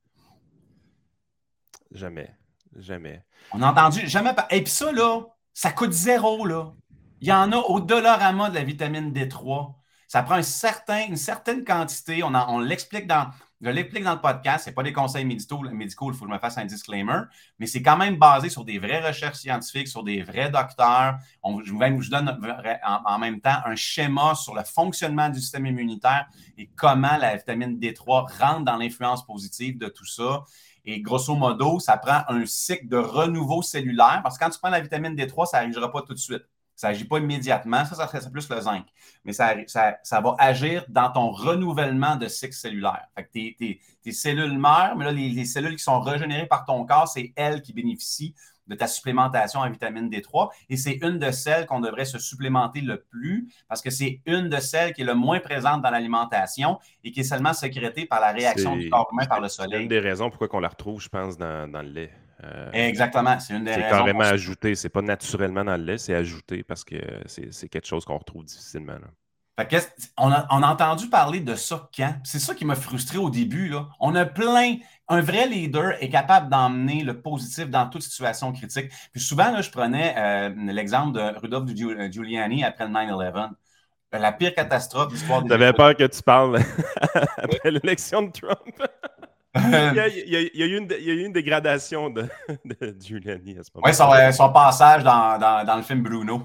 Jamais. 1.91 2.33
Jamais. 2.77 3.23
On 3.53 3.61
a 3.61 3.71
entendu 3.71 4.07
jamais. 4.07 4.31
Et 4.49 4.63
puis 4.63 4.71
ça, 4.71 4.91
là, 4.91 5.21
ça 5.53 5.71
coûte 5.71 5.91
zéro, 5.91 6.45
là. 6.45 6.73
Il 7.19 7.27
y 7.27 7.31
en 7.31 7.51
a 7.51 7.57
au 7.57 7.79
dollarama 7.79 8.49
de 8.49 8.55
la 8.55 8.63
vitamine 8.63 9.11
D3. 9.11 9.75
Ça 10.07 10.23
prend 10.23 10.37
une 10.37 11.15
certaine 11.15 11.63
quantité. 11.63 12.23
On, 12.23 12.59
l'explique 12.59 13.07
dans, 13.07 13.27
je 13.61 13.69
l'explique 13.69 14.03
dans 14.03 14.15
le 14.15 14.19
podcast. 14.19 14.65
Ce 14.65 14.69
n'est 14.69 14.73
pas 14.73 14.83
des 14.83 14.91
conseils 14.91 15.23
médicaux, 15.23 15.61
médicaux, 15.61 16.11
il 16.11 16.17
faut 16.17 16.25
que 16.25 16.31
je 16.31 16.33
me 16.33 16.39
fasse 16.39 16.57
un 16.57 16.65
disclaimer, 16.65 17.21
mais 17.59 17.67
c'est 17.67 17.81
quand 17.81 17.95
même 17.95 18.17
basé 18.17 18.49
sur 18.49 18.65
des 18.65 18.79
vraies 18.79 19.07
recherches 19.07 19.37
scientifiques, 19.37 19.87
sur 19.87 20.03
des 20.03 20.23
vrais 20.23 20.49
docteurs. 20.49 21.17
On, 21.43 21.63
je, 21.63 21.71
vous 21.71 22.09
donne 22.09 22.37
en, 22.83 23.19
même 23.19 23.39
temps 23.39 23.59
un 23.63 23.75
schéma 23.75 24.35
sur 24.35 24.55
le 24.55 24.63
fonctionnement 24.63 25.29
du 25.29 25.39
système 25.39 25.67
immunitaire 25.67 26.25
et 26.57 26.69
comment 26.75 27.17
la 27.17 27.37
vitamine 27.37 27.79
D3 27.79 28.37
rentre 28.37 28.65
dans 28.65 28.77
l'influence 28.77 29.25
positive 29.25 29.77
de 29.77 29.87
tout 29.87 30.05
ça. 30.05 30.43
Et 30.85 31.01
grosso 31.01 31.35
modo, 31.35 31.79
ça 31.79 31.97
prend 31.97 32.21
un 32.27 32.45
cycle 32.45 32.87
de 32.87 32.97
renouveau 32.97 33.61
cellulaire 33.61 34.21
parce 34.23 34.37
que 34.37 34.43
quand 34.43 34.49
tu 34.49 34.59
prends 34.59 34.69
la 34.69 34.81
vitamine 34.81 35.15
D3, 35.15 35.45
ça 35.45 35.65
n'agira 35.65 35.91
pas 35.91 36.01
tout 36.01 36.13
de 36.13 36.19
suite. 36.19 36.43
Ça 36.75 36.87
n'agit 36.87 37.05
pas 37.05 37.19
immédiatement. 37.19 37.85
Ça, 37.85 37.95
ça 37.95 38.07
serait 38.07 38.31
plus 38.31 38.49
le 38.49 38.59
zinc. 38.59 38.85
Mais 39.23 39.33
ça, 39.33 39.53
ça, 39.67 40.21
va 40.21 40.35
agir 40.39 40.83
dans 40.89 41.11
ton 41.11 41.29
renouvellement 41.29 42.15
de 42.15 42.27
cycle 42.27 42.55
cellulaire. 42.55 43.05
Fait 43.15 43.23
que 43.25 43.79
tes, 44.03 44.11
cellules 44.11 44.57
meurent, 44.57 44.95
mais 44.95 45.05
là, 45.05 45.11
les, 45.11 45.45
cellules 45.45 45.75
qui 45.75 45.83
sont 45.83 45.99
régénérées 45.99 46.47
par 46.47 46.65
ton 46.65 46.83
corps, 46.85 47.07
c'est 47.07 47.33
elles 47.35 47.61
qui 47.61 47.73
bénéficient 47.73 48.33
de 48.71 48.75
ta 48.75 48.87
supplémentation 48.87 49.59
en 49.59 49.69
vitamine 49.69 50.09
D3 50.09 50.49
et 50.69 50.77
c'est 50.77 50.99
une 51.01 51.19
de 51.19 51.31
celles 51.31 51.65
qu'on 51.65 51.81
devrait 51.81 52.05
se 52.05 52.17
supplémenter 52.17 52.81
le 52.81 53.01
plus 53.01 53.47
parce 53.67 53.81
que 53.81 53.89
c'est 53.89 54.21
une 54.25 54.49
de 54.49 54.57
celles 54.57 54.93
qui 54.93 55.01
est 55.01 55.05
le 55.05 55.13
moins 55.13 55.39
présente 55.39 55.81
dans 55.81 55.91
l'alimentation 55.91 56.79
et 57.03 57.11
qui 57.11 57.19
est 57.19 57.23
seulement 57.23 57.53
sécrétée 57.53 58.05
par 58.05 58.21
la 58.21 58.31
réaction 58.31 58.75
du 58.75 58.89
corps 58.89 59.09
humain 59.11 59.25
par 59.25 59.41
le 59.41 59.49
soleil. 59.49 59.71
C'est 59.73 59.83
une 59.83 59.89
des 59.89 59.99
raisons 59.99 60.29
pourquoi 60.29 60.49
on 60.53 60.59
la 60.61 60.69
retrouve, 60.69 61.01
je 61.01 61.09
pense, 61.09 61.37
dans, 61.37 61.67
le 61.71 61.89
lait. 61.89 62.11
Euh, 62.43 62.71
Exactement, 62.71 63.39
c'est 63.39 63.53
une 63.53 63.65
des 63.65 63.71
raisons. 63.71 63.83
C'est 63.83 63.89
carrément 63.89 64.21
ajouté, 64.21 64.75
c'est 64.75 64.89
pas 64.89 65.01
naturellement 65.01 65.63
dans 65.63 65.77
le 65.77 65.83
lait, 65.83 65.97
c'est 65.97 66.15
ajouté 66.15 66.63
parce 66.63 66.83
que 66.83 66.95
c'est 67.25 67.69
quelque 67.69 67.87
chose 67.87 68.05
qu'on 68.05 68.17
retrouve 68.17 68.45
difficilement. 68.45 68.93
On, 70.17 70.31
a, 70.31 70.45
entendu 70.49 71.09
parler 71.09 71.39
de 71.39 71.55
ça 71.55 71.89
quand? 71.95 72.13
C'est 72.23 72.39
ça 72.39 72.55
qui 72.55 72.65
m'a 72.65 72.75
frustré 72.75 73.17
au 73.17 73.29
début. 73.29 73.69
Là. 73.69 73.87
On 73.99 74.15
a 74.15 74.25
plein. 74.25 74.77
Un 75.07 75.21
vrai 75.21 75.47
leader 75.47 76.01
est 76.01 76.09
capable 76.09 76.49
d'emmener 76.49 77.03
le 77.03 77.21
positif 77.21 77.69
dans 77.69 77.89
toute 77.89 78.01
situation 78.01 78.53
critique. 78.53 78.91
Puis 79.11 79.21
souvent, 79.21 79.51
là, 79.51 79.61
je 79.61 79.69
prenais 79.69 80.15
euh, 80.17 80.49
l'exemple 80.71 81.17
de 81.17 81.39
Rudolph 81.39 81.69
Giuliani 82.11 82.63
après 82.63 82.87
le 82.87 82.93
9-11 82.93 83.49
la 84.19 84.31
pire 84.31 84.53
catastrophe 84.53 85.09
de 85.09 85.13
l'histoire 85.13 85.43
J'avais 85.47 85.73
peur 85.73 85.95
que 85.95 86.03
tu 86.03 86.21
parles 86.21 86.59
après 87.37 87.71
l'élection 87.71 88.23
de 88.23 88.31
Trump? 88.31 88.57
il, 89.55 90.21
y 90.53 90.63
a, 90.63 90.65
eu 90.65 90.77
une, 90.77 91.33
dégradation 91.33 92.09
de, 92.09 92.27
Giuliani 92.99 93.57
à 93.57 93.63
ce 93.63 93.69
moment. 93.73 93.85
Oui, 93.85 93.93
son, 93.93 94.11
euh, 94.13 94.31
son, 94.31 94.51
passage 94.51 95.03
dans, 95.03 95.37
dans, 95.37 95.65
dans, 95.65 95.75
le 95.75 95.81
film 95.81 96.01
Bruno. 96.03 96.43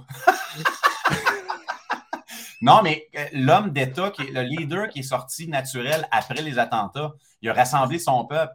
Non, 2.62 2.80
mais 2.82 3.08
euh, 3.16 3.24
l'homme 3.32 3.70
d'État, 3.70 4.10
qui 4.10 4.22
est 4.22 4.30
le 4.30 4.42
leader 4.42 4.88
qui 4.88 5.00
est 5.00 5.02
sorti 5.02 5.48
naturel 5.48 6.06
après 6.10 6.42
les 6.42 6.58
attentats, 6.58 7.12
il 7.42 7.48
a 7.50 7.52
rassemblé 7.52 7.98
son 7.98 8.24
peuple. 8.26 8.52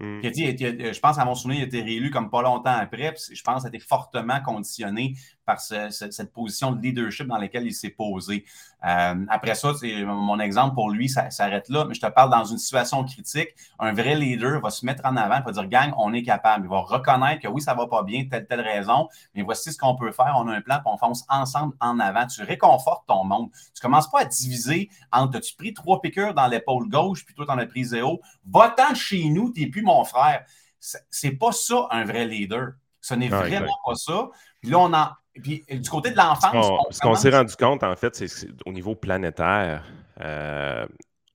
Mm. 0.00 0.20
je 0.22 1.00
pense 1.00 1.18
à 1.18 1.24
mon 1.24 1.34
souvenir, 1.34 1.60
il 1.60 1.64
a 1.64 1.66
été 1.66 1.82
réélu 1.82 2.10
comme 2.10 2.30
pas 2.30 2.40
longtemps 2.40 2.70
après. 2.70 3.14
je 3.30 3.42
pense 3.42 3.62
qu'il 3.62 3.66
a 3.66 3.68
été 3.68 3.78
fortement 3.78 4.40
conditionné 4.40 5.14
par 5.44 5.60
cette 5.60 6.32
position 6.32 6.72
de 6.72 6.80
leadership 6.80 7.26
dans 7.26 7.38
laquelle 7.38 7.66
il 7.66 7.74
s'est 7.74 7.90
posé. 7.90 8.44
Euh, 8.84 9.24
après 9.28 9.54
ça, 9.54 9.72
mon 10.06 10.40
exemple 10.40 10.74
pour 10.74 10.90
lui 10.90 11.08
ça 11.08 11.30
s'arrête 11.30 11.68
là, 11.68 11.84
mais 11.84 11.94
je 11.94 12.00
te 12.00 12.06
parle 12.06 12.30
dans 12.30 12.44
une 12.44 12.58
situation 12.58 13.04
critique. 13.04 13.48
Un 13.78 13.92
vrai 13.92 14.14
leader 14.14 14.60
va 14.60 14.70
se 14.70 14.84
mettre 14.84 15.04
en 15.04 15.16
avant, 15.16 15.40
va 15.40 15.52
dire 15.52 15.68
Gang, 15.68 15.92
on 15.96 16.12
est 16.12 16.22
capable. 16.22 16.66
Il 16.66 16.70
va 16.70 16.80
reconnaître 16.80 17.42
que 17.42 17.48
oui, 17.48 17.60
ça 17.60 17.74
va 17.74 17.86
pas 17.86 18.02
bien, 18.02 18.26
telle, 18.30 18.46
telle 18.46 18.60
raison, 18.60 19.08
mais 19.34 19.42
voici 19.42 19.72
ce 19.72 19.78
qu'on 19.78 19.96
peut 19.96 20.12
faire. 20.12 20.34
On 20.36 20.48
a 20.48 20.54
un 20.54 20.60
plan, 20.60 20.76
puis 20.76 20.92
on 20.92 20.96
fonce 20.96 21.24
ensemble 21.28 21.74
en 21.80 21.98
avant. 21.98 22.26
Tu 22.26 22.42
réconfortes 22.42 23.06
ton 23.06 23.24
monde. 23.24 23.50
Tu 23.74 23.80
commences 23.80 24.10
pas 24.10 24.20
à 24.20 24.24
diviser 24.24 24.90
entre 25.12 25.38
as-tu 25.38 25.54
pris 25.54 25.74
trois 25.74 26.00
piqûres 26.00 26.34
dans 26.34 26.46
l'épaule 26.46 26.88
gauche, 26.88 27.24
puis 27.24 27.34
toi, 27.34 27.46
tu 27.46 27.52
en 27.52 27.58
as 27.58 27.66
pris 27.66 27.84
zéro? 27.84 28.20
Va-t'en 28.46 28.94
chez 28.94 29.28
nous, 29.28 29.52
tu 29.52 29.62
n'es 29.62 29.66
plus 29.68 29.82
mon 29.82 30.04
frère. 30.04 30.44
C'est 30.78 31.32
pas 31.32 31.52
ça 31.52 31.86
un 31.90 32.04
vrai 32.04 32.26
leader. 32.26 32.72
Ce 33.00 33.14
n'est 33.14 33.28
vraiment 33.28 33.76
pas 33.84 33.94
ça. 33.94 34.28
Puis 34.60 34.70
là, 34.70 34.78
on 34.78 34.92
en, 34.92 35.08
puis 35.40 35.64
du 35.70 35.88
côté 35.88 36.10
de 36.10 36.16
l'enfance. 36.16 36.86
Ce 36.90 37.00
qu'on 37.00 37.14
s'est 37.14 37.30
rendu 37.30 37.54
compte, 37.56 37.82
en 37.82 37.96
fait, 37.96 38.14
c'est 38.14 38.26
qu'au 38.28 38.72
niveau 38.72 38.94
planétaire, 38.94 39.84
euh, 40.20 40.86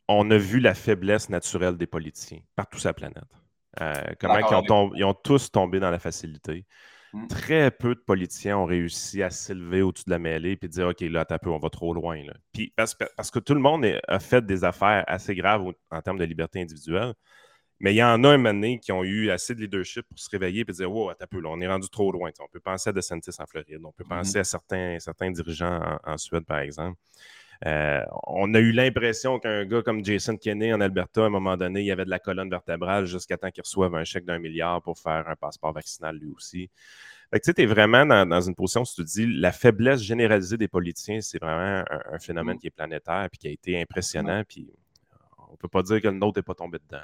on 0.08 0.30
a 0.32 0.38
vu 0.38 0.60
la 0.60 0.74
faiblesse 0.74 1.30
naturelle 1.30 1.78
des 1.78 1.88
politiciens 1.88 2.40
partout 2.56 2.80
sur 2.80 2.90
la 2.90 2.94
planète. 2.94 3.24
Euh, 3.82 3.94
comment 4.20 4.38
ils 4.96 5.04
ont, 5.04 5.14
tous 5.14 5.52
tombé 5.52 5.80
dans 5.80 5.92
la 5.92 6.00
facilité. 6.00 6.66
Hmm. 7.14 7.28
Très 7.28 7.72
peu 7.72 7.96
de 7.96 8.00
politiciens 8.00 8.58
ont 8.58 8.66
réussi 8.66 9.24
à 9.24 9.30
s'élever 9.30 9.82
au-dessus 9.82 10.06
de 10.06 10.12
la 10.12 10.20
mêlée 10.20 10.58
et 10.62 10.68
dire 10.68 10.88
OK, 10.88 11.02
là, 11.02 11.26
t'as 11.26 11.40
peu, 11.40 11.50
on 11.50 11.60
va 11.60 11.70
trop 11.70 11.94
loin. 11.94 12.22
Puis 12.54 12.74
parce, 12.76 12.96
que 12.96 13.40
tout 13.40 13.54
le 13.54 13.60
monde 13.60 13.86
a 14.08 14.20
fait 14.20 14.46
des 14.46 14.64
affaires 14.64 15.04
assez 15.08 15.36
graves 15.36 15.64
en 15.92 16.02
termes 16.02 16.18
de 16.18 16.26
liberté 16.26 16.62
individuelle. 16.62 17.14
Mais 17.80 17.94
il 17.94 17.98
y 17.98 18.04
en 18.04 18.24
a 18.24 18.30
un 18.30 18.38
moment 18.38 18.78
qui 18.78 18.92
ont 18.92 19.04
eu 19.04 19.30
assez 19.30 19.54
de 19.54 19.62
leadership 19.62 20.06
pour 20.08 20.18
se 20.18 20.30
réveiller 20.30 20.66
et 20.68 20.72
dire 20.72 20.92
Wow, 20.92 21.14
peu, 21.30 21.40
là, 21.40 21.50
on 21.50 21.60
est 21.60 21.68
rendu 21.68 21.90
trop 21.90 22.12
loin. 22.12 22.32
on 22.40 22.48
peut 22.48 22.60
penser 22.60 22.90
à 22.90 22.94
DeSantis 22.94 23.32
en 23.40 23.46
Floride, 23.46 23.82
on 23.84 23.92
peut 23.92 24.04
mm-hmm. 24.04 24.08
penser 24.08 24.40
à 24.40 24.44
certains, 24.44 24.98
certains 25.00 25.32
dirigeants 25.32 26.00
en, 26.04 26.18
Suède, 26.18 26.46
par 26.46 26.60
exemple. 26.60 26.98
Euh, 27.66 28.04
on 28.28 28.54
a 28.54 28.60
eu 28.60 28.72
l'impression 28.72 29.40
qu'un 29.40 29.66
gars 29.66 29.82
comme 29.82 30.06
Jason 30.06 30.38
Kenney 30.38 30.74
en 30.74 30.82
Alberta, 30.82 31.24
à 31.24 31.26
un 31.26 31.30
moment 31.30 31.58
donné, 31.58 31.82
il 31.82 31.86
y 31.88 31.92
avait 31.92 32.06
de 32.06 32.10
la 32.10 32.20
colonne 32.20 32.50
vertébrale 32.50 33.06
jusqu'à 33.06 33.38
temps 33.38 33.50
qu'il 33.50 33.64
reçoive 33.64 33.96
un 33.96 34.04
chèque 34.04 34.26
d'un 34.26 34.38
milliard 34.38 34.82
pour 34.82 35.00
faire 35.00 35.28
un 35.28 35.36
passeport 35.36 35.74
vaccinal 35.74 36.18
lui 36.18 36.32
aussi. 36.36 36.70
Fait 37.32 37.40
tu 37.42 37.62
es 37.62 37.66
vraiment 37.66 38.06
dans, 38.06 38.42
une 38.42 38.56
position 38.56 38.82
où 38.82 38.86
tu 38.86 38.96
te 38.96 39.02
dis 39.02 39.28
la 39.28 39.52
faiblesse 39.52 40.02
généralisée 40.02 40.58
des 40.58 40.68
politiciens, 40.68 41.20
c'est 41.20 41.40
vraiment 41.40 41.84
un, 41.90 42.20
phénomène 42.20 42.56
mm. 42.56 42.60
qui 42.60 42.68
est 42.68 42.72
planétaire 42.72 43.28
et 43.34 43.38
qui 43.38 43.48
a 43.48 43.52
été 43.52 43.82
impressionnant. 43.82 44.44
Puis 44.48 44.72
on 45.48 45.54
ne 45.54 45.58
peut 45.58 45.68
pas 45.68 45.82
dire 45.84 46.02
que 46.02 46.08
le 46.08 46.14
nôtre 46.14 46.40
n'est 46.40 46.44
pas 46.44 46.54
tombé 46.54 46.80
dedans. 46.80 47.04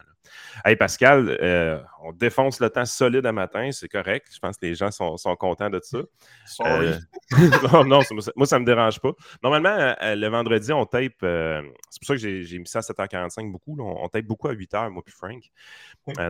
Hey 0.66 0.76
Pascal, 0.76 1.38
euh, 1.42 1.82
on 2.02 2.12
défonce 2.12 2.60
le 2.60 2.70
temps 2.70 2.86
solide 2.86 3.26
à 3.26 3.32
matin, 3.32 3.72
c'est 3.72 3.88
correct. 3.88 4.28
Je 4.34 4.40
pense 4.40 4.58
que 4.58 4.66
les 4.66 4.76
gens 4.76 4.92
sont, 4.92 5.18
contents 5.36 5.70
de 5.70 5.80
ça. 5.82 6.00
Euh, 6.62 6.98
non, 7.86 8.02
moi, 8.36 8.46
ça 8.46 8.58
ne 8.58 8.62
me 8.62 8.66
dérange 8.66 9.00
pas. 9.00 9.12
Normalement, 9.42 9.96
euh, 10.02 10.16
le 10.16 10.28
vendredi, 10.28 10.72
on 10.74 10.86
tape. 10.86 11.14
c'est 11.22 12.00
pour 12.00 12.08
ça 12.08 12.16
que 12.16 12.18
j'ai 12.18 12.60
mis 12.60 12.68
ça 12.68 12.80
à 12.80 12.82
7h45 12.82 13.52
beaucoup. 13.52 13.76
On, 13.80 14.08
tape 14.10 14.26
beaucoup 14.26 14.48
à 14.48 14.54
8h, 14.54 14.90
moi 14.90 15.04
puis 15.04 15.14
Frank. 15.14 15.44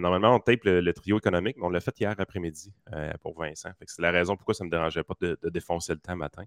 normalement, 0.01 0.35
on 0.35 0.39
tape 0.39 0.63
le, 0.63 0.93
trio 0.93 1.17
économique, 1.17 1.57
mais 1.57 1.65
on 1.65 1.69
l'a 1.69 1.81
fait 1.81 1.99
hier 1.99 2.13
après-midi 2.17 2.73
pour 3.21 3.37
Vincent. 3.37 3.71
C'est 3.85 4.01
la 4.01 4.11
raison 4.11 4.35
pourquoi 4.35 4.53
ça 4.53 4.63
ne 4.63 4.67
me 4.67 4.71
dérangeait 4.71 5.03
pas 5.03 5.15
de, 5.19 5.37
de, 5.41 5.49
défoncer 5.49 5.93
le 5.93 5.99
temps 5.99 6.15
matin. 6.15 6.43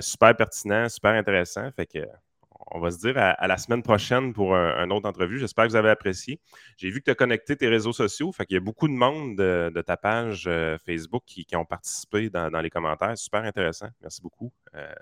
super 0.00 0.36
pertinent, 0.36 0.88
super 0.88 1.12
intéressant. 1.12 1.70
Fait 1.72 1.86
que 1.86 2.06
on 2.70 2.80
va 2.80 2.90
se 2.90 2.98
dire 2.98 3.16
à, 3.16 3.46
la 3.46 3.56
semaine 3.56 3.82
prochaine 3.82 4.32
pour 4.32 4.54
un, 4.56 4.90
autre 4.90 5.08
entrevue. 5.08 5.38
J'espère 5.38 5.64
que 5.64 5.70
vous 5.70 5.76
avez 5.76 5.90
apprécié. 5.90 6.40
J'ai 6.76 6.90
vu 6.90 7.00
que 7.00 7.04
tu 7.04 7.10
as 7.10 7.14
connecté 7.14 7.56
tes 7.56 7.68
réseaux 7.68 7.92
sociaux. 7.92 8.32
Fait 8.32 8.46
qu'il 8.46 8.54
y 8.54 8.58
a 8.58 8.60
beaucoup 8.60 8.88
de 8.88 8.92
monde 8.92 9.36
de, 9.36 9.82
ta 9.82 9.96
page 9.96 10.44
euh, 10.46 10.78
Facebook 10.78 11.24
qui, 11.26 11.46
ont 11.56 11.64
participé 11.64 12.30
dans, 12.30 12.60
les 12.60 12.70
commentaires. 12.70 13.16
Super 13.16 13.44
intéressant. 13.44 13.88
Merci 14.00 14.22
beaucoup 14.22 14.52
euh, 14.74 14.92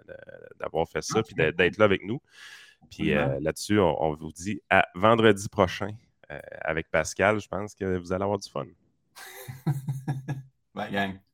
d'avoir 0.59 0.89
fait 0.89 1.03
ça 1.03 1.21
et 1.39 1.53
d'être 1.53 1.79
là 1.79 1.85
avec 1.85 2.05
nous. 2.05 2.21
Puis 2.91 3.15
euh, 3.15 3.39
là-dessus, 3.41 3.79
on, 3.79 4.15
vous 4.15 4.33
dit 4.33 4.61
à 4.69 4.89
vendredi 4.95 5.49
prochain 5.49 5.91
avec 6.63 6.91
Pascal. 6.91 7.41
Je 7.41 7.49
pense 7.49 7.75
que 7.75 7.99
vous 7.99 8.13
allez 8.13 8.25
avoir 8.25 8.39
du 8.39 8.49
fun. 8.49 8.67
Bye, 10.75 10.91
gang. 10.91 11.32